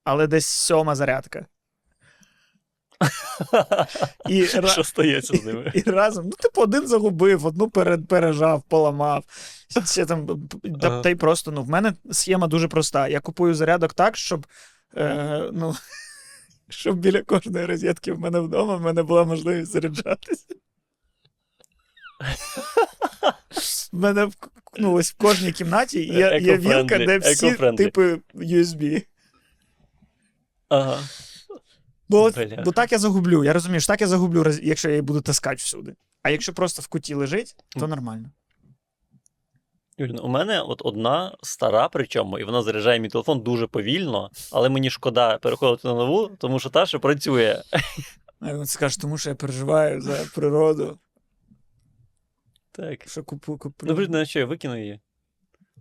але 0.03 0.27
десь 0.27 0.45
сьома 0.45 0.95
зарядка. 0.95 1.45
І, 4.29 4.45
Що 4.45 4.83
стається 4.83 5.37
з 5.37 5.45
ними? 5.45 5.71
і 5.75 5.81
разом, 5.81 6.25
ну, 6.25 6.31
типу, 6.31 6.61
один 6.61 6.87
загубив, 6.87 7.45
одну 7.45 7.69
пере- 7.69 7.97
пережав, 7.97 8.61
поламав. 8.61 9.23
Ще 9.85 10.05
там, 10.05 10.27
та, 10.81 10.87
Ага. 10.87 11.01
та 11.01 11.09
й 11.09 11.15
просто, 11.15 11.51
ну, 11.51 11.63
в 11.63 11.69
мене 11.69 11.93
схема 12.11 12.47
дуже 12.47 12.67
проста. 12.67 13.07
Я 13.07 13.19
купую 13.19 13.55
зарядок 13.55 13.93
так, 13.93 14.17
щоб. 14.17 14.47
Е, 14.97 15.49
ну, 15.53 15.75
щоб 16.71 16.97
біля 16.97 17.21
кожної 17.21 17.65
розетки 17.65 18.11
в 18.13 18.19
мене 18.19 18.39
вдома 18.39 18.75
в 18.75 18.81
мене 18.81 19.03
була 19.03 19.23
можливість 19.23 19.71
заряджатися. 19.71 20.45
В 23.93 23.97
мене 23.99 24.25
в, 24.25 24.33
ну, 24.77 24.93
ось 24.93 25.11
в 25.11 25.17
кожній 25.17 25.51
кімнаті 25.51 25.99
є, 26.05 26.39
є 26.41 26.57
вілка, 26.57 26.97
де 27.05 27.17
всі 27.33 27.45
типи 27.77 28.19
USB. 28.35 29.05
Ага. 30.69 30.99
Бо, 32.09 32.21
от- 32.23 32.33
бо 32.65 32.71
так 32.71 32.91
я 32.91 32.99
загублю. 32.99 33.43
Я 33.43 33.53
розумію, 33.53 33.79
що 33.81 33.87
так 33.87 34.01
я 34.01 34.07
загублю, 34.07 34.45
якщо 34.63 34.87
я 34.89 34.93
її 34.93 35.01
буду 35.01 35.21
таскати 35.21 35.55
всюди. 35.55 35.95
А 36.23 36.29
якщо 36.29 36.53
просто 36.53 36.81
в 36.81 36.87
куті 36.87 37.13
лежить, 37.13 37.55
то 37.79 37.87
нормально. 37.87 38.29
Юлін, 39.97 40.19
у 40.19 40.27
мене 40.27 40.61
от 40.61 40.81
одна 40.85 41.37
стара, 41.43 41.89
причому, 41.89 42.39
і 42.39 42.43
вона 42.43 42.61
заряджає 42.61 42.99
мій 42.99 43.09
телефон 43.09 43.39
дуже 43.39 43.67
повільно, 43.67 44.29
але 44.51 44.69
мені 44.69 44.89
шкода 44.89 45.37
переходити 45.37 45.87
на 45.87 45.93
нову, 45.93 46.27
тому 46.37 46.59
що 46.59 46.69
та 46.69 46.85
ще 46.85 46.99
працює. 46.99 47.61
А 48.39 48.53
він 48.53 48.65
скаже, 48.65 48.99
тому 48.99 49.17
що 49.17 49.29
я 49.29 49.35
переживаю 49.35 50.01
за 50.01 50.25
природу, 50.35 50.99
Так. 52.71 53.07
що 53.09 53.23
купу, 53.23 53.57
куплю. 53.57 53.87
Ну, 53.87 53.95
блін, 53.95 54.11
на 54.11 54.25
що 54.25 54.39
я 54.39 54.45
викину 54.45 54.79
її? 54.79 54.99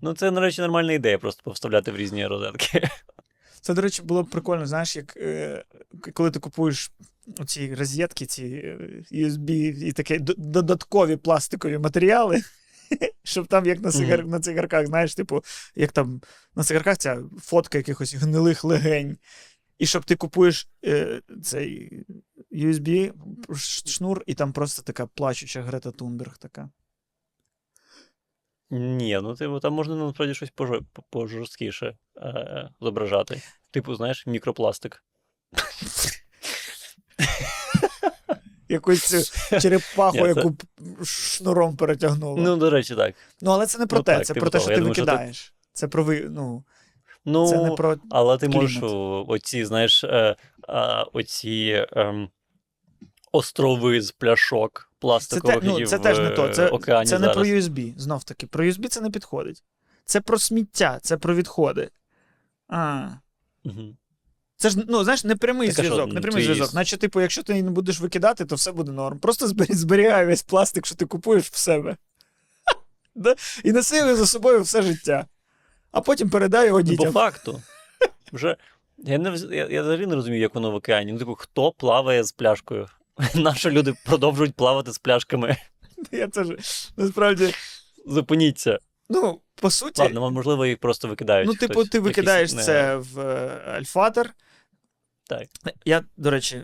Ну, 0.02 0.14
це, 0.14 0.30
на 0.30 0.40
речі, 0.40 0.60
нормальна 0.60 0.92
ідея, 0.92 1.18
просто 1.18 1.42
повставляти 1.44 1.92
в 1.92 1.96
різні 1.96 2.26
розетки. 2.26 2.88
Це, 3.60 3.74
до 3.74 3.80
речі, 3.80 4.02
було 4.02 4.22
б 4.22 4.30
прикольно, 4.30 4.66
знаєш, 4.66 4.96
як 4.96 5.16
е, 5.16 5.64
коли 6.12 6.30
ти 6.30 6.38
купуєш 6.38 6.90
оці 7.38 7.74
розетки, 7.74 8.26
ці 8.26 8.44
е, 8.44 8.78
USB 9.12 9.50
і 9.84 9.92
такі 9.92 10.18
додаткові 10.38 11.16
пластикові 11.16 11.78
матеріали, 11.78 12.40
щоб 13.24 13.46
там, 13.46 13.66
як 13.66 13.80
на, 13.80 13.90
цигар, 13.90 14.26
на 14.26 14.40
цигарках, 14.40 14.86
знаєш, 14.86 15.14
типу, 15.14 15.44
як 15.74 15.92
там 15.92 16.20
на 16.54 16.64
цигарках 16.64 16.98
ця 16.98 17.22
фотка 17.38 17.78
якихось 17.78 18.14
гнилих 18.14 18.64
легень. 18.64 19.18
І 19.78 19.86
щоб 19.86 20.04
ти 20.04 20.16
купуєш 20.16 20.68
е, 20.84 21.20
цей 21.42 21.90
USB 22.52 23.12
шнур, 23.86 24.22
і 24.26 24.34
там 24.34 24.52
просто 24.52 24.82
така 24.82 25.06
плачуча 25.06 25.62
Грета 25.62 25.90
Тунберг 25.90 26.38
така. 26.38 26.70
Ні, 28.70 29.18
ну 29.22 29.34
типу, 29.34 29.60
там 29.60 29.72
можна 29.72 29.96
насправді 29.96 30.34
щось 30.34 30.52
пожор- 30.52 30.84
пожорсткіше 31.10 31.96
е, 32.16 32.70
зображати. 32.80 33.42
Типу, 33.70 33.94
знаєш, 33.94 34.26
мікропластик. 34.26 35.04
Якусь 38.70 39.32
черепаху, 39.62 40.26
яку 40.26 40.56
шнуром 41.04 41.76
перетягнула. 41.76 42.42
Ну, 42.42 42.56
до 42.56 42.70
речі, 42.70 42.94
так. 42.96 43.14
Ну, 43.40 43.50
але 43.50 43.66
це 43.66 43.78
не 43.78 43.86
про 43.86 43.98
Ну, 43.98 44.02
те, 44.02 44.20
це 44.24 44.34
типу 44.34 44.40
про 44.40 44.50
те, 44.50 44.60
що 44.60 44.68
ти 44.74 44.80
викидаєш. 44.80 45.54
Це 45.72 45.88
про 45.88 46.04
ви. 46.04 46.26
Ну, 46.30 46.64
Ну, 47.24 47.48
це 47.48 47.62
не 47.62 47.70
про. 47.70 47.96
але 48.10 48.38
ти 48.38 48.48
можеш 48.48 48.78
клімат. 48.78 48.92
о, 48.92 49.24
оці, 49.28 49.64
знаєш, 49.64 50.04
е, 50.04 50.36
е, 50.68 51.04
оці 51.12 51.86
ем, 51.92 52.28
острови 53.32 54.02
з 54.02 54.12
пляшок 54.12 54.90
Це, 54.92 54.96
пластикових, 55.00 55.60
те, 55.60 55.66
ну, 55.66 55.86
це 55.86 55.96
в 55.96 56.02
теж 56.02 56.18
не 56.18 56.30
то. 56.30 56.46
е, 56.46 56.52
Це, 56.54 56.68
океані 56.68 57.06
це 57.06 57.18
не 57.18 57.26
зараз. 57.26 57.36
про 57.36 57.44
USB. 57.46 57.98
Знов 57.98 58.24
таки, 58.24 58.46
про 58.46 58.64
USB 58.64 58.88
це 58.88 59.00
не 59.00 59.10
підходить. 59.10 59.62
Це 60.04 60.20
про 60.20 60.38
сміття, 60.38 60.98
це 61.02 61.16
про 61.16 61.34
відходи. 61.34 61.90
А. 62.68 63.08
Мгм. 63.64 63.96
Це 64.60 64.70
ж, 64.70 64.76
ну, 64.88 65.04
знаєш, 65.04 65.24
не 65.24 65.36
прямий 65.36 65.68
Так, 65.68 65.78
а 65.78 65.82
що, 65.82 65.94
зв'язок, 65.94 66.10
ну, 66.14 66.20
ти- 66.20 66.30
зв'язок. 66.42 66.74
Наче, 66.74 66.96
типу, 66.96 67.20
якщо 67.20 67.42
ти 67.42 67.62
не 67.62 67.70
будеш 67.70 68.00
викидати, 68.00 68.44
то 68.44 68.54
все 68.54 68.72
буде 68.72 68.92
норм. 68.92 69.18
Просто 69.18 69.46
збері- 69.46 69.72
зберігай 69.74 70.26
весь 70.26 70.42
пластик, 70.42 70.86
що 70.86 70.94
ти 70.94 71.06
купуєш 71.06 71.50
в 71.50 71.56
себе. 71.56 71.96
І 73.64 73.72
неси 73.72 73.96
його 73.96 74.16
за 74.16 74.26
собою 74.26 74.62
все 74.62 74.82
життя. 74.82 75.26
А 75.92 76.00
потім 76.00 76.30
передай 76.30 76.66
його 76.66 76.80
Ну, 76.80 76.96
По 76.96 77.10
факту. 77.10 77.62
Вже, 78.32 78.56
я, 78.98 79.18
не, 79.18 79.36
я, 79.50 79.66
я 79.66 79.82
взагалі 79.82 80.06
не 80.06 80.14
розумію, 80.14 80.42
як 80.42 80.54
воно 80.54 80.70
в 80.70 80.74
океані. 80.74 81.12
Ну, 81.12 81.18
типу, 81.18 81.34
хто 81.34 81.72
плаває 81.72 82.24
з 82.24 82.32
пляшкою? 82.32 82.86
Наші 83.34 83.70
люди 83.70 83.94
продовжують 84.04 84.54
плавати 84.54 84.92
з 84.92 84.98
пляшками. 84.98 85.56
Я 86.12 86.28
це 86.28 86.44
ж 86.44 86.56
насправді. 86.96 87.54
Зупиніться. 88.06 88.78
Ну, 89.08 89.40
по 89.54 89.70
суті, 89.70 90.02
Ладно, 90.02 90.30
можливо, 90.30 90.66
їх 90.66 90.78
просто 90.78 91.08
викидають. 91.08 91.48
ну, 91.48 91.54
типу, 91.54 91.72
хтось, 91.72 91.88
ти 91.88 92.00
викидаєш 92.00 92.52
не- 92.52 92.62
це 92.62 92.96
в 92.96 93.20
е, 93.20 93.62
альфатер. 93.78 94.30
Так. 95.38 95.48
Я, 95.84 96.04
до 96.16 96.30
речі, 96.30 96.62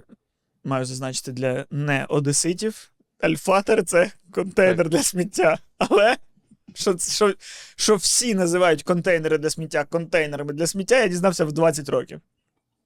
маю 0.65 0.85
зазначити 0.85 1.33
для 1.33 1.65
неодеситів. 1.71 2.91
Альфатер 3.21 3.85
це 3.85 4.11
контейнер 4.31 4.89
для 4.89 5.03
сміття. 5.03 5.59
Але 5.79 6.17
що, 6.75 6.99
що, 6.99 7.35
що 7.77 7.97
всі 7.97 8.35
називають 8.35 8.83
контейнери 8.83 9.39
для 9.39 9.51
сміття 9.51 9.85
контейнерами 9.85 10.53
для 10.53 10.67
сміття, 10.67 11.01
я 11.01 11.09
дізнався 11.09 11.45
в 11.45 11.53
20 11.53 11.89
років. 11.89 12.21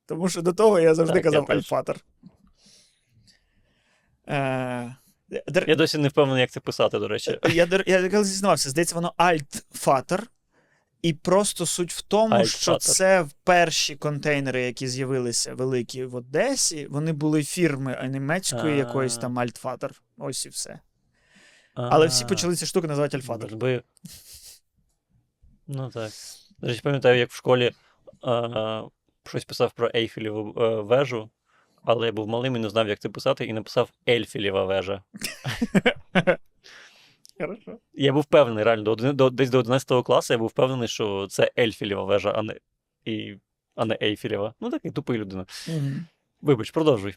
Тому 0.07 0.29
що 0.29 0.43
до 0.43 0.53
того 0.53 0.81
я 0.81 0.95
завжди 0.95 1.15
Так, 1.15 1.23
казав 1.25 1.47
теж. 1.47 1.57
альфатер. 1.57 1.97
Е, 4.29 4.97
Я 5.67 5.75
досі 5.77 5.99
не 5.99 6.09
впевнений, 6.09 6.41
як 6.41 6.51
це 6.51 6.61
писати, 6.61 6.99
до 6.99 7.09
речі. 7.09 7.39
я, 7.53 7.67
дер- 7.67 7.85
я 7.87 8.09
коли 8.11 8.25
зізнавався, 8.25 8.71
здається, 8.71 8.95
воно 8.95 9.15
альтфатер. 9.17 10.27
І 11.03 11.13
просто 11.13 11.67
суть 11.67 11.93
в 11.93 12.03
тому, 12.03 12.45
що 12.45 12.73
Альтфатер. 12.73 12.95
це 12.95 13.27
перші 13.45 13.97
контейнери, 13.97 14.63
які 14.63 14.89
з'явилися 14.89 15.55
великі 15.55 16.05
в 16.05 16.15
Одесі, 16.15 16.87
вони 16.87 17.13
були 17.13 17.43
фірми 17.43 17.97
а 18.01 18.07
німецької 18.07 18.75
А. 18.75 18.77
якоїсь 18.77 19.17
там 19.17 19.39
Альтфатер. 19.39 20.03
Ось 20.19 20.47
і 20.47 20.49
все. 20.49 20.81
Але 21.75 22.07
всі 22.07 22.25
почали 22.25 22.57
ці 22.57 22.67
штуки 22.67 22.87
називати 22.87 23.17
Альтфатер. 23.17 23.57
Би... 23.57 23.83
Ну 25.67 25.91
так. 25.91 26.11
До 26.59 26.67
речі, 26.67 26.81
пам'ятаю, 26.85 27.19
як 27.19 27.31
в 27.31 27.37
школі 27.37 27.71
е, 28.27 28.83
щось 29.27 29.45
писав 29.45 29.73
про 29.73 29.91
Ейфелеву 29.95 30.63
е, 30.63 30.81
вежу, 30.81 31.31
але 31.83 32.07
я 32.07 32.13
був 32.13 32.29
малим 32.29 32.57
і 32.57 32.59
не 32.59 32.71
знав, 32.71 32.89
як 32.89 32.99
це 32.99 33.09
писати, 33.09 33.45
і 33.45 33.53
написав 33.53 33.91
Ельфілєва 34.09 34.65
вежа. 34.65 35.03
Хорошо. 37.41 37.79
Я 37.95 38.13
був 38.13 38.23
впевнений, 38.23 38.65
реально, 38.65 38.83
до, 38.83 39.13
до, 39.13 39.31
десь 39.31 39.51
до 39.51 39.59
11 39.59 40.05
класу 40.05 40.33
я 40.35 40.39
був 40.39 40.49
впевнений, 40.49 40.89
що 40.89 41.27
це 41.31 41.51
Ельфілєва 41.59 42.05
вежа, 42.05 42.31
а 42.31 42.43
не. 42.43 42.55
І... 43.05 43.37
а 43.75 43.85
не 43.85 43.99
Ейфелєва. 44.03 44.55
Ну 44.61 44.71
такий 44.71 44.91
тупий 44.91 45.19
людина. 45.19 45.47
Мгм. 45.69 46.07
Вибач, 46.41 46.71
продовжуй. 46.71 47.17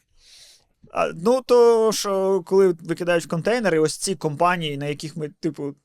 А, 0.92 1.12
ну, 1.16 1.42
то 1.42 1.92
що 1.92 2.44
коли 2.46 2.68
викидають 2.68 3.26
в 3.26 3.30
контейнери, 3.30 3.80
ось 3.80 3.98
ці 3.98 4.16
компанії, 4.16 4.78
на 4.78 4.86
яких 4.86 5.18
ми, 5.18 5.30
типу. 5.30 5.76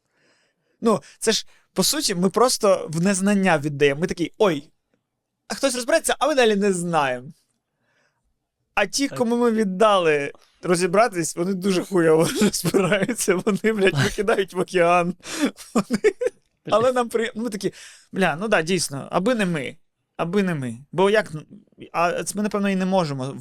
Ну, 0.81 1.01
це 1.19 1.33
ж, 1.33 1.47
по 1.73 1.83
суті, 1.83 2.15
ми 2.15 2.31
просто 2.31 2.89
в 2.91 3.01
незнання 3.01 3.59
віддаємо. 3.59 4.01
Ми 4.01 4.07
такі, 4.07 4.33
ой, 4.39 4.71
а 5.49 5.55
хтось 5.55 5.75
розбереться, 5.75 6.17
а 6.19 6.27
ми 6.27 6.35
далі 6.35 6.57
не 6.57 6.73
знаємо. 6.73 7.29
А 8.75 8.87
ті, 8.87 9.09
кому 9.09 9.37
ми 9.37 9.51
віддали 9.51 10.33
розібратись, 10.63 11.37
вони 11.37 11.55
дуже 11.55 11.85
хуйово 11.85 12.29
розбираються, 12.43 13.35
вони, 13.35 13.73
блядь, 13.73 14.05
викидають 14.05 14.53
в 14.55 14.59
океан. 14.59 15.15
Вони... 15.75 16.15
Але 16.71 16.93
нам 16.93 17.09
при... 17.09 17.33
Ми 17.35 17.51
такі, 17.51 17.73
бля, 18.13 18.37
ну 18.41 18.49
да, 18.49 18.63
дійсно, 18.63 19.09
аби 19.11 19.35
не 19.35 19.47
ми. 19.47 19.77
Аби 20.17 20.43
не 20.43 20.55
ми. 20.55 20.79
Бо 20.93 21.11
як. 21.11 21.33
А 21.93 22.23
ми, 22.35 22.43
напевно, 22.43 22.71
і 22.71 22.77
не 22.77 22.87
можемо 22.87 23.37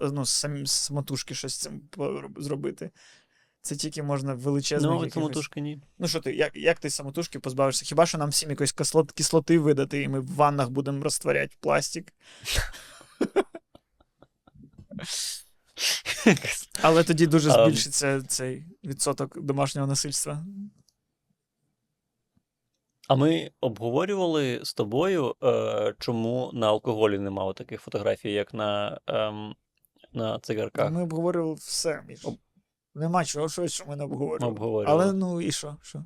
ну, 0.00 0.26
самі 0.26 0.66
самотужки 0.66 1.34
щось 1.34 1.56
цим 1.56 1.80
зробити. 2.36 2.90
Це 3.60 3.76
тільки 3.76 4.02
можна 4.02 4.34
величезно. 4.34 5.00
Ну, 5.02 5.10
самотужки 5.10 5.60
ні. 5.60 5.82
Ну 5.98 6.08
що 6.08 6.20
ти, 6.20 6.34
як, 6.34 6.56
як 6.56 6.78
ти 6.78 6.90
самотужки 6.90 7.38
позбавишся? 7.38 7.84
Хіба 7.84 8.06
що 8.06 8.18
нам 8.18 8.30
всім 8.30 8.50
якоїсь 8.50 8.72
кислот, 8.72 9.12
кислоти 9.12 9.58
видати, 9.58 10.02
і 10.02 10.08
ми 10.08 10.20
в 10.20 10.34
ваннах 10.34 10.70
будемо 10.70 11.04
розтворяти 11.04 11.56
пластик. 11.60 12.12
Але 16.82 17.04
тоді 17.04 17.26
дуже 17.26 17.50
збільшиться 17.50 18.22
цей 18.22 18.64
відсоток 18.84 19.40
домашнього 19.40 19.86
насильства. 19.86 20.44
А 23.08 23.14
ми 23.14 23.50
обговорювали 23.60 24.60
з 24.62 24.74
тобою, 24.74 25.34
е, 25.42 25.94
чому 25.98 26.50
на 26.54 26.66
алкоголі 26.68 27.18
немає 27.18 27.54
таких 27.54 27.80
фотографій, 27.80 28.30
як 28.32 28.54
на, 28.54 29.00
ем, 29.06 29.54
на 30.12 30.38
цигарках. 30.38 30.90
Ми 30.92 31.02
обговорювали 31.02 31.54
все. 31.54 32.02
Об- 32.24 32.38
Нема 32.94 33.24
чого, 33.24 33.48
щось, 33.48 33.72
що 33.72 33.86
ми 33.86 33.96
не 33.96 34.04
обговорювали. 34.04 34.52
обговорювали. 34.52 35.02
Але 35.04 35.12
ну 35.12 35.40
і 35.40 35.52
що? 35.52 35.76
що? 35.82 36.04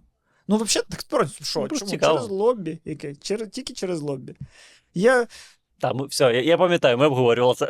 Ну, 0.49 0.57
взагалі, 0.57 0.87
так 0.91 1.03
просто 1.03 1.45
що? 1.45 1.61
Ну, 1.61 1.69
Чому? 1.79 1.91
цікаво. 1.91 2.19
Через 2.19 2.31
лобі. 2.31 2.79
Яке? 2.85 3.15
Через, 3.15 3.49
тільки 3.49 3.73
через 3.73 4.01
лобі. 4.01 4.37
Я, 4.95 5.27
Так, 5.81 5.95
ми, 5.95 6.07
все, 6.07 6.25
я, 6.25 6.43
я 6.43 6.57
пам'ятаю, 6.59 6.99
ми 6.99 7.07
обговорювали 7.07 7.55
це. 7.55 7.69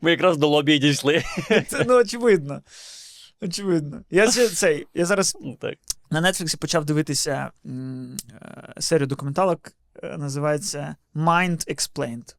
ми 0.00 0.10
якраз 0.10 0.36
до 0.36 0.48
лобі 0.48 0.78
дійшли. 0.78 1.22
це 1.68 1.84
ну, 1.88 1.94
очевидно. 1.96 2.62
Очевидно. 3.42 4.02
Я, 4.10 4.30
ще 4.30 4.48
цей, 4.48 4.86
я 4.94 5.06
зараз 5.06 5.36
Ну, 5.40 5.56
так. 5.60 5.74
на 6.10 6.20
Netflix 6.22 6.58
почав 6.58 6.84
дивитися 6.84 7.50
м, 7.66 8.16
е, 8.42 8.72
серію 8.80 9.06
документалок, 9.06 9.72
е, 10.02 10.16
називається 10.18 10.96
Mind 11.14 11.74
Explained. 11.74 12.34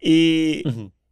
І, 0.00 0.50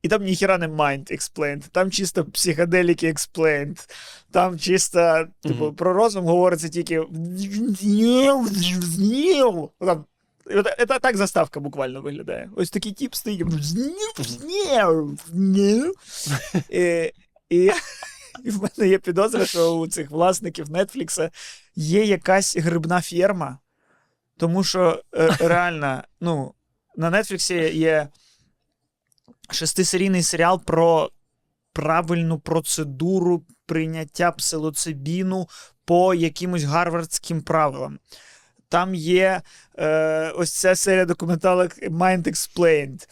і 0.02 0.08
там 0.08 0.22
ніхіра 0.24 0.58
не 0.58 0.68
Mind 0.68 1.12
Explained, 1.12 1.62
там 1.72 1.90
чисто 1.90 2.24
психоделіки 2.24 3.12
Explained, 3.12 3.88
там 4.30 4.58
чисто, 4.58 5.24
типу, 5.42 5.64
Мгм. 5.64 5.74
про 5.74 5.92
розум 5.92 6.24
говориться 6.26 6.68
тільки. 6.68 7.02
Там, 9.78 10.04
от 10.46 11.02
так 11.02 11.16
заставка 11.16 11.60
буквально 11.60 12.02
виглядає. 12.02 12.50
Ось 12.56 12.70
такий 12.70 12.92
тип 12.92 13.14
стоїть. 13.14 13.42
І, 16.70 17.12
і, 17.48 17.72
і 18.44 18.50
в 18.50 18.62
мене 18.62 18.90
є 18.90 18.98
підозра, 18.98 19.46
що 19.46 19.74
у 19.76 19.86
цих 19.86 20.10
власників 20.10 20.70
Нетфлікса 20.70 21.30
є 21.76 22.04
якась 22.04 22.56
грибна 22.56 23.00
ферма, 23.00 23.58
тому 24.36 24.64
що 24.64 25.02
е, 25.14 25.36
реально, 25.40 26.02
ну, 26.20 26.54
на 26.96 27.22
Нетфліксі 27.22 27.54
є 27.78 28.08
шестисерійний 29.50 30.22
серіал 30.22 30.64
про 30.64 31.10
правильну 31.72 32.38
процедуру 32.38 33.44
прийняття 33.66 34.32
псилоцибіну 34.32 35.48
по 35.84 36.14
якимось 36.14 36.62
гарвардським 36.62 37.42
правилам. 37.42 37.98
Там 38.72 38.94
є 38.94 39.42
е, 39.78 40.30
ось 40.30 40.52
ця 40.52 40.76
серія 40.76 41.04
документалок 41.04 41.78
Mind 41.78 42.22
Explained 42.22 43.08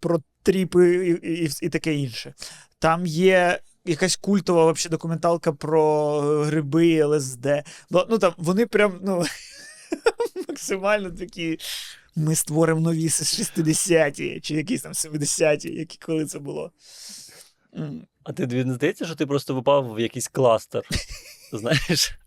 про 0.00 0.20
тріпи 0.42 1.08
і, 1.22 1.44
і, 1.44 1.50
і 1.62 1.68
таке 1.68 1.94
інше. 1.94 2.34
Там 2.78 3.06
є 3.06 3.60
якась 3.84 4.16
культова 4.16 4.64
вообще, 4.64 4.88
документалка 4.88 5.52
про 5.52 6.16
е, 6.24 6.44
гриби 6.44 7.04
ЛСД. 7.04 7.46
Ну, 7.90 8.06
ну 8.10 8.18
там 8.18 8.32
вони 8.36 8.66
прям 8.66 9.00
ну, 9.02 9.24
максимально 10.48 11.10
такі. 11.10 11.58
Ми 12.16 12.34
створимо 12.34 12.80
нові 12.80 13.08
60-ті, 13.08 14.40
чи 14.42 14.54
якісь 14.54 14.82
там 14.82 14.92
70-ті, 14.92 15.74
які 15.74 15.98
коли 16.02 16.26
це 16.26 16.38
було. 16.38 16.72
А 18.24 18.32
ти 18.32 18.46
не 18.46 18.74
здається, 18.74 19.06
що 19.06 19.14
ти 19.14 19.26
просто 19.26 19.54
випав 19.54 19.94
в 19.94 20.00
якийсь 20.00 20.28
кластер? 20.28 20.82
Знаєш? 21.52 22.21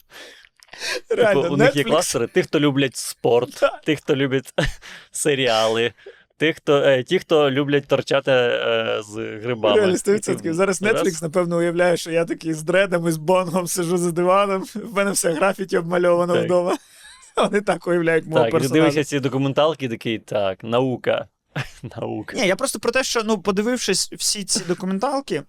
Реально, 1.09 1.41
типу, 1.41 1.53
у 1.53 1.57
них 1.57 1.75
є 1.75 1.83
кластери 1.83 2.27
тих, 2.27 2.45
хто 2.45 2.59
люблять 2.59 2.95
спорт, 2.95 3.63
тих, 3.85 3.99
хто 3.99 4.15
любить 4.15 4.53
серіали, 5.11 5.93
тих, 6.37 6.57
хто, 6.57 6.77
е, 6.77 7.03
ті, 7.03 7.19
хто 7.19 7.51
люблять 7.51 7.87
торчати 7.87 8.31
е, 8.31 9.01
з 9.09 9.39
грибами. 9.43 9.75
Реально, 9.75 9.95
100%. 9.95 10.53
Зараз 10.53 10.81
Netflix, 10.81 11.23
напевно, 11.23 11.57
уявляє, 11.57 11.97
що 11.97 12.11
я 12.11 12.25
такий 12.25 12.53
з 12.53 12.63
дредами, 12.63 13.11
з 13.11 13.17
бонгом 13.17 13.67
сижу 13.67 13.97
за 13.97 14.11
диваном, 14.11 14.63
в 14.75 14.95
мене 14.95 15.11
все 15.11 15.31
графіті 15.31 15.77
обмальовано 15.77 16.33
Так. 16.33 16.45
вдома. 16.45 16.77
Вони 17.37 17.61
так 17.61 17.87
уявляють 17.87 18.25
мого 18.25 18.43
Так, 18.43 18.53
і 18.53 18.67
ти 18.67 18.73
дивишся 18.73 19.03
ці 19.03 19.19
документалки, 19.19 19.85
і 19.85 19.89
такий, 19.89 20.19
так, 20.19 20.63
наука. 20.63 21.27
Наука. 21.97 22.37
Ні, 22.37 22.47
я 22.47 22.55
просто 22.55 22.79
про 22.79 22.91
те, 22.91 23.03
що 23.03 23.23
ну, 23.23 23.41
подивившись 23.41 24.11
всі 24.11 24.43
ці 24.43 24.63
документалки, 24.63 25.43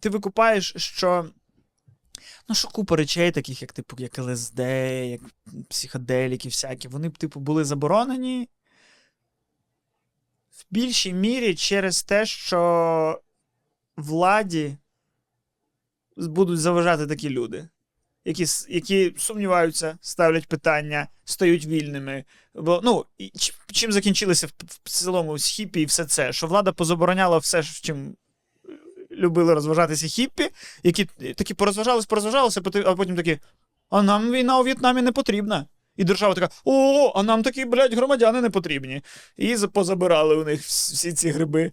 ти 0.00 0.08
викупаєш, 0.08 0.74
що. 0.76 1.26
Ну, 2.48 2.54
що 2.54 2.68
купа 2.68 2.96
речей, 2.96 3.30
таких, 3.30 3.62
як, 3.62 3.72
типу, 3.72 3.96
як 3.98 4.18
ЛСД, 4.18 4.58
як 5.10 5.20
психоделіки 5.68 6.48
всякі, 6.48 6.88
вони 6.88 7.08
б, 7.08 7.18
типу, 7.18 7.40
були 7.40 7.64
заборонені 7.64 8.48
в 10.50 10.64
більшій 10.70 11.12
мірі 11.12 11.54
через 11.54 12.02
те, 12.02 12.26
що 12.26 13.20
владі 13.96 14.76
будуть 16.16 16.60
заважати 16.60 17.06
такі 17.06 17.30
люди, 17.30 17.68
які, 18.24 18.46
які 18.68 19.14
сумніваються, 19.18 19.98
ставлять 20.00 20.46
питання, 20.46 21.08
стають 21.24 21.66
вільними. 21.66 22.24
Бо, 22.54 22.80
ну, 22.84 23.06
і 23.18 23.32
чим 23.72 23.92
закінчилося 23.92 24.46
в, 24.46 24.50
в 24.84 24.90
цілому 24.90 25.38
з 25.38 25.46
хіпі 25.46 25.80
і 25.80 25.84
все 25.84 26.04
це, 26.04 26.32
що 26.32 26.46
влада 26.46 26.72
позабороняла 26.72 27.38
все, 27.38 27.62
чим 27.62 28.16
любили 29.18 29.54
розважатися 29.54 30.06
хіппі, 30.06 30.50
які 30.82 31.04
такі 31.36 31.54
порозважались, 31.54 32.06
порозважалися, 32.06 32.60
поти- 32.60 32.84
а 32.86 32.94
потім 32.94 33.16
такі: 33.16 33.38
а 33.90 34.02
нам 34.02 34.32
війна 34.32 34.58
у 34.60 34.62
В'єтнамі 34.62 35.02
не 35.02 35.12
потрібна. 35.12 35.66
І 35.96 36.04
держава 36.04 36.34
така: 36.34 36.48
о, 36.64 37.12
а 37.14 37.22
нам 37.22 37.42
такі, 37.42 37.64
блядь, 37.64 37.94
громадяни 37.94 38.40
не 38.40 38.50
потрібні. 38.50 39.02
І 39.36 39.56
позабирали 39.72 40.36
у 40.36 40.44
них 40.44 40.60
всі 40.60 41.12
ці 41.12 41.30
гриби. 41.30 41.72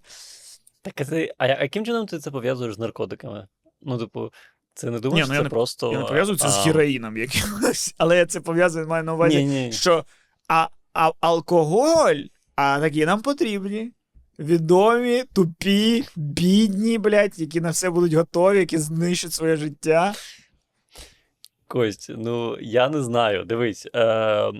Так, 0.81 1.01
а, 1.01 1.05
ти, 1.05 1.33
а 1.37 1.47
яким 1.47 1.85
чином 1.85 2.05
ти 2.05 2.19
це 2.19 2.31
пов'язуєш 2.31 2.75
з 2.75 2.79
наркотиками? 2.79 3.47
Ну, 3.81 3.97
типу, 3.97 4.31
це 4.73 4.91
не 4.91 4.99
думаєш, 4.99 5.27
Ні, 5.27 5.33
ну, 5.33 5.39
це 5.39 5.43
не- 5.43 5.49
просто. 5.49 5.91
Я 5.91 5.99
не 5.99 6.05
пов'язую 6.05 6.37
це 6.37 6.49
з 6.49 6.57
а, 6.57 6.61
героїном 6.61 7.17
якимось. 7.17 7.95
Але 7.97 8.17
я 8.17 8.25
це 8.25 8.39
пов'язую, 8.39 8.87
маю 8.87 9.03
на 9.03 9.13
увазі, 9.13 9.37
Ні, 9.37 9.45
ні. 9.65 9.71
що 9.71 10.05
а, 10.47 10.67
а 10.93 11.11
алкоголь, 11.19 12.21
а 12.55 12.79
такі 12.79 13.05
нам 13.05 13.21
потрібні. 13.21 13.91
Відомі, 14.39 15.23
тупі, 15.33 16.03
бідні, 16.15 16.97
блядь, 16.97 17.39
які 17.39 17.61
на 17.61 17.69
все 17.69 17.89
будуть 17.89 18.13
готові, 18.13 18.57
які 18.57 18.77
знищать 18.77 19.33
своє 19.33 19.55
життя. 19.55 20.13
Кость, 21.67 22.11
ну 22.17 22.57
я 22.59 22.89
не 22.89 23.01
знаю. 23.01 23.45
Дивись, 23.45 23.87
е, 23.95 24.51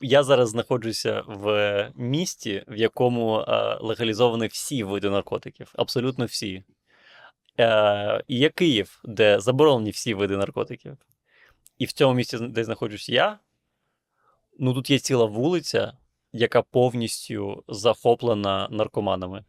я 0.00 0.22
зараз 0.22 0.48
знаходжуся 0.48 1.22
в 1.26 1.92
місті, 1.96 2.64
в 2.68 2.76
якому 2.76 3.40
е, 3.40 3.78
легалізовані 3.80 4.46
всі 4.46 4.84
види 4.84 5.10
наркотиків, 5.10 5.72
абсолютно 5.74 6.24
всі. 6.24 6.64
Е, 7.60 8.22
є 8.28 8.48
Київ, 8.48 9.00
де 9.04 9.40
заборонені 9.40 9.90
всі 9.90 10.14
види 10.14 10.36
наркотиків. 10.36 10.96
І 11.78 11.84
в 11.84 11.92
цьому 11.92 12.14
місті, 12.14 12.38
де 12.38 12.64
знаходжусь 12.64 13.08
я, 13.08 13.38
ну 14.58 14.74
тут 14.74 14.90
є 14.90 14.98
ціла 14.98 15.24
вулиця, 15.24 15.92
яка 16.32 16.62
повністю 16.62 17.64
захоплена 17.68 18.68
наркоманами. 18.70 19.44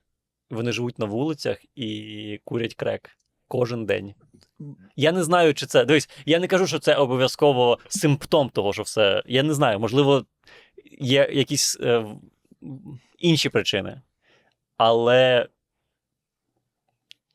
Вони 0.50 0.72
живуть 0.72 1.00
на 1.00 1.06
вулицях 1.06 1.58
і 1.76 2.40
курять 2.44 2.76
крек 2.76 3.18
кожен 3.48 3.86
день. 3.86 4.14
Я 4.96 5.12
не 5.12 5.24
знаю, 5.24 5.54
чи 5.54 5.66
це. 5.66 5.86
Дивись, 5.86 6.10
я 6.26 6.40
не 6.40 6.48
кажу, 6.48 6.68
що 6.68 6.80
це 6.80 6.96
обов'язково 6.96 7.80
симптом 7.88 8.50
того, 8.50 8.74
що 8.74 8.84
все. 8.84 9.24
Я 9.26 9.44
не 9.44 9.54
знаю, 9.54 9.80
можливо, 9.80 10.26
є 11.00 11.30
якісь 11.34 11.78
е, 11.82 12.06
інші 13.18 13.50
причини. 13.50 14.02
Але. 14.78 15.48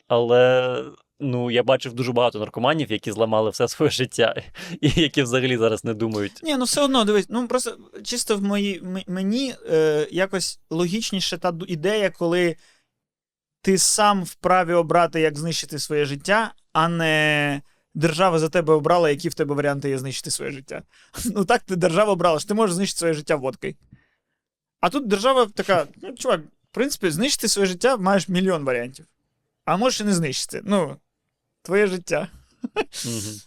Але 0.08 0.84
ну, 1.20 1.50
я 1.50 1.62
бачив 1.62 1.92
дуже 1.92 2.12
багато 2.12 2.38
наркоманів, 2.38 2.92
які 2.92 3.12
зламали 3.12 3.50
все 3.50 3.68
своє 3.68 3.90
життя, 3.90 4.42
і 4.80 4.92
які 4.96 5.22
взагалі 5.22 5.56
зараз 5.56 5.84
не 5.84 5.94
думають. 5.94 6.40
Ні, 6.42 6.56
ну 6.56 6.64
все 6.64 6.80
одно, 6.80 7.04
дивись, 7.04 7.26
ну 7.28 7.48
просто 7.48 7.76
чисто 8.02 8.36
в 8.36 8.42
мої, 8.42 8.82
мені 9.06 9.54
е, 9.70 10.08
якось 10.10 10.60
логічніше 10.70 11.38
та 11.38 11.54
ідея, 11.66 12.10
коли 12.10 12.56
ти 13.62 13.78
сам 13.78 14.24
вправі 14.24 14.72
обрати, 14.72 15.20
як 15.20 15.38
знищити 15.38 15.78
своє 15.78 16.04
життя, 16.04 16.54
а 16.72 16.88
не 16.88 17.62
держава 17.94 18.38
за 18.38 18.48
тебе 18.48 18.74
обрала, 18.74 19.10
які 19.10 19.28
в 19.28 19.34
тебе 19.34 19.54
варіанти 19.54 19.90
є 19.90 19.98
знищити 19.98 20.30
своє 20.30 20.50
життя. 20.50 20.82
Ну 21.24 21.44
так 21.44 21.62
ти 21.62 21.76
держава 21.76 22.12
обрала, 22.12 22.38
що 22.38 22.48
ти 22.48 22.54
можеш 22.54 22.76
знищити 22.76 22.98
своє 22.98 23.14
життя 23.14 23.36
водкою. 23.36 23.74
А 24.80 24.90
тут 24.90 25.06
держава 25.06 25.46
така: 25.46 25.86
ну, 26.02 26.14
чувак, 26.14 26.40
в 26.40 26.74
принципі, 26.74 27.10
знищити 27.10 27.48
своє 27.48 27.66
життя 27.66 27.96
маєш 27.96 28.28
мільйон 28.28 28.64
варіантів. 28.64 29.06
А 29.64 29.76
можеш 29.76 30.00
і 30.00 30.04
не 30.04 30.14
знищити. 30.14 30.62
Ну, 30.64 30.96
твоє 31.68 31.86
життя. 31.86 32.28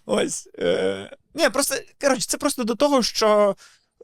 Ось. 0.06 0.50
Е... 0.60 1.18
Ні, 1.34 1.50
просто, 1.50 1.76
коротше, 2.02 2.28
це 2.28 2.38
просто 2.38 2.64
до 2.64 2.76
того, 2.76 3.04
що 3.04 3.56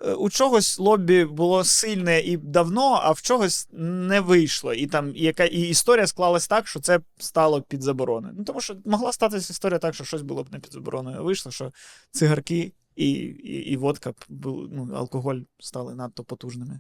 е, 0.02 0.14
у 0.14 0.30
чогось 0.30 0.80
лобі 0.80 1.26
було 1.26 1.64
сильне 1.64 2.20
і 2.20 2.38
давно, 2.38 3.00
а 3.04 3.12
в 3.12 3.22
чогось 3.22 3.68
не 3.72 4.20
вийшло. 4.20 4.74
І 4.74 4.88
там 4.88 5.16
і 5.16 5.22
яка 5.22 5.46
і 5.46 5.62
історія 5.62 6.08
склалась 6.08 6.48
так, 6.48 6.68
що 6.68 6.80
це 6.80 7.00
стало 7.18 7.62
під 7.62 7.82
забороною. 7.84 8.34
Ну, 8.38 8.44
тому 8.44 8.62
що 8.62 8.76
могла 8.86 9.14
статися 9.14 9.54
історія 9.54 9.80
так, 9.80 9.96
що 9.96 10.04
щось 10.04 10.22
було 10.22 10.44
б 10.44 10.52
не 10.52 10.60
під 10.60 10.74
забороною. 10.74 11.18
А 11.18 11.22
вийшло, 11.22 11.52
що 11.52 11.72
цигарки 12.12 12.74
і, 12.96 13.12
і, 13.12 13.72
і 13.72 13.78
водка, 13.78 14.14
ну, 14.30 14.92
алкоголь 14.96 15.40
стали 15.60 15.96
надто 15.96 16.24
потужними. 16.24 16.80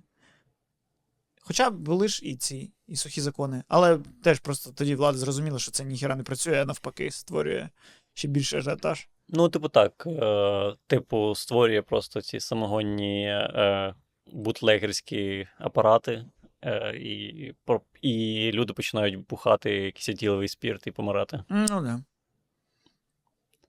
Хоча 1.47 1.69
були 1.69 2.07
ж 2.07 2.25
і 2.25 2.35
ці, 2.35 2.71
і 2.87 2.95
сухі 2.95 3.21
закони. 3.21 3.63
Але 3.67 3.99
теж 4.23 4.39
просто 4.39 4.71
тоді 4.71 4.95
влада 4.95 5.17
зрозуміла, 5.17 5.59
що 5.59 5.71
це 5.71 5.83
ніхіра 5.83 6.15
не 6.15 6.23
працює, 6.23 6.61
а 6.61 6.65
навпаки, 6.65 7.11
створює 7.11 7.69
ще 8.13 8.27
більше 8.27 8.57
ажіотаж. 8.57 9.07
Ну, 9.29 9.49
типу, 9.49 9.69
так. 9.69 10.03
Е, 10.07 10.75
типу, 10.87 11.35
створює 11.35 11.81
просто 11.81 12.21
ці 12.21 12.39
самогонні 12.39 13.25
е, 13.27 13.95
бутлегерські 14.31 15.47
апарати, 15.57 16.25
е, 16.61 16.95
і, 16.97 17.53
і 18.01 18.51
люди 18.51 18.73
починають 18.73 19.27
бухати 19.27 19.71
якийсь 19.71 20.09
етіловий 20.09 20.47
спірт 20.47 20.87
і 20.87 20.91
помирати. 20.91 21.43
Ну 21.49 21.81
да. 21.81 22.03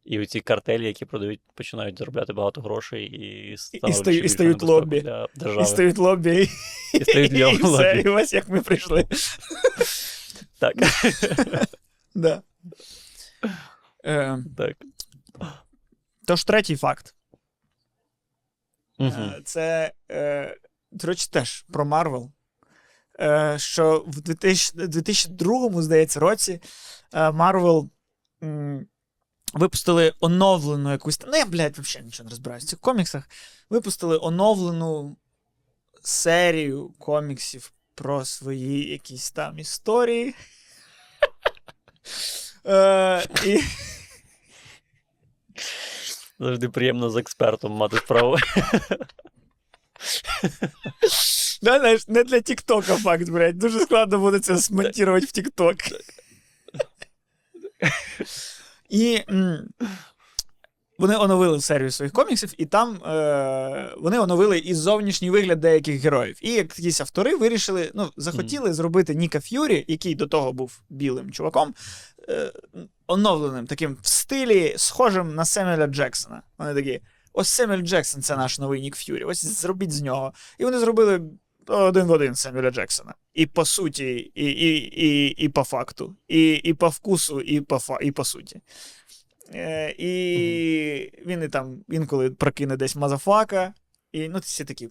І 0.08 0.20
оці 0.20 0.40
картелі, 0.40 0.86
які 0.86 1.04
продають, 1.04 1.40
починають 1.54 1.98
заробляти 1.98 2.32
багато 2.32 2.60
грошей 2.60 3.04
і, 3.04 3.56
стають- 3.56 4.24
і 4.24 4.28
стають 4.28 4.62
лоббі. 4.62 5.00
для 5.00 5.28
І 5.62 5.64
стають 5.64 5.98
лобі, 5.98 6.42
і, 6.94 6.98
І 6.98 7.04
стають 7.04 7.32
і, 7.38 7.44
лобі. 7.44 7.62
все, 7.62 8.02
і 8.04 8.08
ось 8.08 8.32
як 8.32 8.48
ми 8.48 8.60
прийшли. 8.60 9.04
Так. 10.58 10.74
Да. 12.14 12.42
Е, 14.04 14.38
так. 14.56 14.76
тож 16.26 16.44
третій 16.44 16.76
факт. 16.76 17.14
Угу. 18.98 19.10
Е, 19.10 19.40
Це, 19.44 19.92
е, 20.10 20.56
до 20.92 21.06
речі, 21.06 21.28
теж 21.32 21.62
про 21.72 21.84
Марвел. 21.84 22.32
Е, 23.20 23.54
що 23.58 24.04
в 24.06 24.20
2000, 24.20 24.86
2002, 24.86 25.82
здається, 25.82 26.20
році 26.20 26.60
Марвел 27.12 27.90
випустили 29.52 30.12
оновлену 30.20 30.92
якусь. 30.92 31.20
Ну, 31.26 31.36
я, 31.36 31.46
блядь, 31.46 31.78
взагалі 31.78 32.06
нічого 32.06 32.24
не 32.24 32.30
розбираюся 32.30 32.66
в 32.66 32.70
цих 32.70 32.78
коміксах. 32.78 33.28
Випустили 33.70 34.18
оновлену 34.22 35.16
серію 36.02 36.88
коміксів 36.98 37.72
про 37.94 38.24
свої 38.24 38.90
якісь 38.90 39.30
там 39.30 39.58
історії. 39.58 40.34
Е, 42.66 43.26
Завжди 46.38 46.68
приємно 46.68 47.10
з 47.10 47.16
експертом 47.16 47.72
мати 47.72 47.96
справу. 47.96 48.36
Не 52.08 52.24
для 52.24 52.40
Тіктока 52.40 52.96
факт, 52.96 53.28
блядь. 53.28 53.58
Дуже 53.58 53.80
складно 53.80 54.18
буде 54.18 54.40
це 54.40 54.58
смонтувати 54.58 55.26
в 55.26 55.32
Тікток. 55.32 55.76
І 58.88 59.22
м, 59.30 59.68
вони 60.98 61.16
оновили 61.16 61.60
серію 61.60 61.90
своїх 61.90 62.12
коміксів, 62.12 62.54
і 62.58 62.66
там 62.66 62.94
е, 63.04 63.94
вони 63.98 64.18
оновили 64.18 64.58
і 64.58 64.74
зовнішній 64.74 65.30
вигляд 65.30 65.60
деяких 65.60 66.00
героїв. 66.00 66.38
І 66.42 66.52
якісь 66.52 67.00
автори 67.00 67.36
вирішили, 67.36 67.90
ну, 67.94 68.10
захотіли 68.16 68.72
зробити 68.74 69.14
Ніка 69.14 69.40
Ф'юрі, 69.40 69.84
який 69.88 70.14
до 70.14 70.26
того 70.26 70.52
був 70.52 70.80
білим 70.90 71.30
чуваком, 71.30 71.74
е, 72.28 72.52
оновленим, 73.06 73.66
таким 73.66 73.96
в 74.02 74.08
стилі, 74.08 74.74
схожим 74.76 75.34
на 75.34 75.44
Семеля 75.44 75.86
Джексона. 75.86 76.42
Вони 76.58 76.74
такі. 76.74 77.00
Ось 77.32 77.48
Семель 77.48 77.82
Джексон 77.82 78.22
це 78.22 78.36
наш 78.36 78.58
новий 78.58 78.80
Нік 78.80 78.96
Ф'юрі. 78.96 79.24
Ось 79.24 79.44
зробіть 79.44 79.92
з 79.92 80.02
нього. 80.02 80.32
І 80.58 80.64
вони 80.64 80.78
зробили 80.78 81.20
один 81.68 82.06
в 82.06 82.10
один 82.10 82.34
Семюля 82.34 82.70
Джексона. 82.70 83.14
І 83.34 83.46
по 83.46 83.64
суті, 83.64 84.32
і, 84.34 84.44
і, 84.44 84.76
і, 85.06 85.28
і 85.28 85.48
по 85.48 85.64
факту, 85.64 86.16
і, 86.28 86.52
і 86.52 86.74
по 86.74 86.88
вкусу, 86.88 87.40
і 87.40 87.60
по, 87.60 87.78
фа, 87.78 87.98
і 88.00 88.10
по 88.10 88.24
суті. 88.24 88.60
Е, 89.54 89.94
і 89.98 91.22
він 91.26 91.42
і 91.42 91.48
там 91.48 91.84
інколи 91.88 92.30
прокине 92.30 92.76
десь 92.76 92.96
motherfucker. 92.96 93.74
І 94.12 94.28
ну, 94.28 94.38
всі 94.38 94.64
такі. 94.64 94.88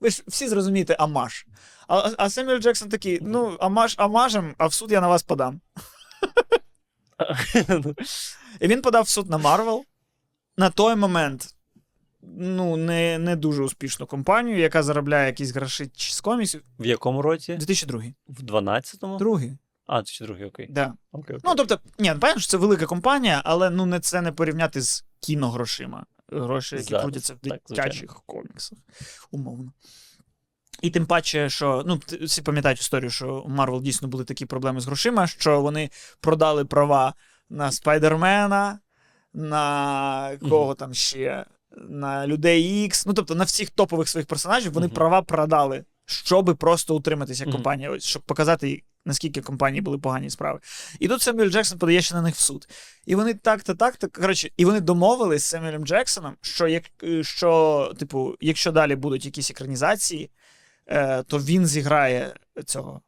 Ви 0.00 0.10
ж 0.10 0.22
всі 0.26 0.48
зрозумієте 0.48 0.94
омаж. 0.94 1.46
А, 1.88 2.10
а 2.18 2.30
Семюель 2.30 2.60
Джексон 2.60 2.88
такий: 2.88 3.18
ну, 3.22 3.56
омаж 3.60 3.94
омажем, 3.98 4.54
а 4.58 4.66
в 4.66 4.74
суд 4.74 4.92
я 4.92 5.00
на 5.00 5.08
вас 5.08 5.22
подам. 5.22 5.60
І 8.60 8.68
він 8.68 8.82
подав 8.82 9.04
в 9.04 9.08
суд 9.08 9.30
на 9.30 9.38
Марвел. 9.38 9.84
На 10.56 10.70
той 10.70 10.96
момент 10.96 11.55
ну, 12.36 12.76
не, 12.76 13.18
не 13.18 13.36
дуже 13.36 13.62
успішну 13.62 14.06
компанію, 14.06 14.58
яка 14.58 14.82
заробляє 14.82 15.26
якісь 15.26 15.50
гроші 15.50 15.90
з 15.96 16.20
коміксів. 16.20 16.62
В 16.78 16.86
якому 16.86 17.22
році? 17.22 17.54
2002. 17.54 18.02
В 18.28 18.42
12-му? 18.42 19.18
Другий. 19.18 19.58
А, 19.86 20.02
це 20.02 20.12
ще 20.12 20.24
другий, 20.24 20.44
окей. 20.44 20.66
Да. 20.70 20.94
окей, 21.12 21.36
окей. 21.36 21.40
Ну, 21.44 21.54
тобто, 21.54 21.80
ні, 21.98 22.08
понятно, 22.20 22.40
що 22.40 22.50
це 22.50 22.56
велика 22.56 22.86
компанія, 22.86 23.42
але 23.44 23.70
ну, 23.70 23.86
не 23.86 24.00
це 24.00 24.20
не 24.20 24.32
порівняти 24.32 24.80
з 24.80 25.04
кіногрошима. 25.20 26.06
Гроші, 26.28 26.76
які 26.76 26.88
Зараз, 26.88 27.02
крутяться 27.02 27.34
в 27.34 27.48
так, 27.48 27.60
дитячих 27.68 28.22
коміксах, 28.26 28.78
умовно. 29.30 29.72
І 30.82 30.90
тим 30.90 31.06
паче, 31.06 31.50
що 31.50 31.82
ну, 31.86 32.00
всі 32.22 32.42
пам'ятають 32.42 32.80
історію, 32.80 33.10
що 33.10 33.34
у 33.34 33.48
Марвел 33.48 33.82
дійсно 33.82 34.08
були 34.08 34.24
такі 34.24 34.46
проблеми 34.46 34.80
з 34.80 34.86
грошима, 34.86 35.26
що 35.26 35.60
вони 35.60 35.90
продали 36.20 36.64
права 36.64 37.14
на 37.50 37.72
Спайдермена, 37.72 38.78
на 39.32 40.38
кого 40.48 40.74
там 40.74 40.94
ще, 40.94 41.46
на 41.76 42.26
людей 42.26 42.88
X, 42.88 43.04
ну 43.06 43.14
тобто 43.14 43.34
на 43.34 43.44
всіх 43.44 43.70
топових 43.70 44.08
своїх 44.08 44.26
персонажів 44.26 44.72
вони 44.72 44.86
Мгм. 44.86 44.94
права 44.94 45.22
продали, 45.22 45.84
щоби 46.04 46.54
просто 46.54 46.96
утриматися 46.96 47.42
як 47.42 47.48
Мгм. 47.48 47.52
компанія, 47.56 47.90
ось, 47.90 48.04
щоб 48.04 48.22
показати, 48.22 48.82
наскільки 49.04 49.40
компанії 49.40 49.80
були 49.80 49.98
погані 49.98 50.30
справи. 50.30 50.60
І 51.00 51.08
тут 51.08 51.22
Семюель 51.22 51.50
Джексон 51.50 51.78
подає 51.78 52.02
ще 52.02 52.14
на 52.14 52.22
них 52.22 52.34
в 52.34 52.38
суд. 52.38 52.68
І 53.06 53.14
вони 53.14 53.34
так-то, 53.34 53.74
так-то, 53.74 54.08
коротше, 54.08 54.50
і 54.56 54.64
вони 54.64 54.80
домовились 54.80 55.42
з 55.42 55.46
Семюелем 55.46 55.86
Джексоном, 55.86 56.36
що, 56.40 56.68
як, 56.68 56.84
е, 57.02 57.24
що, 57.24 57.92
типу, 57.98 58.36
якщо 58.40 58.72
далі 58.72 58.96
будуть 58.96 59.24
якісь 59.24 59.50
екранізації, 59.50 60.30
е, 60.86 61.22
то 61.22 61.38
він 61.38 61.66
зіграє 61.66 62.34
цього 62.64 63.00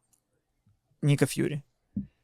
Ніка 1.02 1.26
Ф'юрі. 1.26 1.60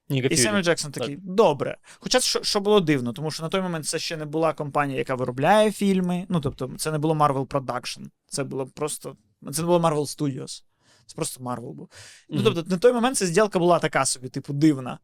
Ніка 0.09 0.29
І. 0.29 0.37
Семюель 0.37 0.63
Джексон 0.63 0.93
такий, 0.93 1.19
добре. 1.23 1.77
Хоча 1.99 2.21
що, 2.21 2.43
що 2.43 2.61
було 2.61 2.81
дивно, 2.81 3.13
тому 3.13 3.31
що 3.31 3.43
на 3.43 3.49
той 3.49 3.61
момент 3.61 3.87
це 3.87 3.99
ще 3.99 4.17
не 4.17 4.25
була 4.25 4.53
компанія, 4.53 4.99
яка 4.99 5.15
виробляє 5.15 5.73
фільми. 5.73 6.27
Ну, 6.29 6.41
тобто, 6.41 6.71
це 6.77 6.93
не 6.93 6.99
було 6.99 7.15
Marvel 7.15 7.47
Production. 7.47 8.07
Це 8.27 8.45
було 8.45 8.67
просто. 8.67 9.17
Це 9.53 9.63
не 9.63 9.67
було 9.67 9.79
Marvel 9.79 10.19
Studios. 10.19 10.63
Це 11.07 11.15
просто 11.15 11.45
Marvel 11.45 11.73
був. 11.73 11.89
Ну, 12.29 12.43
тобто, 12.43 12.65
на 12.71 12.79
той 12.79 12.93
момент 12.93 13.17
ця 13.17 13.27
зділка 13.27 13.59
була 13.59 13.79
така 13.79 14.05
собі, 14.05 14.29
типу, 14.29 14.53
дивна. 14.53 14.99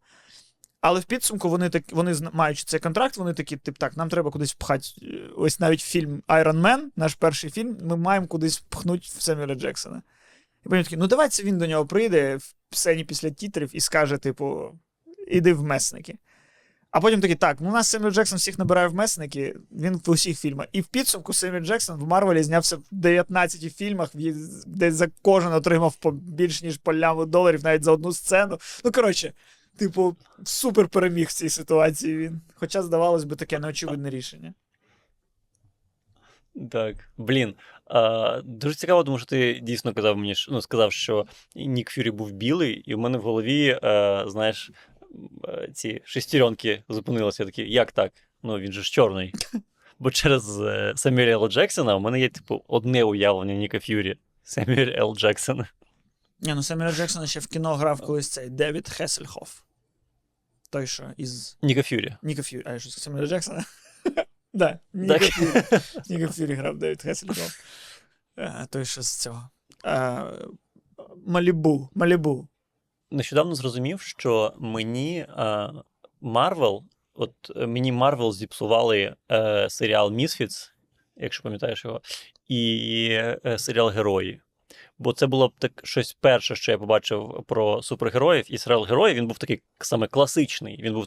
Але 0.80 1.00
в 1.00 1.04
підсумку 1.04 1.48
вони 1.48 1.70
так, 1.70 1.84
вони 1.92 2.14
маючи 2.32 2.64
цей 2.64 2.80
контракт, 2.80 3.16
вони 3.16 3.34
такі, 3.34 3.56
тип, 3.56 3.78
так, 3.78 3.96
нам 3.96 4.08
треба 4.08 4.30
кудись 4.30 4.54
пхати. 4.54 4.88
е, 5.02 5.30
Ось 5.36 5.60
навіть 5.60 5.80
фільм 5.80 6.22
Iron 6.28 6.60
Man, 6.60 6.80
наш 6.96 7.14
перший 7.14 7.50
фільм, 7.50 7.78
ми 7.82 7.96
маємо 7.96 8.26
кудись 8.26 8.58
пхнути 8.58 9.06
в 9.16 9.22
Семюеля 9.22 9.54
Джексона. 9.54 10.02
І 10.66 10.68
потім 10.68 10.84
такі, 10.84 10.96
ну 10.96 11.06
давайте 11.06 11.42
він 11.42 11.58
до 11.58 11.66
нього 11.66 11.86
прийде 11.86 12.36
в 12.70 12.76
сцені 12.76 13.04
після 13.04 13.30
тітрів 13.30 13.70
і 13.72 13.80
скаже, 13.80 14.18
типу, 14.18 14.78
іди 15.30 15.52
в 15.52 15.62
месники. 15.62 16.18
А 16.90 17.00
потім 17.00 17.20
такі, 17.20 17.34
так, 17.34 17.56
ну 17.60 17.68
у 17.68 17.72
нас 17.72 17.88
Семюель 17.88 18.12
Джексон 18.12 18.38
всіх 18.38 18.58
набирає 18.58 18.88
в 18.88 18.94
месники, 18.94 19.56
він 19.72 20.00
в 20.06 20.10
усіх 20.10 20.40
фільмах. 20.40 20.66
І 20.72 20.80
в 20.80 20.86
підсумку 20.86 21.32
Семюель 21.32 21.64
Джексон 21.64 22.00
в 22.00 22.06
Марвелі 22.06 22.42
знявся 22.42 22.76
в 22.76 22.82
19 22.90 23.76
фільмах, 23.76 24.10
де 24.66 24.92
за 24.92 25.08
кожен 25.22 25.52
отримав 25.52 25.96
по 25.96 26.10
більш 26.10 26.62
ніж 26.62 26.76
по 26.76 26.94
ляму 26.94 27.26
доларів 27.26 27.64
навіть 27.64 27.84
за 27.84 27.92
одну 27.92 28.12
сцену. 28.12 28.58
Ну, 28.84 28.92
коротше, 28.92 29.32
типу, 29.76 30.16
супер 30.44 30.88
переміг 30.88 31.28
в 31.28 31.32
цій 31.32 31.48
ситуації 31.48 32.16
він. 32.16 32.40
Хоча, 32.54 32.82
здавалось 32.82 33.24
би, 33.24 33.36
таке 33.36 33.58
неочевидне 33.58 34.10
рішення. 34.10 34.54
Так, 36.70 36.96
блін. 37.16 37.54
А, 37.86 38.40
дуже 38.44 38.74
цікаво, 38.74 39.04
тому 39.04 39.18
що 39.18 39.26
ти 39.26 39.60
дійсно 39.62 39.94
казав 39.94 40.16
мені, 40.16 40.34
ну, 40.48 40.60
сказав, 40.60 40.92
що 40.92 41.26
Нік 41.56 41.90
Фюрі 41.90 42.10
був 42.10 42.32
білий, 42.32 42.72
і 42.72 42.94
в 42.94 42.98
мене 42.98 43.18
в 43.18 43.22
голові, 43.22 43.78
е, 43.82 44.24
знаєш, 44.26 44.70
ці 45.74 46.00
шестеренки 46.04 46.82
зупинилися. 46.88 47.42
Я 47.42 47.46
такий, 47.46 47.72
як 47.72 47.92
так? 47.92 48.12
Ну 48.42 48.58
він 48.58 48.72
же 48.72 48.82
ж 48.82 48.92
чорний. 48.92 49.34
Бо 49.98 50.10
через 50.10 50.60
е, 50.60 50.92
Самюеля 50.96 51.32
Л. 51.32 51.48
Джексона 51.48 51.96
у 51.96 52.00
мене 52.00 52.20
є, 52.20 52.28
типу, 52.28 52.64
одне 52.68 53.04
уявлення 53.04 53.54
Ніка 53.54 53.80
Ф'юрі. 53.80 54.16
Самюель 54.42 54.94
Л. 54.96 55.16
Джексон. 55.16 55.64
Ні, 56.40 56.54
ну 56.54 56.62
Семюеля 56.62 56.92
Джексона 56.92 57.26
ще 57.26 57.40
в 57.40 57.46
кіно 57.46 57.74
грав 57.74 58.00
колись 58.00 58.28
цей 58.28 58.50
Девід 58.50 58.88
Хесельхоф. 58.88 59.60
Той, 60.70 60.86
що 60.86 61.04
із 61.16 61.58
Ніка 61.62 61.82
Ф'юрі. 61.82 62.16
Ніка 62.22 62.42
Ф'юрі. 62.42 62.62
А 62.66 62.72
я 62.72 62.78
що 62.78 62.90
Семюеля 62.90 63.26
Джексона? 63.26 63.64
Да, 64.52 64.78
Ніка. 64.92 65.18
Ф'юрі. 65.18 65.82
Ніка 66.08 66.32
Ф'юрі 66.32 66.54
грав 66.54 66.78
Девід 66.78 67.02
Хесельхоф. 67.02 67.60
Е, 68.38 68.66
Той, 68.70 68.84
що 68.84 69.02
з 69.02 69.16
цього. 69.16 69.50
Е, 69.84 70.24
Малібу. 71.26 71.88
Малібу. 71.94 72.48
Нещодавно 73.10 73.54
зрозумів, 73.54 74.00
що 74.00 74.54
мені 74.58 75.26
Марвел, 76.20 76.84
от 77.14 77.32
е, 77.56 77.66
мені 77.66 77.92
Марвел 77.92 78.32
зіпсували 78.32 79.14
е, 79.32 79.70
серіал 79.70 80.12
Misfits, 80.12 80.70
якщо 81.16 81.42
пам'ятаєш 81.42 81.84
його, 81.84 82.00
і 82.48 83.08
е, 83.12 83.58
серіал 83.58 83.88
Герої. 83.88 84.40
Бо 84.98 85.12
це 85.12 85.26
було 85.26 85.48
б 85.48 85.52
так 85.58 85.80
щось 85.84 86.12
перше, 86.20 86.56
що 86.56 86.72
я 86.72 86.78
побачив 86.78 87.44
про 87.46 87.82
супергероїв, 87.82 88.44
і 88.48 88.58
серіал 88.58 88.84
Герої 88.84 89.14
він 89.14 89.26
був 89.26 89.38
такий 89.38 89.62
саме 89.78 90.06
класичний. 90.06 90.82
Він 90.82 90.94
був 90.94 91.06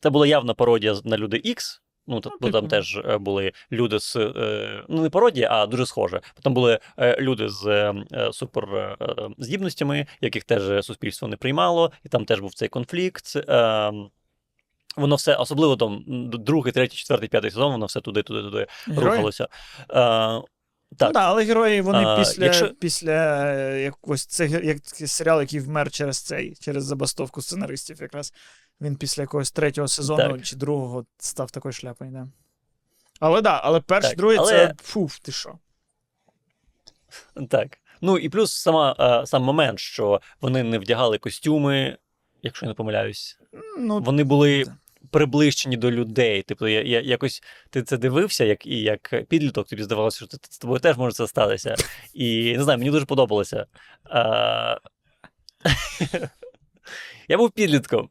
це 0.00 0.10
була 0.10 0.26
явна 0.26 0.54
пародія 0.54 0.96
на 1.04 1.18
люди 1.18 1.36
Ікс. 1.36 1.82
Ну, 2.08 2.20
та- 2.20 2.30
бо 2.40 2.50
там 2.50 2.60
типу. 2.60 2.66
теж 2.68 2.96
е, 2.96 3.18
були 3.18 3.52
люди 3.72 3.98
з 4.00 4.16
е, 4.16 4.84
ну 4.88 5.02
не 5.02 5.10
пародія, 5.10 5.48
а 5.52 5.66
дуже 5.66 5.86
схоже. 5.86 6.20
Там 6.42 6.54
були 6.54 6.78
е, 6.98 7.16
люди 7.20 7.48
з 7.48 7.92
суперздібностями, 8.32 10.06
яких 10.20 10.44
теж 10.44 10.84
суспільство 10.86 11.28
не 11.28 11.36
приймало, 11.36 11.92
і 12.04 12.08
там 12.08 12.24
теж 12.24 12.40
був 12.40 12.54
цей 12.54 12.68
конфлікт. 12.68 13.24
Воно 14.96 15.14
все, 15.16 15.34
особливо 15.34 15.76
там 15.76 16.04
другий, 16.30 16.72
третій, 16.72 16.96
четвертий, 16.96 17.28
п'ятий 17.28 17.50
сезон, 17.50 17.72
воно 17.72 17.86
все 17.86 18.00
туди, 18.00 18.22
туди, 18.22 18.42
туди 18.42 18.66
Герої? 18.86 19.06
рухалося. 19.10 19.48
Е, 19.90 20.40
Ну, 20.90 20.96
так, 20.98 21.12
але 21.16 21.44
герої 21.44 21.80
вони 21.80 21.98
А, 22.04 22.18
після, 22.18 22.44
якщо- 22.44 22.68
після 22.74 23.52
якогось 23.74 24.26
це 24.26 24.46
як 24.48 24.78
серіал, 25.08 25.40
який 25.40 25.60
вмер 25.60 25.90
через 25.90 26.18
цей, 26.22 26.54
через 26.60 26.84
забастовку 26.84 27.42
сценаристів, 27.42 28.00
якраз 28.00 28.32
він 28.80 28.96
після 28.96 29.22
якогось 29.22 29.50
третього 29.50 29.88
сезону 29.88 30.32
Так. 30.32 30.42
чи 30.42 30.56
другого 30.56 31.04
став 31.18 31.50
такою 31.50 31.72
шляпою, 31.72 32.10
да. 32.10 32.28
Але 33.20 33.42
да, 33.42 33.60
але 33.64 33.80
перший, 33.80 34.10
Так, 34.10 34.18
другий 34.18 34.38
але- 34.38 34.50
це 34.50 34.74
фуф, 34.82 35.18
ти 35.18 35.32
що? 35.32 35.58
так. 37.50 37.78
Ну 38.00 38.18
і 38.18 38.28
плюс 38.28 38.52
сама, 38.52 38.96
е, 39.22 39.26
сам 39.26 39.42
момент, 39.42 39.78
що 39.78 40.20
вони 40.40 40.62
не 40.62 40.78
вдягали 40.78 41.18
костюми, 41.18 41.98
якщо 42.42 42.66
я 42.66 42.70
не 42.70 42.74
помиляюсь. 42.74 43.38
Ну, 43.78 44.00
Вони 44.00 44.24
були 44.24 44.64
приближені 45.10 45.76
до 45.76 45.90
людей. 45.90 46.42
Тобто, 46.48 46.68
я, 46.68 46.82
я 46.82 47.00
якось 47.00 47.42
ти 47.70 47.82
це 47.82 47.96
дивився, 47.96 48.44
як 48.44 48.66
і 48.66 48.80
як 48.80 49.24
підліток, 49.28 49.68
тобі 49.68 49.82
здавалося, 49.82 50.16
що 50.16 50.26
ти- 50.26 50.38
з 50.50 50.58
тобою 50.58 50.80
теж 50.80 50.96
може 50.96 51.14
це 51.14 51.26
статися. 51.26 51.76
І 52.14 52.56
не 52.56 52.64
знаю, 52.64 52.78
мені 52.78 52.90
дуже 52.90 53.06
подобалося. 53.06 53.66
А... 54.04 54.78
Я 57.28 57.36
був 57.36 57.50
підлітком. 57.50 58.08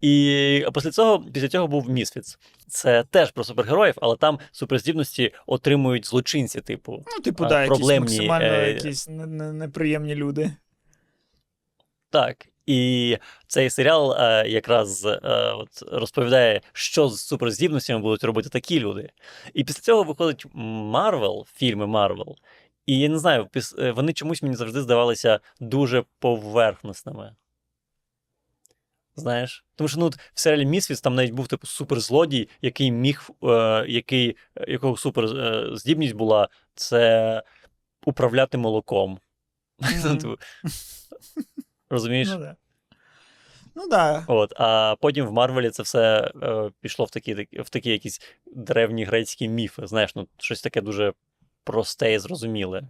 І 0.00 0.64
після 0.74 0.90
цього, 0.90 1.24
після 1.32 1.48
цього 1.48 1.66
був 1.68 1.90
Місфіц. 1.90 2.38
Це 2.68 3.04
теж 3.04 3.30
про 3.30 3.44
супергероїв, 3.44 3.94
але 4.00 4.16
там 4.16 4.38
суперздібності 4.52 5.34
отримують 5.46 6.06
злочинці, 6.06 6.60
типу. 6.60 7.04
ну, 7.16 7.20
типу, 7.22 7.44
а, 7.44 7.48
да, 7.48 7.64
якісь 7.64 7.86
максимально 7.88 8.46
е, 8.46 8.68
якісь 8.72 9.08
не- 9.08 9.26
не- 9.26 9.52
неприємні 9.52 10.14
люди. 10.14 10.50
Так. 12.10 12.48
І 12.66 13.16
цей 13.46 13.70
серіал 13.70 14.12
е, 14.12 14.48
якраз 14.48 15.04
е, 15.04 15.18
от, 15.52 15.68
розповідає, 15.92 16.60
що 16.72 17.08
з 17.08 17.26
суперздібностями 17.26 18.00
будуть 18.00 18.24
робити 18.24 18.48
такі 18.48 18.80
люди. 18.80 19.10
І 19.54 19.64
після 19.64 19.80
цього 19.80 20.02
виходить 20.02 20.46
Марвел, 20.54 21.46
фільми 21.54 21.86
Марвел. 21.86 22.36
І 22.86 22.98
я 22.98 23.08
не 23.08 23.18
знаю, 23.18 23.48
е, 23.78 23.90
вони 23.90 24.12
чомусь 24.12 24.42
мені 24.42 24.56
завжди 24.56 24.82
здавалися 24.82 25.40
дуже 25.60 26.04
поверхностними. 26.18 27.34
Знаєш? 29.18 29.64
Тому 29.76 29.88
що 29.88 30.00
ну, 30.00 30.08
в 30.08 30.40
серіалі 30.40 30.66
Misfits 30.66 31.00
там 31.00 31.14
навіть 31.14 31.32
був 31.32 31.46
типу 31.46 31.66
суперзлодій, 31.66 32.48
який 32.62 32.90
міг, 32.90 33.30
е, 33.44 33.84
який, 33.88 34.36
якого 34.68 34.96
суперздібність 34.96 36.14
була, 36.14 36.48
це 36.74 37.42
управляти 38.04 38.58
молоком. 38.58 39.18
Ну, 40.04 40.16
типу, 40.16 40.36
Розумієш? 41.90 42.28
Ну, 42.28 42.38
да. 42.38 42.56
Ну, 43.74 43.88
да. 43.88 44.24
От, 44.26 44.52
а 44.56 44.96
потім 45.00 45.26
в 45.26 45.32
Марвелі 45.32 45.70
це 45.70 45.82
все 45.82 46.32
е, 46.42 46.70
пішло 46.80 47.04
в 47.04 47.10
такі, 47.10 47.34
такі- 47.34 47.60
в 47.60 47.68
такі 47.68 47.90
якісь 47.90 48.20
древні 48.46 49.04
грецькі 49.04 49.48
міфи. 49.48 49.86
Знаєш, 49.86 50.14
ну 50.14 50.28
щось 50.38 50.62
таке 50.62 50.80
дуже 50.80 51.12
просте 51.64 52.14
і 52.14 52.18
зрозуміле. 52.18 52.88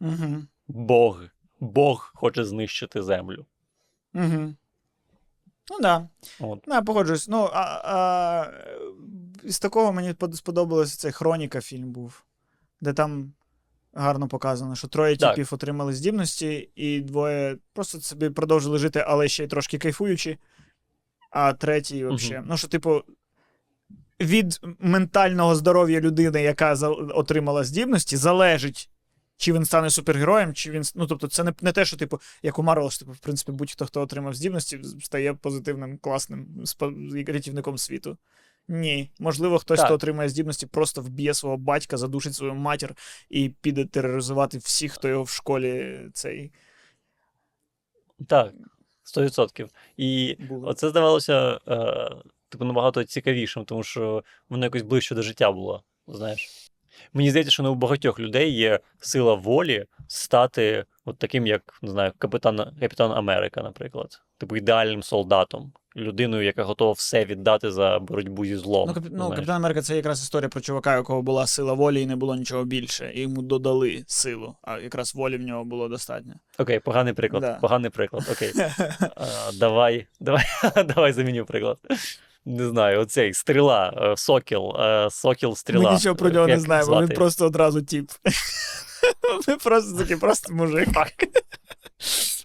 Угу. 0.00 0.42
Бог, 0.68 1.22
Бог 1.60 2.12
хоче 2.14 2.44
знищити 2.44 3.02
землю. 3.02 3.46
Угу. 4.14 4.54
Ну, 5.70 5.76
да. 5.80 6.08
От. 6.40 6.66
Ну, 6.66 6.74
я 6.74 6.82
погоджуюсь. 6.82 7.28
Ну, 7.28 7.50
а, 7.52 7.80
а, 7.84 8.50
з 9.44 9.58
такого 9.58 9.92
мені 9.92 10.14
сподобалося 10.34 10.96
цей 10.96 11.12
Хроніка 11.12 11.60
фільм 11.60 11.92
був, 11.92 12.24
де 12.80 12.92
там 12.92 13.32
гарно 13.94 14.28
показано, 14.28 14.76
що 14.76 14.88
троє 14.88 15.16
Так. 15.16 15.34
типів 15.34 15.54
отримали 15.54 15.92
здібності, 15.92 16.70
і 16.74 17.00
двоє 17.00 17.56
просто 17.72 18.00
собі 18.00 18.30
продовжили 18.30 18.78
жити, 18.78 19.04
але 19.06 19.28
ще 19.28 19.44
й 19.44 19.46
трошки 19.46 19.78
кайфуючи. 19.78 20.38
А 21.30 21.52
третій, 21.52 22.06
взагалі. 22.06 22.44
Ну, 22.48 22.56
що, 22.56 22.68
типу, 22.68 23.02
від 24.20 24.60
ментального 24.78 25.54
здоров'я 25.54 26.00
людини, 26.00 26.42
яка 26.42 26.72
отримала 27.14 27.64
здібності, 27.64 28.16
залежить. 28.16 28.90
Чи 29.36 29.52
він 29.52 29.64
стане 29.64 29.90
супергероєм, 29.90 30.54
чи 30.54 30.70
він. 30.70 30.82
Ну, 30.94 31.06
тобто, 31.06 31.28
це 31.28 31.44
не, 31.44 31.52
не 31.60 31.72
те, 31.72 31.84
що, 31.84 31.96
типу, 31.96 32.20
як 32.42 32.58
у 32.58 32.62
Марвел, 32.62 32.90
типу, 32.90 33.12
в 33.12 33.18
принципі, 33.18 33.52
будь-хто, 33.52 33.86
хто 33.86 34.00
отримав 34.00 34.34
здібності, 34.34 34.80
стає 35.00 35.34
позитивним, 35.34 35.98
класним 35.98 36.64
рятівником 37.26 37.78
світу. 37.78 38.18
Ні. 38.68 39.10
Можливо, 39.18 39.58
хтось, 39.58 39.78
Так. 39.78 39.86
хто 39.86 39.94
отримає 39.94 40.28
здібності, 40.28 40.66
просто 40.66 41.02
вб'є 41.02 41.34
свого 41.34 41.56
батька, 41.56 41.96
задушить 41.96 42.34
свою 42.34 42.54
матір 42.54 42.94
і 43.30 43.48
піде 43.48 43.84
тероризувати 43.84 44.58
всіх, 44.58 44.92
хто 44.92 45.08
його 45.08 45.22
в 45.22 45.28
школі 45.28 45.98
цей 46.12 46.52
Так, 48.28 48.52
100%. 49.04 49.68
І 49.96 50.36
був. 50.48 50.64
оце 50.64 50.88
здавалося 50.88 51.60
е, 51.68 52.10
типу, 52.48 52.64
набагато 52.64 53.04
цікавішим, 53.04 53.64
тому 53.64 53.82
що 53.82 54.24
воно 54.48 54.66
якось 54.66 54.82
ближче 54.82 55.14
до 55.14 55.22
життя 55.22 55.52
було. 55.52 55.84
Знаєш. 56.08 56.65
Мені 57.12 57.30
здається, 57.30 57.52
що 57.52 57.62
не 57.62 57.68
у 57.68 57.74
багатьох 57.74 58.20
людей 58.20 58.52
є 58.52 58.80
сила 59.00 59.34
волі 59.34 59.86
стати 60.08 60.84
от 61.04 61.18
таким, 61.18 61.46
як 61.46 61.78
не 61.82 61.90
знаю, 61.90 62.12
капітан, 62.18 62.72
капітан 62.80 63.12
Америка, 63.12 63.62
наприклад. 63.62 64.22
Типу 64.38 64.56
ідеальним 64.56 65.02
солдатом, 65.02 65.72
людиною, 65.96 66.44
яка 66.44 66.64
готова 66.64 66.92
все 66.92 67.24
віддати 67.24 67.70
за 67.70 67.98
боротьбу 67.98 68.44
зі 68.44 68.56
злом. 68.56 68.88
Ну, 68.88 68.94
кап... 68.94 69.04
ну. 69.10 69.30
Капітан 69.30 69.56
Америка 69.56 69.82
це 69.82 69.96
якраз 69.96 70.22
історія 70.22 70.48
про 70.48 70.60
чувака, 70.60 70.94
у 70.94 70.96
якого 70.96 71.22
була 71.22 71.46
сила 71.46 71.72
волі 71.72 72.02
і 72.02 72.06
не 72.06 72.16
було 72.16 72.36
нічого 72.36 72.64
більше. 72.64 73.12
І 73.14 73.20
йому 73.20 73.42
додали 73.42 74.04
силу, 74.06 74.56
а 74.62 74.78
якраз 74.78 75.14
волі 75.14 75.36
в 75.36 75.42
нього 75.42 75.64
було 75.64 75.88
достатньо. 75.88 76.34
Окей, 76.58 76.80
поганий 76.80 77.12
приклад. 77.12 77.42
Да. 77.42 77.58
Поганий 77.60 77.90
приклад. 77.90 78.28
Окей. 78.32 78.52
А, 79.16 79.52
давай, 79.52 80.06
давай, 80.20 80.44
давай 80.86 81.12
заміню 81.12 81.44
приклад. 81.44 81.78
Не 82.48 82.68
знаю, 82.68 83.00
оцей 83.00 83.34
стріла, 83.34 83.92
е, 83.96 84.16
сокіл, 84.16 84.76
е, 84.80 85.08
сокіл, 85.10 85.54
стріла. 85.54 85.90
Ми 85.90 85.96
нічого 85.96 86.16
про 86.16 86.30
нього 86.30 86.46
не 86.46 86.60
знаємо, 86.60 86.86
звати? 86.86 87.06
він 87.06 87.16
просто 87.16 87.46
одразу 87.46 87.82
тіп. 87.82 88.10
Він 89.48 89.56
просто 89.56 89.98
такий 89.98 90.16
просто 90.16 90.52
мужик. 90.52 90.88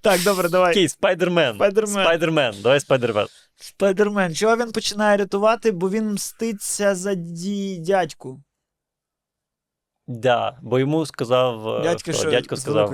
Так, 0.01 0.23
добре, 0.23 0.49
давай. 0.49 0.71
Окей, 0.71 0.89
спайдермен. 0.89 1.55
Спайдермен. 1.55 2.03
Спайдермен. 2.03 2.55
Давай 2.63 2.79
спайдермен. 2.79 3.27
Спайдермен. 3.55 4.35
Чого 4.35 4.57
він 4.57 4.71
починає 4.71 5.17
рятувати, 5.17 5.71
бо 5.71 5.89
він 5.89 6.13
мститься 6.13 6.95
за 6.95 7.13
ді... 7.13 7.77
дядьку. 7.79 8.43
Да, 10.07 10.57
бо 10.61 10.79
йому 10.79 11.05
сказав 11.05 11.67
е, 11.69 11.81
Дядько, 11.83 12.13
що 12.13 12.31
дядько 12.31 12.55
сказав 12.55 12.89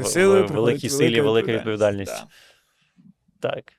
великій 0.52 0.90
силі, 0.90 1.22
велика 1.22 1.52
відповідальність. 1.52 2.24
Да. 3.42 3.50
Так. 3.50 3.77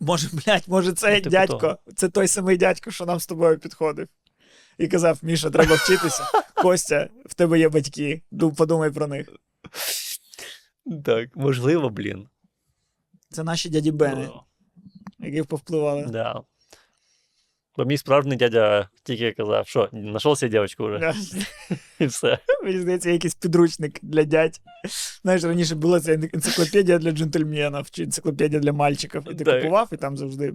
Може, 0.00 0.28
блядь, 0.32 0.64
може, 0.68 0.92
цей 0.92 1.10
Ну, 1.14 1.16
типу 1.18 1.30
дядько, 1.30 1.58
того. 1.58 1.78
це 1.96 2.08
той 2.08 2.28
самий 2.28 2.56
дядько, 2.56 2.90
що 2.90 3.06
нам 3.06 3.20
з 3.20 3.26
тобою 3.26 3.58
підходив. 3.58 4.08
І 4.78 4.88
казав: 4.88 5.18
Міша, 5.22 5.50
треба 5.50 5.74
вчитися. 5.74 6.24
Костя, 6.54 7.08
в 7.26 7.34
тебе 7.34 7.58
є 7.58 7.68
батьки. 7.68 8.22
Ду- 8.32 8.54
Подумай 8.54 8.90
про 8.90 9.06
них. 9.06 9.28
Так, 11.04 11.36
можливо, 11.36 11.90
блін. 11.90 12.28
Це 13.30 13.44
наші 13.44 13.68
дяді 13.68 13.90
Бени, 13.90 14.26
О, 14.28 14.44
які 15.18 15.42
повпливали. 15.42 16.06
Да. 16.06 16.40
Бо 17.80 17.86
мій 17.86 17.98
справжній 17.98 18.36
дядя 18.36 18.88
тільки 19.02 19.32
казав, 19.32 19.68
що 19.68 19.88
знайшовся 19.92 20.48
дівчинку 20.48 20.86
вже, 20.86 21.14
і 21.98 22.06
все. 22.06 22.38
Мені 22.64 22.78
здається, 22.78 23.10
якийсь 23.10 23.34
підручник 23.34 23.98
для 24.02 24.24
дядь. 24.24 24.60
Знаєш, 25.22 25.44
раніше 25.44 25.74
була 25.74 26.00
ця 26.00 26.12
енциклопедія 26.12 26.98
для 26.98 27.10
джентльменів 27.10 27.90
чи 27.90 28.02
енциклопедія 28.02 28.60
для 28.60 28.72
мальчиків. 28.72 29.22
І 29.30 29.34
ти 29.34 29.44
Так. 29.44 29.60
купував, 29.60 29.88
і 29.92 29.96
там 29.96 30.16
завжди. 30.16 30.54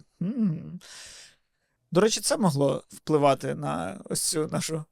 До 1.91 2.01
речі, 2.01 2.21
це 2.21 2.37
могло 2.37 2.83
впливати 2.89 3.55
на 3.55 4.01
ось 4.09 4.29
цю 4.29 4.47
нашу 4.47 4.83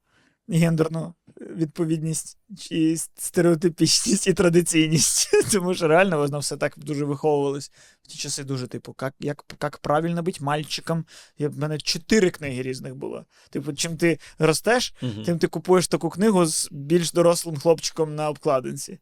гендерну 0.49 1.13
відповідність 1.41 2.37
і 2.71 2.97
стереотипічність 2.97 4.27
і 4.27 4.33
традиційність. 4.33 5.29
Тому 5.51 5.73
що 5.73 5.87
реально 5.87 6.17
воно 6.17 6.39
все 6.39 6.57
так 6.57 6.73
дуже 6.77 7.05
виховувалось. 7.05 7.71
В 8.03 8.07
ті 8.07 8.17
часи 8.17 8.43
дуже, 8.43 8.67
типу, 8.67 8.95
як, 9.01 9.13
як, 9.19 9.43
як 9.63 9.77
правильно 9.77 10.23
бути 10.23 10.43
мальчиком. 10.43 11.05
Я, 11.37 11.49
в 11.49 11.57
мене 11.57 11.77
чотири 11.77 12.29
книги 12.29 12.61
різних 12.61 12.95
було. 12.95 13.25
Типу, 13.49 13.73
чим 13.73 13.97
ти 13.97 14.19
ростеш, 14.39 14.93
Мгм. 15.01 15.23
тим 15.23 15.39
ти 15.39 15.47
купуєш 15.47 15.87
таку 15.87 16.09
книгу 16.09 16.45
з 16.45 16.69
більш 16.71 17.11
дорослим 17.11 17.57
хлопчиком 17.57 18.15
на 18.15 18.29
обкладинці. 18.29 18.99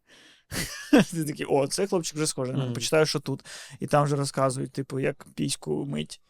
Ти 1.12 1.24
такий, 1.26 1.46
о, 1.46 1.68
цей 1.68 1.88
хлопчик 1.88 2.16
вже 2.16 2.28
схожий. 2.28 2.56
мене. 2.56 2.74
Почитаю, 2.74 3.06
що 3.06 3.20
тут. 3.20 3.46
І 3.80 3.88
там 3.88 4.06
вже 4.06 4.16
розказують, 4.16 4.72
типу, 4.72 5.00
як 5.00 5.26
піську 5.36 5.86
мить. 5.86 6.22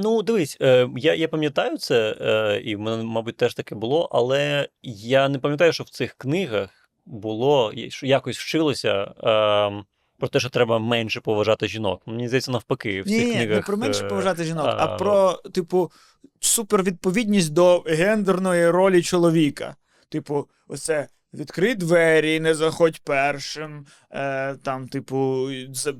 Ну, 0.00 0.22
дивись, 0.22 0.56
е, 0.60 0.88
я, 0.96 1.14
я 1.14 1.28
пам'ятаю 1.28 1.78
це, 1.78 2.16
е, 2.20 2.60
і 2.64 2.76
в 2.76 2.80
мене, 2.80 3.02
мабуть, 3.02 3.36
теж 3.36 3.54
таке 3.54 3.74
було, 3.74 4.08
але 4.12 4.68
я 4.82 5.28
не 5.28 5.38
пам'ятаю, 5.38 5.72
що 5.72 5.84
в 5.84 5.88
цих 5.88 6.14
книгах 6.14 6.90
було, 7.06 7.72
що 7.88 8.06
якось 8.06 8.38
вчилося 8.38 9.02
е, 9.02 9.84
про 10.18 10.28
те, 10.28 10.40
що 10.40 10.48
треба 10.48 10.78
менше 10.78 11.20
поважати 11.20 11.68
жінок. 11.68 12.02
Мені 12.06 12.28
здається, 12.28 12.50
навпаки, 12.50 13.02
в 13.02 13.06
Ні, 13.06 13.18
цих 13.18 13.26
ні, 13.26 13.32
книгах. 13.32 13.56
не 13.56 13.62
про 13.62 13.76
менше 13.76 14.04
е, 14.04 14.08
поважати 14.08 14.44
жінок, 14.44 14.66
а, 14.66 14.76
а, 14.84 14.96
про, 14.96 15.32
типу, 15.32 15.92
супервідповідність 16.40 17.52
до 17.52 17.80
гендерної 17.86 18.70
ролі 18.70 19.02
чоловіка. 19.02 19.76
Типу, 20.08 20.48
оце. 20.68 21.08
Відкрий 21.34 21.74
двері, 21.74 22.40
не 22.40 22.54
заходь 22.54 23.00
першим, 23.00 23.86
е, 24.10 24.56
там, 24.56 24.88
типу, 24.88 25.46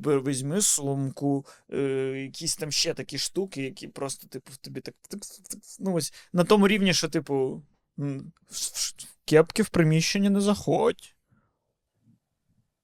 візьми 0.04 0.60
сумку, 0.60 1.46
е, 1.72 1.80
якісь 2.24 2.56
там 2.56 2.72
ще 2.72 2.94
такі 2.94 3.18
штуки, 3.18 3.62
які 3.62 3.88
просто, 3.88 4.28
типу, 4.28 4.52
в 4.52 4.56
тобі 4.56 4.80
так. 4.80 4.94
так, 5.08 5.20
так 5.20 5.60
ну, 5.80 5.94
ось, 5.94 6.14
на 6.32 6.44
тому 6.44 6.68
рівні, 6.68 6.94
що, 6.94 7.08
типу, 7.08 7.62
кепки 9.24 9.62
в 9.62 9.68
приміщенні 9.68 10.30
не 10.30 10.40
заходь. 10.40 11.14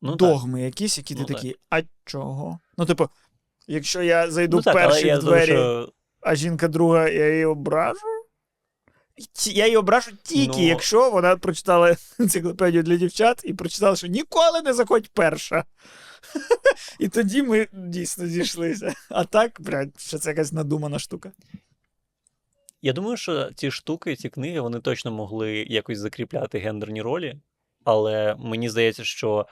ну, 0.02 0.10
так. 0.10 0.18
Догми 0.18 0.62
якісь, 0.62 0.98
які 0.98 1.14
ти 1.14 1.20
Ну, 1.20 1.26
так. 1.26 1.36
такі, 1.36 1.56
а 1.70 1.82
чого? 2.04 2.58
Ну, 2.78 2.86
типу, 2.86 3.08
якщо 3.66 4.02
я 4.02 4.30
зайду 4.30 4.56
Ну, 4.56 4.62
так, 4.62 4.74
перший 4.74 5.18
в 5.18 5.18
двері, 5.18 5.52
думаю, 5.52 5.86
що 5.86 5.92
а 6.20 6.34
жінка 6.34 6.68
друга, 6.68 7.08
я 7.08 7.32
її 7.32 7.44
ображу. 7.44 8.13
Я 9.46 9.64
її 9.64 9.76
ображу 9.76 10.10
тільки, 10.22 10.60
Ну- 10.60 10.66
якщо 10.66 11.10
вона 11.10 11.36
прочитала 11.36 11.96
енциклопедію 12.18 12.82
для 12.82 12.96
дівчат 12.96 13.40
і 13.44 13.54
прочитала, 13.54 13.96
що 13.96 14.06
ніколи 14.06 14.62
не 14.62 14.72
заходь 14.72 15.08
перша. 15.08 15.64
І 16.98 17.08
тоді 17.08 17.42
ми 17.42 17.68
дійсно 17.72 18.26
зійшлися. 18.26 18.94
А 19.08 19.24
так, 19.24 19.56
блядь, 19.60 20.00
що 20.00 20.18
це 20.18 20.30
якась 20.30 20.52
надумана 20.52 20.98
штука. 20.98 21.32
Я 22.82 22.92
думаю, 22.92 23.16
що 23.16 23.50
ці 23.52 23.70
штуки, 23.70 24.16
ці 24.16 24.28
книги, 24.28 24.60
вони 24.60 24.80
точно 24.80 25.10
могли 25.10 25.52
якось 25.52 25.98
закріпляти 25.98 26.58
гендерні 26.58 27.02
ролі, 27.02 27.36
але 27.84 28.36
мені 28.38 28.68
здається, 28.68 29.04
що 29.04 29.46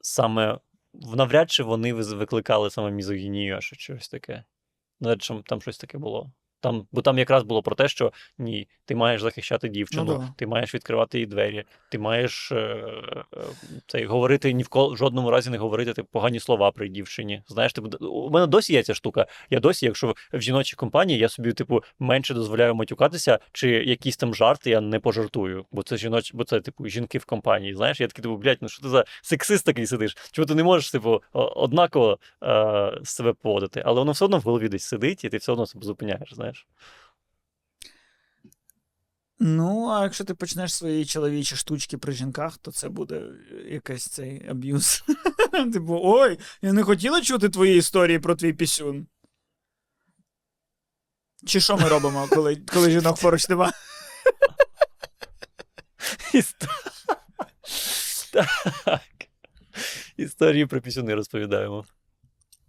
саме 0.00 0.58
навряд 0.94 1.50
чи 1.50 1.62
вони 1.62 1.92
викликали 1.92 2.70
саме 2.70 2.90
мізогінію, 2.90 3.56
а 3.56 3.60
що 3.60 3.76
щось 3.76 4.08
таке. 4.08 4.44
Навряд 5.00 5.22
чи 5.22 5.34
там 5.46 5.62
щось 5.62 5.78
таке 5.78 5.98
було. 5.98 6.32
Там, 6.60 6.86
бо 6.92 7.02
там 7.02 7.18
якраз 7.18 7.42
було 7.42 7.62
про 7.62 7.74
те, 7.76 7.88
що 7.88 8.12
ні, 8.38 8.68
ти 8.84 8.94
маєш 8.94 9.22
захищати 9.22 9.68
дівчину, 9.68 10.04
Ну 10.04 10.18
да. 10.18 10.28
ти 10.36 10.46
маєш 10.46 10.74
відкривати 10.74 11.18
їй 11.18 11.26
двері, 11.26 11.64
ти 11.90 11.98
маєш 11.98 12.52
е, 12.52 12.56
е, 12.56 13.24
цей, 13.86 14.04
говорити 14.04 14.52
ні 14.52 14.62
в 14.62 14.68
ко- 14.68 14.96
жодному 14.96 15.30
разі 15.30 15.50
не 15.50 15.58
говорити 15.58 15.92
типу, 15.92 16.08
погані 16.12 16.40
слова 16.40 16.70
при 16.70 16.88
дівчині. 16.88 17.42
Знаєш, 17.48 17.72
типу, 17.72 18.06
у 18.06 18.30
мене 18.30 18.46
досі 18.46 18.72
є 18.72 18.82
ця 18.82 18.94
штука. 18.94 19.26
Я 19.50 19.60
досі, 19.60 19.86
якщо 19.86 20.14
в 20.32 20.40
жіночій 20.40 20.76
компанії, 20.76 21.18
я 21.18 21.28
собі, 21.28 21.52
типу, 21.52 21.82
менше 21.98 22.34
дозволяю 22.34 22.74
матюкатися, 22.74 23.38
чи 23.52 23.68
якісь 23.70 24.16
там 24.16 24.34
жарти 24.34 24.70
я 24.70 24.80
не 24.80 24.98
пожартую. 25.00 25.64
Бо 25.72 25.82
це 25.82 25.96
жіноч, 25.96 26.34
бо 26.34 26.44
це, 26.44 26.60
типу, 26.60 26.86
жінки 26.88 27.18
в 27.18 27.24
компанії. 27.24 27.74
Знаєш, 27.74 28.00
я 28.00 28.06
такий, 28.06 28.22
типу, 28.22 28.36
блядь, 28.36 28.58
ну 28.60 28.68
що 28.68 28.82
ти 28.82 28.88
за 28.88 29.04
сексист 29.22 29.66
такий 29.66 29.86
сидиш? 29.86 30.16
Чому 30.32 30.46
ти 30.46 30.54
не 30.54 30.62
можеш, 30.62 30.90
типу, 30.90 31.22
однаково 31.32 32.18
е, 32.42 32.92
себе 33.04 33.32
поводити? 33.32 33.82
Але 33.86 34.00
воно 34.00 34.12
все 34.12 34.24
одно 34.24 34.38
в 34.38 34.42
голові 34.42 34.68
десь 34.68 34.84
сидить, 34.84 35.24
і 35.24 35.28
ти 35.28 35.36
все 35.36 35.52
одно 35.52 35.66
себе 35.66 35.84
зупиняєш, 35.86 36.34
знаєш. 36.34 36.45
Ну, 39.38 39.88
а 39.88 40.02
якщо 40.02 40.24
ти 40.24 40.34
почнеш 40.34 40.74
свої 40.74 41.06
чоловічі 41.06 41.56
штучки 41.56 41.98
при 41.98 42.12
жінках, 42.12 42.58
то 42.58 42.72
це 42.72 42.88
буде 42.88 43.22
якийсь 43.68 44.06
цей 44.06 44.48
аб'юз. 44.48 45.04
Типу, 45.72 46.00
ой, 46.02 46.38
я 46.62 46.72
не 46.72 46.82
хотіла 46.82 47.22
чути 47.22 47.48
твої 47.48 47.78
історії 47.78 48.18
про 48.18 48.34
твій 48.34 48.52
пісюн. 48.52 49.06
Чи 51.46 51.60
що 51.60 51.76
ми 51.76 51.88
робимо, 51.88 52.28
коли, 52.30 52.56
коли 52.56 52.90
жінок 52.90 53.20
поруч 53.20 53.48
нема? 53.48 53.72
Так. 58.32 58.98
Історії 60.16 60.66
про 60.66 60.80
пісюни 60.80 61.14
розповідаємо. 61.14 61.84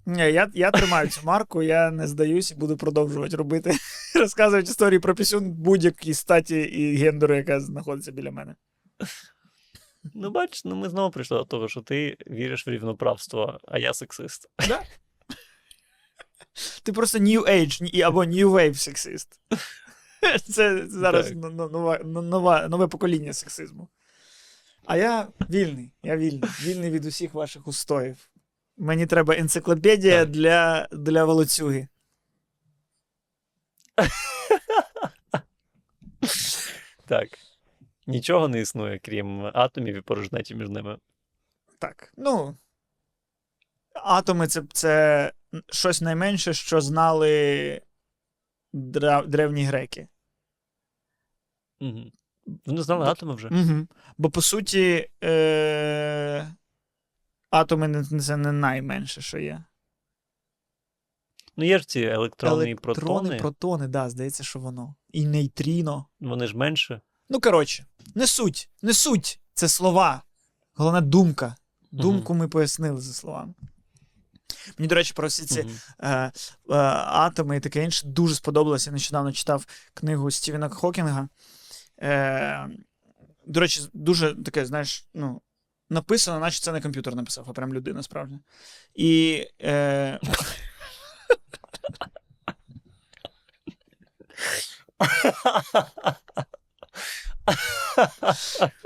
Ні, 0.08 0.22
я, 0.22 0.52
я 0.54 0.72
тримаю 0.72 1.10
цю 1.10 1.22
марку, 1.24 1.64
я 1.64 1.92
не 1.92 2.08
здаюсь 2.08 2.52
і 2.52 2.56
буду 2.56 2.78
продовжувати 2.78 3.36
робити, 3.36 3.78
розказувати 4.16 4.70
історії 4.70 5.00
про 5.00 5.16
пісюн 5.16 5.52
будь-якій 5.52 6.14
статі 6.14 6.60
і 6.60 6.96
гендеру, 6.96 7.36
яка 7.36 7.60
знаходиться 7.60 8.12
біля 8.12 8.32
мене. 8.32 8.56
Ну, 10.14 10.32
бачиш, 10.32 10.66
ну 10.66 10.76
ми 10.76 10.90
знову 10.90 11.12
прийшли 11.12 11.38
до 11.38 11.44
того, 11.44 11.68
що 11.68 11.82
ти 11.82 12.18
віриш 12.28 12.68
в 12.68 12.70
рівноправство, 12.70 13.60
а 13.68 13.80
я 13.80 13.94
сексист. 13.94 14.50
Ти 16.84 16.94
просто 16.94 17.18
New 17.18 17.42
Age 17.50 18.02
або 18.02 18.24
New 18.24 18.50
Wave 18.50 18.74
сексист. 18.74 19.40
Це 20.54 20.88
зараз 20.88 21.32
но- 21.32 21.50
но- 21.50 21.70
нова, 21.70 22.00
нова, 22.04 22.68
нове 22.68 22.88
покоління 22.88 23.34
сексизму. 23.34 23.88
А 24.86 24.98
я 24.98 25.28
вільний. 25.50 25.92
Я 26.04 26.18
вільний. 26.18 26.50
Вільний 26.64 26.92
від 26.92 27.06
усіх 27.06 27.34
ваших 27.34 27.68
устоїв. 27.68 28.30
Мені 28.78 29.06
треба 29.06 29.36
енциклопедія 29.38 30.20
Так. 30.20 30.30
для, 30.30 30.88
для 30.92 31.26
волоцюги. 31.26 31.88
Так. 37.06 37.28
Нічого 38.08 38.48
не 38.48 38.60
існує, 38.62 39.00
крім 39.00 39.46
атомів 39.54 39.96
і 39.96 40.02
порожнечі 40.02 40.56
між 40.56 40.70
ними. 40.70 40.98
Так. 41.80 42.14
Ну. 42.18 42.58
Атоми 43.94 44.48
це, 44.48 44.64
це 44.74 45.32
щось 45.70 46.02
найменше, 46.02 46.54
що 46.54 46.82
знали 46.82 47.82
дра- 48.74 49.28
древні 49.28 49.64
греки. 49.64 50.08
Угу. 51.82 52.12
Вони 52.66 52.82
знали 52.84 53.06
Бо- 53.06 53.12
атоми 53.12 53.36
вже. 53.36 53.48
Угу. 53.48 53.88
Бо 54.18 54.30
по 54.30 54.42
суті, 54.42 55.10
е- 55.24 56.48
атоми 57.50 58.04
це 58.04 58.38
не 58.38 58.52
найменше, 58.52 59.22
що 59.22 59.38
є. 59.38 59.64
Ну, 61.58 61.66
є 61.66 61.80
ж 61.80 61.88
ці 61.88 62.02
електрони 62.02 62.70
і 62.70 62.76
протони, 62.76 63.08
Електрони, 63.10 63.38
протони, 63.40 63.88
да, 63.88 64.10
здається, 64.10 64.44
що 64.44 64.60
воно. 64.60 64.96
І 65.10 65.26
нейтріно. 65.26 66.06
вони 66.20 66.48
ж 66.48 66.58
менше. 66.58 67.02
Ну, 67.30 67.40
коротше, 67.40 67.86
не 68.16 68.28
суть, 68.28 68.70
не 68.82 68.94
суть. 68.94 69.40
Це 69.54 69.68
слова. 69.68 70.24
Головна 70.76 71.02
думка. 71.02 71.56
Думку 71.92 72.34
ми 72.34 72.48
пояснили 72.48 73.02
за 73.02 73.14
словами. 73.14 73.54
Мені, 74.78 74.88
до 74.88 74.96
речі, 74.96 75.14
про 75.14 75.28
всі 75.28 75.46
ці 75.46 75.64
Мгм. 75.64 75.72
е, 76.00 76.08
е, 76.10 76.32
атоми 77.06 77.58
і 77.58 77.60
таке 77.60 77.84
інше 77.84 78.08
дуже 78.08 78.36
сподобалося. 78.36 78.90
Я 78.90 78.94
нещодавно 78.94 79.32
читав 79.32 79.66
книгу 79.94 80.32
Стівена 80.32 80.70
Хокінга. 80.70 81.30
Е, 82.02 82.70
до 83.46 83.60
речі, 83.60 83.82
дуже 83.94 84.36
таке, 84.44 84.66
знаєш, 84.66 85.08
ну, 85.14 85.42
написано, 85.90 86.40
наче 86.40 86.62
це 86.62 86.72
не 86.72 86.82
комп'ютер 86.82 87.16
написав, 87.16 87.46
а 87.50 87.54
прям 87.54 87.74
людина 87.74 88.04
справді. 88.04 88.40
І. 88.96 89.44
Е, 89.62 90.20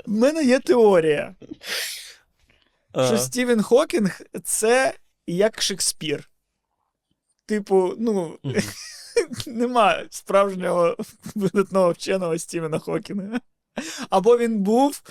в 0.06 0.10
мене 0.10 0.44
є 0.44 0.60
теорія, 0.60 1.34
що 2.94 3.18
Стівен 3.18 3.62
Хокінг 3.62 4.20
це 4.44 4.94
як 5.26 5.62
Шекспір. 5.62 6.30
Типу, 7.46 7.94
ну, 7.98 8.38
нема 9.46 10.04
справжнього 10.10 10.96
видатного 11.34 11.90
вченого 11.92 12.38
Стівена 12.38 12.78
Хокінга. 12.78 13.40
Або 14.10 14.38
він 14.38 14.60
був, 14.62 15.02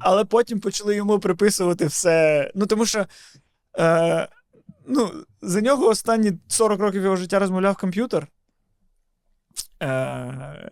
але 0.00 0.24
потім 0.24 0.60
почали 0.60 0.96
йому 0.96 1.18
приписувати 1.18 1.86
все. 1.86 2.50
Ну, 2.54 2.66
тому 2.66 2.86
що 2.86 3.06
е, 3.78 4.28
ну, 4.86 5.12
за 5.42 5.60
нього 5.60 5.86
останні 5.88 6.32
40 6.48 6.80
років 6.80 7.02
його 7.02 7.16
життя 7.16 7.38
розмовляв 7.38 7.76
комп'ютер. 7.76 8.28
Е, 9.82 10.70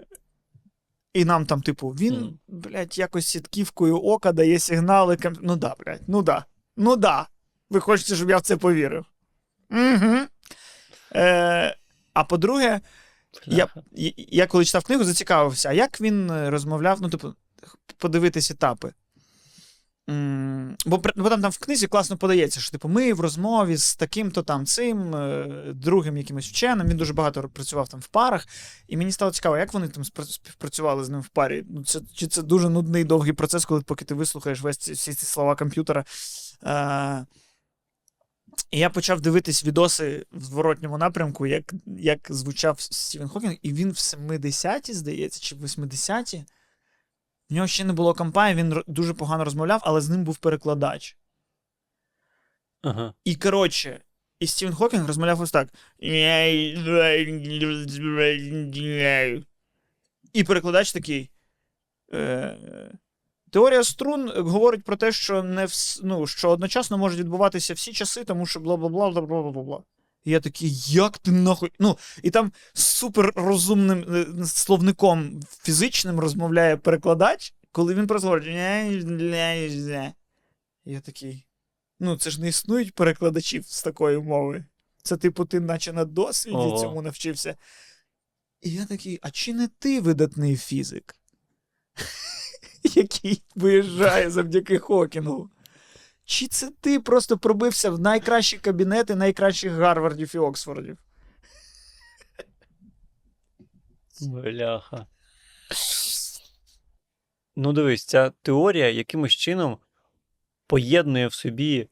і 1.15 1.25
нам 1.25 1.47
там, 1.47 1.63
типу, 1.63 1.89
він, 1.89 2.39
блядь, 2.49 2.99
якось 2.99 3.27
сітківкою 3.27 3.97
ока 4.03 4.33
дає 4.33 4.59
сигнали. 4.59 5.17
кам- 5.17 5.39
Ну 5.43 5.57
да, 5.57 5.75
блядь, 5.79 6.03
ну 6.09 6.23
да. 6.23 6.45
Ну 6.77 6.97
да. 6.97 7.27
Ви 7.71 7.81
хочете, 7.81 8.17
щоб 8.17 8.31
я 8.31 8.37
в 8.37 8.41
це 8.41 8.57
повірив. 8.57 9.05
Угу. 9.71 10.17
Е, 11.15 11.77
а 12.13 12.25
по-друге, 12.25 12.81
я, 13.47 13.69
я, 14.17 14.47
коли 14.47 14.65
читав 14.65 14.85
книгу, 14.85 15.05
зацікавився, 15.05 15.69
а 15.69 15.73
як 15.73 16.01
він 16.01 16.31
е, 16.31 16.51
розмовляв, 16.51 16.99
ну, 17.03 17.09
типу, 17.09 17.35
подивитись 17.97 18.51
етапи. 18.51 18.93
М, 20.11 20.77
Бо, 20.87 20.99
при- 20.99 21.13
бо 21.17 21.29
там, 21.29 21.43
там 21.43 21.51
в 21.51 21.59
книзі 21.59 21.87
класно 21.87 22.17
подається, 22.17 22.61
що 22.61 22.71
типу, 22.71 22.89
ми 22.89 23.13
в 23.13 23.21
розмові 23.21 23.77
з 23.77 23.97
таким-то 23.97 24.43
там 24.43 24.67
цим, 24.67 25.15
е, 25.15 25.47
другим 25.75 26.17
якимось 26.17 26.49
вченим, 26.49 26.89
він 26.89 26.97
дуже 26.97 27.13
багато 27.13 27.49
працював 27.49 27.89
там 27.89 28.01
в 28.01 28.07
парах. 28.09 28.47
І 28.89 28.97
мені 28.97 29.13
стало 29.13 29.31
цікаво, 29.31 29.57
як 29.57 29.75
вони 29.75 29.89
там 29.89 30.03
спра- 30.05 30.25
співпрацювали 30.33 31.05
з 31.05 31.09
ним 31.09 31.21
в 31.21 31.29
парі. 31.29 31.65
Ну, 31.71 31.85
це, 31.85 32.01
чи 32.15 32.27
це 32.27 32.43
дуже 32.43 32.69
нудний 32.69 33.05
довгий 33.05 33.33
процес, 33.33 33.65
коли 33.65 33.81
поки 33.81 34.05
ти 34.05 34.15
вислухаєш 34.15 34.61
весь 34.61 34.77
ці, 34.77 34.93
всі 34.93 35.15
ці 35.15 35.27
слова 35.27 35.55
комп'ютера. 35.57 36.05
Е, 36.65 37.27
і 38.71 38.79
я 38.79 38.91
почав 38.91 39.21
дивитись 39.21 39.65
відоси 39.65 40.27
в 40.33 40.45
зворотньому 40.45 40.99
напрямку, 40.99 41.47
як, 41.47 41.73
як 41.87 42.27
звучав 42.31 42.81
Стівен 42.81 43.29
Хокінг, 43.29 43.57
і 43.63 43.73
він 43.73 43.91
в 43.91 43.95
70-ті, 43.95 44.93
здається, 44.93 45.41
чи 45.41 45.55
в 45.55 45.65
80-ті. 45.65 46.45
В 47.51 47.55
нього 47.55 47.67
ще 47.67 47.85
не 47.85 47.93
було 47.93 48.15
компанії, 48.15 48.65
він 48.65 48.83
дуже 48.87 49.15
погано 49.15 49.45
розмовляв, 49.45 49.81
але 49.85 50.01
з 50.01 50.09
ним 50.09 50.25
був 50.25 50.37
перекладач. 50.37 51.17
Ага. 52.83 53.15
І 53.25 53.37
коротше, 53.37 54.01
і 54.41 54.47
Стівен 54.47 54.75
Хокінг 54.75 55.07
розмовляв 55.07 55.41
ось 55.41 55.51
так. 55.51 55.69
І 60.33 60.45
перекладач 60.45 60.93
такий. 60.93 61.31
Е, 62.13 62.57
теорія 63.51 63.85
струн 63.85 64.33
говорить 64.37 64.85
про 64.85 64.97
те, 64.97 65.13
що 65.13 65.43
не 65.43 65.67
вс, 65.67 66.01
ну, 66.05 66.27
що 66.27 66.51
одночасно 66.51 66.99
можуть 66.99 67.19
відбуватися 67.19 67.75
всі 67.75 67.93
часи, 67.93 68.25
тому 68.25 68.47
що 68.47 68.61
бла 68.61 68.77
бла 68.77 68.89
бла 68.89 69.11
бла 69.11 69.21
бла 69.21 69.51
бла 69.51 69.63
бла. 69.63 69.83
І 70.25 70.31
я 70.31 70.41
такий, 70.41 70.71
як 70.87 71.19
ти 71.19 71.31
нахуй. 71.31 71.73
Ну, 71.79 71.99
і 72.23 72.31
там 72.31 72.53
з 72.75 72.85
супер 72.85 73.33
розумним 73.37 74.05
е, 74.15 74.47
словником 74.47 75.41
фізичним 75.63 76.21
розмовляє 76.21 76.77
перекладач, 76.77 77.55
коли 77.73 77.95
він 77.95 78.07
просто 78.07 78.29
говорить. 78.29 78.47
Я 80.85 81.01
такий. 81.01 81.47
Ну, 82.01 82.17
це 82.17 82.31
ж 82.31 82.41
не 82.41 82.49
існують 82.49 82.95
перекладачів 82.95 83.67
з 83.67 83.83
такої 83.83 84.19
мови. 84.19 84.65
Це, 85.03 85.17
типу, 85.17 85.45
ти 85.45 85.61
наче 85.61 85.93
на 85.93 86.05
досвіді 86.05 86.57
Ого. 86.57 86.81
цьому 86.81 87.03
навчився. 87.03 87.57
І 88.63 88.71
я 88.71 88.87
такий, 88.87 89.19
а 89.23 89.31
чи 89.31 89.55
не 89.55 89.69
ти 89.69 90.01
видатний 90.01 90.57
фізик? 90.57 91.17
Який 92.95 93.43
виїжджає 93.55 94.31
завдяки 94.31 94.79
Хокінгу? 94.79 95.51
Чи 96.25 96.47
це 96.47 96.71
ти 96.81 97.01
просто 97.01 97.39
пробився 97.39 97.91
в 97.91 98.01
найкращі 98.01 98.59
кабінети 98.59 99.15
найкращих 99.15 99.73
Гарвардів 99.73 100.33
і 100.35 100.39
Оксфордів? 100.39 100.99
Бляха. 104.21 105.07
Ну, 107.57 107.73
дивись, 107.73 108.05
ця 108.05 108.31
теорія 108.43 108.91
якимось 108.91 109.33
чином 109.33 109.79
поєднує 110.67 111.27
в 111.27 111.35
собі 111.35 111.89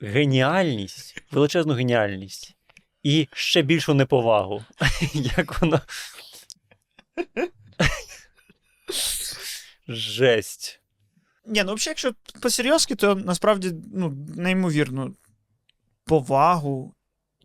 геніальність, 0.00 1.22
величезну 1.30 1.74
геніальність 1.74 2.56
і 3.02 3.28
ще 3.32 3.62
більшу 3.62 3.94
неповагу. 3.94 4.64
Як 5.14 5.60
воно. 5.60 5.80
Жесть. 9.94 10.80
Ні, 11.46 11.64
ну 11.64 11.74
взагалі, 11.74 11.90
якщо 11.90 12.14
по-серйозки, 12.40 12.94
то 12.94 13.14
насправді 13.14 13.72
ну, 13.94 14.16
неймовірну 14.36 15.16
повагу, 16.04 16.94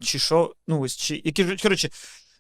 чи 0.02 0.20
що, 0.20 0.56
ну 0.68 0.82
ось, 0.82 0.98
чи 0.98 1.22
які 1.26 1.58
коротше, 1.58 1.90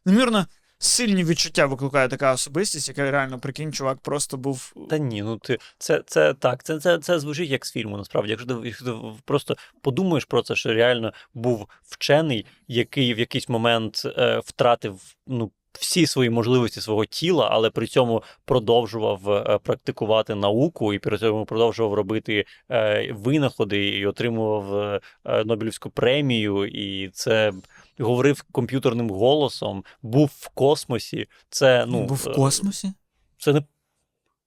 неймовірно 0.05 0.47
сильні 0.79 1.23
відчуття 1.23 1.65
викликає 1.65 2.07
така 2.07 2.33
особистість, 2.33 2.89
яка 2.89 3.11
реально, 3.11 3.39
прикинь, 3.39 3.73
чувак 3.73 3.99
просто 3.99 4.37
був. 4.37 4.73
Та 4.89 4.97
ні, 4.97 5.23
ну 5.23 5.37
ти 5.37 5.57
це, 5.77 6.03
це 6.05 6.33
так, 6.33 6.63
це, 6.63 6.79
це, 6.79 6.97
це 6.97 7.19
звучить 7.19 7.49
як 7.49 7.65
з 7.65 7.71
фільму. 7.71 7.97
Насправді, 7.97 8.31
якщо 8.31 8.47
ти, 8.47 8.67
якщо 8.67 8.85
ти 8.85 8.93
просто 9.25 9.55
подумаєш 9.81 10.25
про 10.25 10.41
це, 10.41 10.55
що 10.55 10.73
реально 10.73 11.13
був 11.33 11.69
вчений, 11.83 12.45
який 12.67 13.13
в 13.13 13.19
якийсь 13.19 13.49
момент 13.49 14.01
е, 14.05 14.41
втратив 14.45 15.01
ну. 15.27 15.51
Всі 15.79 16.07
свої 16.07 16.29
можливості 16.29 16.81
свого 16.81 17.05
тіла, 17.05 17.49
але 17.51 17.69
при 17.69 17.87
цьому 17.87 18.23
продовжував 18.45 19.29
е, 19.29 19.59
практикувати 19.63 20.35
науку 20.35 20.93
і 20.93 20.99
при 20.99 21.17
цьому 21.17 21.45
продовжував 21.45 21.93
робити 21.93 22.45
е, 22.71 23.11
винаходи 23.13 23.87
і 23.87 24.05
отримував 24.05 24.75
е, 24.75 25.43
Нобелівську 25.45 25.89
премію, 25.89 26.65
і 26.65 27.09
це 27.09 27.53
говорив 27.99 28.43
комп'ютерним 28.51 29.09
голосом, 29.09 29.83
був 30.01 30.31
в 30.39 30.47
космосі. 30.47 31.27
Це 31.49 31.85
ну 31.87 32.03
був 32.03 32.17
в 32.17 32.35
космосі? 32.35 32.93
це 33.37 33.53
не. 33.53 33.63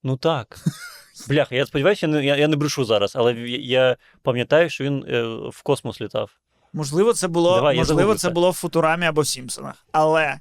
Ну 0.02 0.16
так. 0.16 0.64
Бляха, 1.28 1.54
я 1.54 1.66
сподіваюся, 1.66 2.06
я 2.06 2.12
не, 2.12 2.26
я, 2.26 2.48
не 2.48 2.56
брешу 2.56 2.84
зараз, 2.84 3.16
але 3.16 3.34
я, 3.34 3.96
пам'ятаю, 4.22 4.70
що 4.70 4.84
він 4.84 5.04
е, 5.08 5.22
в 5.48 5.62
космос 5.62 6.00
літав. 6.00 6.30
Можливо, 6.72 7.12
це 7.12 7.28
було, 7.28 7.54
Давай, 7.54 7.76
можливо, 7.76 8.14
це. 8.14 8.30
було 8.30 8.50
в 8.50 8.54
Футурамі 8.54 9.06
або 9.06 9.20
в 9.20 9.26
Сімпсонах. 9.26 9.86
Але 9.92 10.40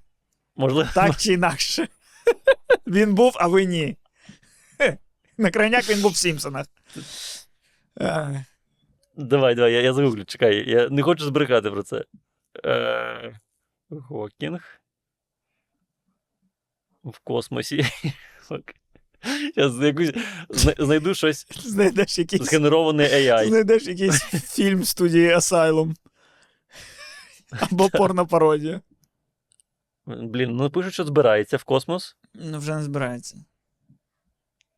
Можливо, 0.60 0.89
так 0.93 1.18
чи 1.18 1.34
інакше. 1.34 1.88
Він 2.88 3.14
був, 3.16 3.34
а 3.36 3.47
ви 3.47 3.66
ні. 3.66 3.97
На 5.38 5.51
крайняк 5.51 5.89
він 5.89 6.01
був 6.01 6.12
в 6.12 6.18
Сімпсонах. 6.18 6.66
Давай, 9.16 9.55
давай, 9.55 9.74
я, 9.74 9.82
я 9.82 9.93
загуглю, 9.93 10.26
чекай, 10.26 10.70
я 10.70 10.89
не 10.89 11.01
хочу 11.01 11.26
збрехати 11.26 11.72
про 11.72 11.84
це. 11.84 12.03
Е, 12.66 13.39
Гокінг. 13.89 14.82
В 17.03 17.20
космосі. 17.20 17.86
Зараз 19.55 19.80
якусь 19.82 20.12
знайду 20.78 21.14
щось 21.14 21.47
Знайдеш 21.49 22.20
якийсь, 22.20 22.43
згенероване 22.43 23.03
AI. 23.03 23.47
знайдеш 23.47 23.88
якийсь 23.88 24.20
фільм 24.55 24.84
студії 24.84 25.36
Asylum. 25.36 25.95
Або 27.51 27.89
порнопародія. 27.89 28.82
Блін, 30.10 30.55
ну 30.55 30.70
пишуть, 30.70 30.93
що 30.93 31.05
збирається 31.05 31.57
в 31.57 31.64
космос. 31.64 32.18
Ну, 32.34 32.60
вже 32.60 32.76
не 32.76 32.84
збирається. 32.84 33.38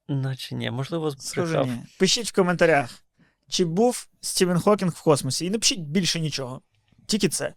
Наче 0.07 0.55
ні, 0.55 0.71
можливо, 0.71 1.11
збрехав. 1.11 1.67
ні. 1.67 1.77
Пишіть 1.99 2.29
в 2.29 2.35
коментарях, 2.35 3.03
чи 3.49 3.65
був 3.65 4.07
Стівен 4.21 4.59
Хокінг 4.59 4.91
в 4.91 5.03
космосі. 5.03 5.45
І 5.45 5.49
не 5.49 5.59
пишіть 5.59 5.79
більше 5.79 6.19
нічого. 6.19 6.61
Тільки 7.05 7.29
це. 7.29 7.53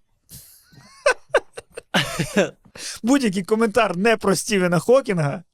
Будь-який 3.03 3.43
коментар 3.43 3.97
не 3.97 4.17
про 4.17 4.37
Стівена 4.37 4.79
Хокінга 4.79 5.45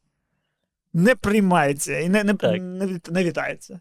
не 0.93 1.15
приймається 1.15 1.99
і 1.99 2.09
не, 2.09 2.25
не, 2.25 2.35
не, 2.59 3.01
не 3.11 3.25
вітається. 3.25 3.81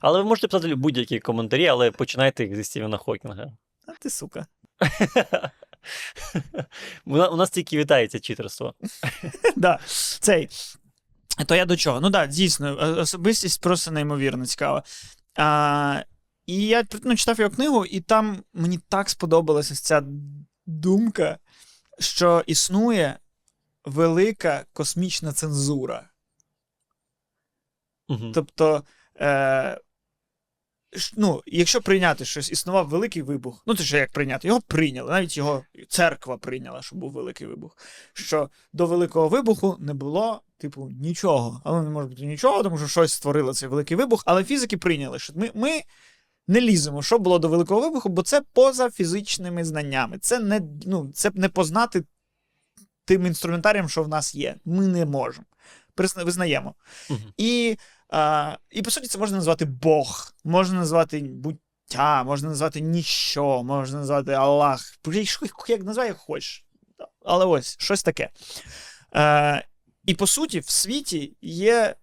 Але 0.00 0.18
ви 0.18 0.28
можете 0.28 0.48
писати 0.48 0.74
будь-які 0.74 1.20
коментарі, 1.20 1.66
але 1.66 1.90
починайте 1.90 2.44
їх 2.44 2.56
зі 2.56 2.64
Стівена 2.64 2.96
Хокінга. 2.96 3.52
А 3.86 3.92
ти 3.92 4.10
сука. 4.10 4.46
У 7.04 7.36
нас 7.36 7.50
тільки 7.50 7.78
вітається 7.78 8.20
читерство. 8.20 8.74
да, 9.56 9.78
цей. 10.20 10.48
То 11.46 11.54
я 11.54 11.64
до 11.64 11.76
чого? 11.76 12.00
Ну 12.00 12.10
так, 12.10 12.30
дійсно, 12.30 12.98
особистість 12.98 13.60
просто 13.60 13.90
неймовірно 13.90 14.46
цікава. 14.46 14.82
А, 15.36 16.02
і 16.46 16.66
я 16.66 16.84
ну, 17.02 17.16
читав 17.16 17.40
його 17.40 17.50
книгу, 17.50 17.86
і 17.86 18.00
там 18.00 18.44
мені 18.52 18.78
так 18.88 19.10
сподобалася 19.10 19.74
ця 19.74 20.02
думка, 20.66 21.38
що 21.98 22.44
існує 22.46 23.18
велика 23.84 24.64
космічна 24.72 25.32
цензура. 25.32 26.10
Мгм. 28.08 28.32
Тобто, 28.34 28.84
е, 29.20 29.80
ну, 31.16 31.42
якщо 31.46 31.80
прийняти 31.80 32.24
щось, 32.24 32.52
існував 32.52 32.88
великий 32.88 33.22
вибух, 33.22 33.62
ну 33.66 33.74
це 33.74 33.82
ж 33.82 33.96
як 33.96 34.12
прийняти, 34.12 34.48
його 34.48 34.60
прийняли, 34.60 35.10
навіть 35.10 35.36
його 35.36 35.64
церква 35.88 36.36
прийняла, 36.36 36.82
що 36.82 36.96
був 36.96 37.12
великий 37.12 37.46
вибух. 37.46 37.76
Що 38.12 38.50
до 38.72 38.86
великого 38.86 39.28
вибуху 39.28 39.76
не 39.80 39.94
було, 39.94 40.42
типу, 40.58 40.88
нічого. 40.90 41.62
Але 41.64 41.82
не 41.82 41.90
може 41.90 42.08
бути 42.08 42.26
нічого, 42.26 42.62
тому 42.62 42.78
що 42.78 42.86
щось 42.86 43.12
створило 43.12 43.54
цей 43.54 43.68
великий 43.68 43.96
вибух. 43.96 44.22
Але 44.26 44.44
фізики 44.44 44.76
прийняли, 44.76 45.18
що 45.18 45.32
ми, 45.36 45.50
ми 45.54 45.82
не 46.48 46.60
ліземо, 46.60 47.02
що 47.02 47.18
було 47.18 47.38
до 47.38 47.48
великого 47.48 47.80
вибуху, 47.80 48.08
бо 48.08 48.22
це 48.22 48.42
поза 48.52 48.90
фізичними 48.90 49.64
знаннями. 49.64 50.18
Це 50.18 50.38
не, 50.38 50.60
ну, 50.86 51.10
це 51.14 51.30
не 51.34 51.48
познати 51.48 52.04
тим 53.04 53.26
інструментарієм, 53.26 53.88
що 53.88 54.02
в 54.02 54.08
нас 54.08 54.34
є. 54.34 54.56
Ми 54.64 54.86
не 54.86 55.06
можемо. 55.06 55.46
Визнаємо. 56.16 56.74
Мгм. 57.10 57.20
І, 57.36 57.76
а, 58.08 58.56
і 58.70 58.82
по 58.82 58.90
суті, 58.90 59.06
це 59.08 59.18
можна 59.18 59.36
назвати 59.36 59.64
Бог, 59.64 60.32
можна 60.44 60.78
назвати 60.78 61.20
буття, 61.20 62.24
можна 62.24 62.48
назвати 62.48 62.80
ніщо, 62.80 63.62
можна 63.62 63.98
назвати 63.98 64.32
Аллах. 64.32 64.98
Як 65.68 65.82
називай, 65.82 66.08
як 66.08 66.16
хочеш. 66.16 66.64
але 67.24 67.44
ось 67.44 67.76
щось 67.78 68.02
таке. 68.02 68.30
Е, 69.14 69.66
і 70.06 70.14
по 70.14 70.26
суті, 70.26 70.60
в 70.60 70.68
світі 70.68 71.36
є 71.42 71.94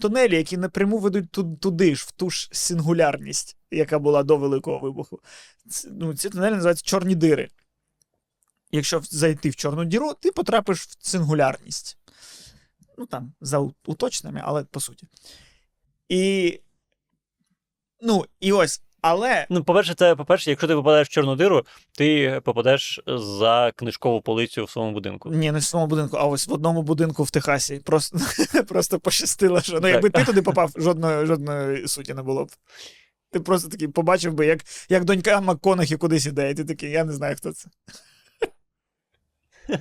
тунелі, 0.00 0.36
які 0.36 0.56
напряму 0.56 0.98
ведуть 0.98 1.30
ту- 1.30 1.56
туди 1.56 1.94
ж, 1.96 2.04
в 2.08 2.10
ту 2.10 2.30
ж 2.30 2.48
сингулярність, 2.52 3.56
яка 3.70 3.98
була 3.98 4.22
до 4.22 4.36
Великого 4.36 4.78
вибуху. 4.78 5.20
Ц- 5.70 5.88
ну, 5.92 6.14
ці 6.14 6.30
тунелі 6.30 6.54
називаються 6.54 6.84
чорні 6.84 7.14
дири. 7.14 7.48
Якщо 8.70 9.00
зайти 9.04 9.50
в 9.50 9.56
чорну 9.56 9.84
діру, 9.84 10.14
ти 10.14 10.32
потрапиш 10.32 10.80
в 10.80 10.96
сингулярність. 11.00 11.96
Ну 12.98 13.06
там, 13.06 13.32
за 13.40 13.58
уточненнями, 13.86 14.42
але 14.44 14.64
по 14.64 14.80
суті. 14.80 15.06
І. 16.08 16.60
Ну, 18.00 18.24
і 18.40 18.52
ось, 18.52 18.82
але 19.00 19.46
Ну, 19.50 19.64
по-перше, 19.64 19.94
це 19.94 20.16
по-перше, 20.16 20.50
якщо 20.50 20.68
ти 20.68 20.74
попадаєш 20.74 21.08
в 21.08 21.10
чорну 21.10 21.36
диру, 21.36 21.66
ти 21.98 22.40
попадеш 22.44 23.00
за 23.06 23.72
книжкову 23.76 24.20
полицю 24.20 24.64
в 24.64 24.70
своєму 24.70 24.94
будинку. 24.94 25.30
Ні, 25.30 25.52
не 25.52 25.58
в 25.58 25.62
своєму 25.62 25.88
будинку, 25.88 26.16
а 26.16 26.24
ось 26.24 26.48
в 26.48 26.52
одному 26.52 26.82
будинку 26.82 27.22
в 27.22 27.30
Техасі. 27.30 27.78
Просто, 27.84 28.18
просто 28.68 29.00
пощастило, 29.00 29.60
що 29.60 29.80
ну, 29.80 29.88
якби 29.88 30.10
ти 30.10 30.24
туди 30.24 30.42
попав, 30.42 30.72
жодної, 30.76 31.26
жодної 31.26 31.88
суті 31.88 32.14
не 32.14 32.22
було 32.22 32.44
б. 32.44 32.50
Ти 33.30 33.40
просто 33.40 33.68
такий 33.68 33.88
побачив 33.88 34.34
би, 34.34 34.46
як, 34.46 34.60
як 34.88 35.04
донька 35.04 35.40
МакКонахі 35.40 35.96
кудись 35.96 36.26
іде, 36.26 36.50
і 36.50 36.54
ти 36.54 36.64
такий, 36.64 36.90
я 36.90 37.04
не 37.04 37.12
знаю, 37.12 37.36
хто 37.36 37.52
це. 37.52 37.68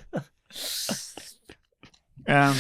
Ем, 2.26 2.56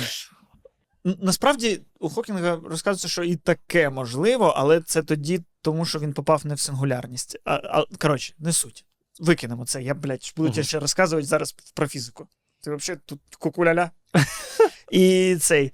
насправді 1.03 1.81
у 1.99 2.09
Хокінга 2.09 2.59
розказується, 2.65 3.07
що 3.07 3.23
і 3.23 3.35
таке 3.35 3.89
можливо, 3.89 4.53
але 4.57 4.81
це 4.81 5.03
тоді, 5.03 5.41
тому 5.61 5.85
що 5.85 5.99
він 5.99 6.13
попав 6.13 6.45
не 6.45 6.53
в 6.53 6.59
сингулярність. 6.59 7.37
А, 7.45 7.53
а, 7.53 7.85
коротше, 7.97 8.33
не 8.39 8.53
суть. 8.53 8.85
Викинемо 9.19 9.65
це. 9.65 9.83
Я, 9.83 9.93
блядь, 9.93 10.33
буду 10.37 10.49
тебе 10.49 10.63
ще 10.63 10.79
розказувати 10.79 11.27
зараз 11.27 11.51
про 11.51 11.87
фізику. 11.87 12.27
Ти 12.61 12.75
взагалі 12.75 13.01
тут 13.05 13.19
кукуляля. 13.39 13.91
І 14.91 15.37
цей. 15.41 15.71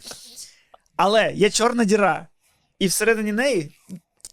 Але 0.96 1.34
є 1.34 1.50
чорна 1.50 1.84
діра. 1.84 2.28
І 2.80 2.88
всередині 2.88 3.32
неї, 3.32 3.76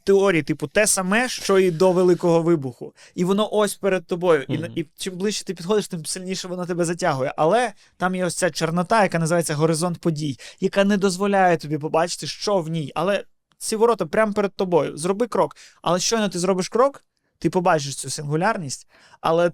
теорії, 0.05 0.43
типу, 0.43 0.66
те 0.66 0.86
саме, 0.86 1.28
що 1.28 1.59
і 1.59 1.70
до 1.70 1.93
Великого 1.93 2.43
вибуху. 2.43 2.94
І 3.14 3.24
воно 3.24 3.55
ось 3.55 3.74
перед 3.74 4.06
тобою. 4.06 4.43
І, 4.48 4.55
і 4.74 4.86
чим 4.97 5.14
ближче 5.14 5.44
ти 5.44 5.55
підходиш, 5.55 5.89
тим 5.89 6.06
сильніше 6.06 6.48
воно 6.48 6.66
тебе 6.66 6.85
затягує. 6.85 7.35
Але 7.36 7.72
там 7.97 8.14
є 8.14 8.24
ось 8.24 8.35
ця 8.35 8.51
чорнота, 8.51 9.02
яка 9.02 9.18
називається 9.18 9.55
горизонт 9.55 9.98
подій, 9.98 10.39
яка 10.60 10.85
не 10.85 10.97
дозволяє 10.97 11.56
тобі 11.56 11.78
побачити, 11.78 12.26
що 12.26 12.59
в 12.59 12.68
ній. 12.68 12.93
Але 12.94 13.24
ці 13.59 13.76
ворота 13.76 14.06
прямо 14.06 14.32
перед 14.32 14.55
тобою. 14.55 14.97
Зроби 14.97 15.26
крок. 15.26 15.56
Але 15.82 16.01
щойно 16.01 16.28
ти 16.28 16.39
зробиш 16.39 16.68
крок, 16.68 17.05
ти 17.39 17.51
побачиш 17.51 17.97
цю 17.97 18.10
сингулярність, 18.10 18.89
але 19.20 19.52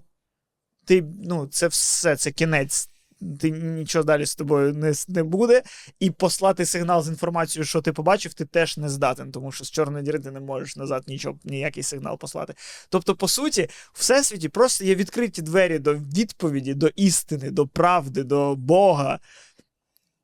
ти, 0.85 1.03
ну, 1.23 1.47
це 1.47 1.67
все, 1.67 2.15
це 2.15 2.31
кінець. 2.31 2.90
Ти 3.39 3.51
нічого 3.51 4.03
далі 4.03 4.25
з 4.25 4.35
тобою 4.35 4.73
не, 4.73 4.93
не 5.07 5.23
буде, 5.23 5.63
і 5.99 6.11
послати 6.11 6.65
сигнал 6.65 7.03
з 7.03 7.07
інформацією, 7.07 7.65
що 7.65 7.81
ти 7.81 7.93
побачив, 7.93 8.33
ти 8.33 8.45
теж 8.45 8.77
не 8.77 8.89
здатен, 8.89 9.31
тому 9.31 9.51
що 9.51 9.65
з 9.65 9.71
чорної 9.71 10.03
діри 10.03 10.19
ти 10.19 10.31
не 10.31 10.39
можеш 10.39 10.75
назад 10.75 11.03
нічого, 11.07 11.39
ніякий 11.43 11.83
сигнал 11.83 12.17
послати. 12.17 12.53
Тобто, 12.89 13.15
по 13.15 13.27
суті, 13.27 13.69
всесвіті 13.93 14.49
просто 14.49 14.85
є 14.85 14.95
відкриті 14.95 15.41
двері 15.41 15.79
до 15.79 15.95
відповіді, 15.95 16.73
до 16.73 16.87
істини, 16.87 17.51
до 17.51 17.67
правди, 17.67 18.23
до 18.23 18.55
Бога. 18.55 19.19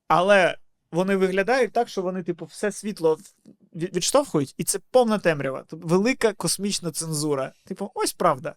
Але 0.08 0.58
вони 0.92 1.16
виглядають 1.16 1.72
так, 1.74 1.90
що 1.90 2.02
вони, 2.02 2.24
типу, 2.24 2.46
все 2.46 2.72
світло 2.72 3.18
відштовхують, 3.74 4.56
і 4.58 4.64
це 4.64 4.80
повна 4.92 5.20
темрява. 5.20 5.64
Тобто 5.68 5.88
велика 5.88 6.34
космічна 6.34 6.92
цензура. 6.92 7.54
Типу, 7.66 7.92
ось 7.94 8.14
правда. 8.14 8.56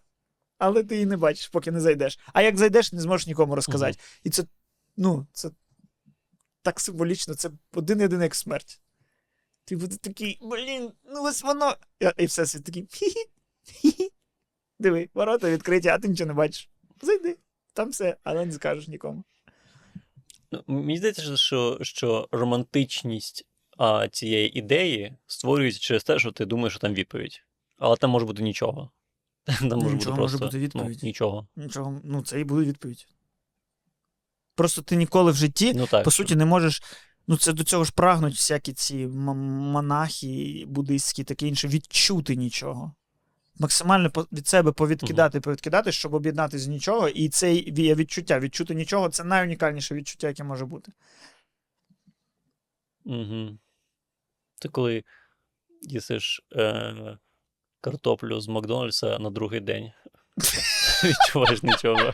Але 0.61 0.83
ти 0.83 0.95
її 0.95 1.05
не 1.05 1.17
бачиш, 1.17 1.47
поки 1.47 1.71
не 1.71 1.79
зайдеш. 1.79 2.19
А 2.33 2.41
як 2.41 2.57
зайдеш, 2.57 2.93
не 2.93 3.01
зможеш 3.01 3.27
нікому 3.27 3.55
розказати. 3.55 3.99
І 4.23 4.29
це, 4.29 4.43
ну, 4.97 5.27
це 5.33 5.49
так 6.61 6.79
символічно, 6.79 7.35
це 7.35 7.49
один 7.73 8.01
єдиний 8.01 8.23
як 8.23 8.35
смерть. 8.35 8.81
Ти 9.65 9.75
буде 9.75 9.97
такий, 9.97 10.39
блін, 10.41 10.91
ну 11.05 11.23
ось 11.23 11.43
воно. 11.43 11.75
І, 11.99 12.23
і 12.23 12.25
все 12.25 12.45
світ 12.45 12.63
такий. 12.63 12.83
Хі-хі, 12.83 13.25
хі-хі. 13.65 14.11
Диви, 14.79 15.09
ворота 15.13 15.49
відкриті, 15.49 15.87
а 15.87 15.99
ти 15.99 16.07
нічого 16.07 16.27
не 16.27 16.33
бачиш. 16.33 16.69
Зайди, 17.01 17.37
там 17.73 17.89
все, 17.89 18.17
але 18.23 18.45
не 18.45 18.51
скажеш 18.51 18.87
нікому. 18.87 19.23
Ну, 20.51 20.63
Мені 20.67 20.97
здається, 20.97 21.37
що, 21.37 21.77
що 21.81 22.29
романтичність 22.31 23.47
а, 23.77 24.07
цієї 24.07 24.57
ідеї 24.59 25.17
створюється 25.27 25.79
через 25.79 26.03
те, 26.03 26.19
що 26.19 26.31
ти 26.31 26.45
думаєш, 26.45 26.73
що 26.73 26.79
там 26.79 26.93
відповідь. 26.93 27.43
Але 27.77 27.95
там 27.95 28.09
може 28.09 28.25
бути 28.25 28.43
нічого. 28.43 28.91
Там 29.59 29.69
може 29.69 29.75
бути 29.83 29.95
Нічого 29.95 30.15
просто 30.15 30.37
може 30.37 30.45
бути 30.45 30.59
відповідь. 30.59 30.99
Ну, 31.03 31.07
нічого. 31.07 31.47
Нічого, 31.55 32.01
ну 32.03 32.21
це 32.21 32.39
і 32.39 32.43
буде 32.43 32.65
відповідь. 32.65 33.07
Просто 34.55 34.81
ти 34.81 34.95
ніколи 34.95 35.31
в 35.31 35.35
житті, 35.35 35.73
Ну 35.75 35.87
так. 35.87 36.03
по 36.03 36.11
суті, 36.11 36.35
не 36.35 36.45
можеш. 36.45 36.83
Ну, 37.27 37.37
це 37.37 37.53
до 37.53 37.63
цього 37.63 37.83
ж 37.83 37.91
прагнуть 37.91 38.33
всякі 38.35 38.73
ці 38.73 38.97
м- 38.97 39.37
монахи, 39.71 40.63
буддистські, 40.67 41.23
таке 41.23 41.47
інше, 41.47 41.67
відчути 41.67 42.35
нічого. 42.35 42.93
Максимально 43.59 44.11
по- 44.11 44.27
від 44.31 44.47
себе 44.47 44.71
повідкидати, 44.71 45.39
повідкидати, 45.41 45.91
щоб 45.91 46.13
об'єднати 46.13 46.59
з 46.59 46.67
нічого. 46.67 47.09
І 47.09 47.29
це 47.29 47.55
є 47.55 47.95
відчуття. 47.95 48.39
Відчути 48.39 48.75
нічого 48.75 49.09
це 49.09 49.23
найунікальніше 49.23 49.95
відчуття, 49.95 50.27
яке 50.27 50.43
може 50.43 50.65
бути. 50.65 50.91
Угу. 53.05 53.57
Ти 54.59 54.69
коли 54.69 55.03
їсиш 55.81 56.41
е, 56.55 57.17
картоплю 57.81 58.41
з 58.41 58.47
Макдональдса 58.47 59.19
на 59.19 59.29
другий 59.29 59.59
день. 59.59 59.91
Відчуваєш 61.03 61.63
нічого. 61.63 62.13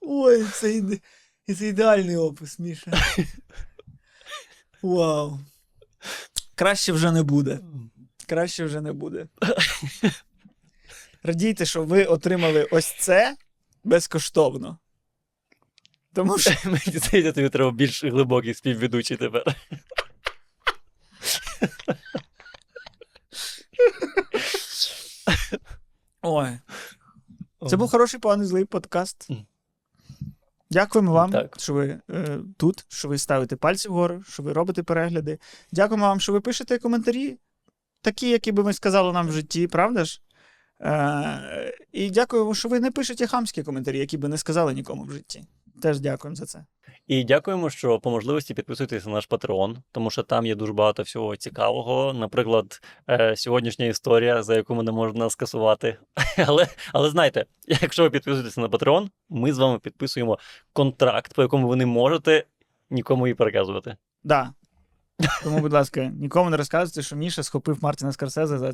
Ой, 0.00 0.44
це, 0.44 0.72
іде... 0.72 0.98
це 1.58 1.68
ідеальний 1.68 2.16
опис, 2.16 2.58
Міша. 2.58 2.92
Вау. 4.82 5.38
Краще 6.54 6.92
вже 6.92 7.12
не 7.12 7.22
буде. 7.22 7.60
Краще 8.26 8.64
вже 8.64 8.80
не 8.80 8.92
буде. 8.92 9.28
Радійте, 11.22 11.66
що 11.66 11.84
ви 11.84 12.04
отримали 12.04 12.64
ось 12.64 12.94
це 13.00 13.36
безкоштовно. 13.86 14.78
Тому 16.12 16.38
що 16.38 16.50
Мені 16.64 16.98
здається, 16.98 17.32
тобі 17.32 17.48
треба 17.48 17.70
більш 17.70 18.04
глибокий 18.04 18.54
співведучий 18.54 19.16
тепер. 19.16 19.56
Ой, 26.22 26.58
це 27.68 27.76
був 27.76 27.90
хороший 27.90 28.20
поганий 28.20 28.46
злий 28.46 28.64
подкаст. 28.64 29.28
Дякуємо 30.70 31.12
вам, 31.12 31.32
Так. 31.32 31.60
що 31.60 31.74
ви 31.74 32.00
е, 32.10 32.38
тут, 32.56 32.84
що 32.88 33.08
ви 33.08 33.18
ставите 33.18 33.56
пальці 33.56 33.88
вгору, 33.88 34.22
що 34.22 34.42
ви 34.42 34.52
робите 34.52 34.82
перегляди. 34.82 35.38
Дякуємо 35.72 36.06
вам, 36.06 36.20
що 36.20 36.32
ви 36.32 36.40
пишете 36.40 36.78
коментарі, 36.78 37.38
такі, 38.00 38.30
які 38.30 38.52
би 38.52 38.62
ми 38.62 38.72
сказали 38.72 39.12
нам 39.12 39.28
в 39.28 39.32
житті, 39.32 39.66
правда 39.66 40.04
ж? 40.04 40.20
Е, 40.80 41.72
і 41.92 42.10
дякуємо, 42.10 42.54
що 42.54 42.68
ви 42.68 42.80
не 42.80 42.90
пишете 42.90 43.26
хамські 43.26 43.62
коментарі, 43.62 43.98
які 43.98 44.18
би 44.18 44.28
не 44.28 44.38
сказали 44.38 44.74
нікому 44.74 45.04
в 45.04 45.10
житті. 45.10 45.44
Теж 45.82 46.00
дякуємо 46.00 46.36
за 46.36 46.46
це. 46.46 46.64
І 47.06 47.24
дякуємо, 47.24 47.70
що 47.70 47.98
по 47.98 48.10
можливості 48.10 48.54
підписуйтесь 48.54 49.06
на 49.06 49.12
наш 49.12 49.28
Patreon, 49.28 49.76
тому 49.92 50.10
що 50.10 50.22
там 50.22 50.46
є 50.46 50.54
дуже 50.54 50.72
багато 50.72 51.02
всього 51.02 51.36
цікавого. 51.36 52.12
Наприклад, 52.12 52.80
е, 53.10 53.36
сьогоднішня 53.36 53.86
історія, 53.86 54.42
за 54.42 54.54
яку 54.54 54.74
мене 54.74 54.92
можна 54.92 55.30
скасувати. 55.30 55.96
Але, 56.46 56.66
але 56.92 57.10
знайте, 57.10 57.44
якщо 57.66 58.02
ви 58.02 58.10
підписуєтеся 58.10 58.60
на 58.60 58.68
Patreon, 58.68 59.08
ми 59.28 59.52
з 59.52 59.58
вами 59.58 59.78
підписуємо 59.78 60.38
контракт, 60.72 61.34
по 61.34 61.42
якому 61.42 61.68
ви 61.68 61.76
не 61.76 61.86
можете 61.86 62.44
нікому 62.90 63.26
її 63.26 63.34
переказувати. 63.34 63.96
Да. 64.24 64.50
Тому, 65.44 65.60
будь 65.60 65.72
ласка, 65.72 66.04
нікому 66.04 66.50
не 66.50 66.56
розказуйте, 66.56 67.02
що 67.02 67.16
Міша 67.16 67.42
схопив 67.42 67.78
Мартіна 67.82 68.12
Скорсезе 68.12 68.58
за 68.58 68.72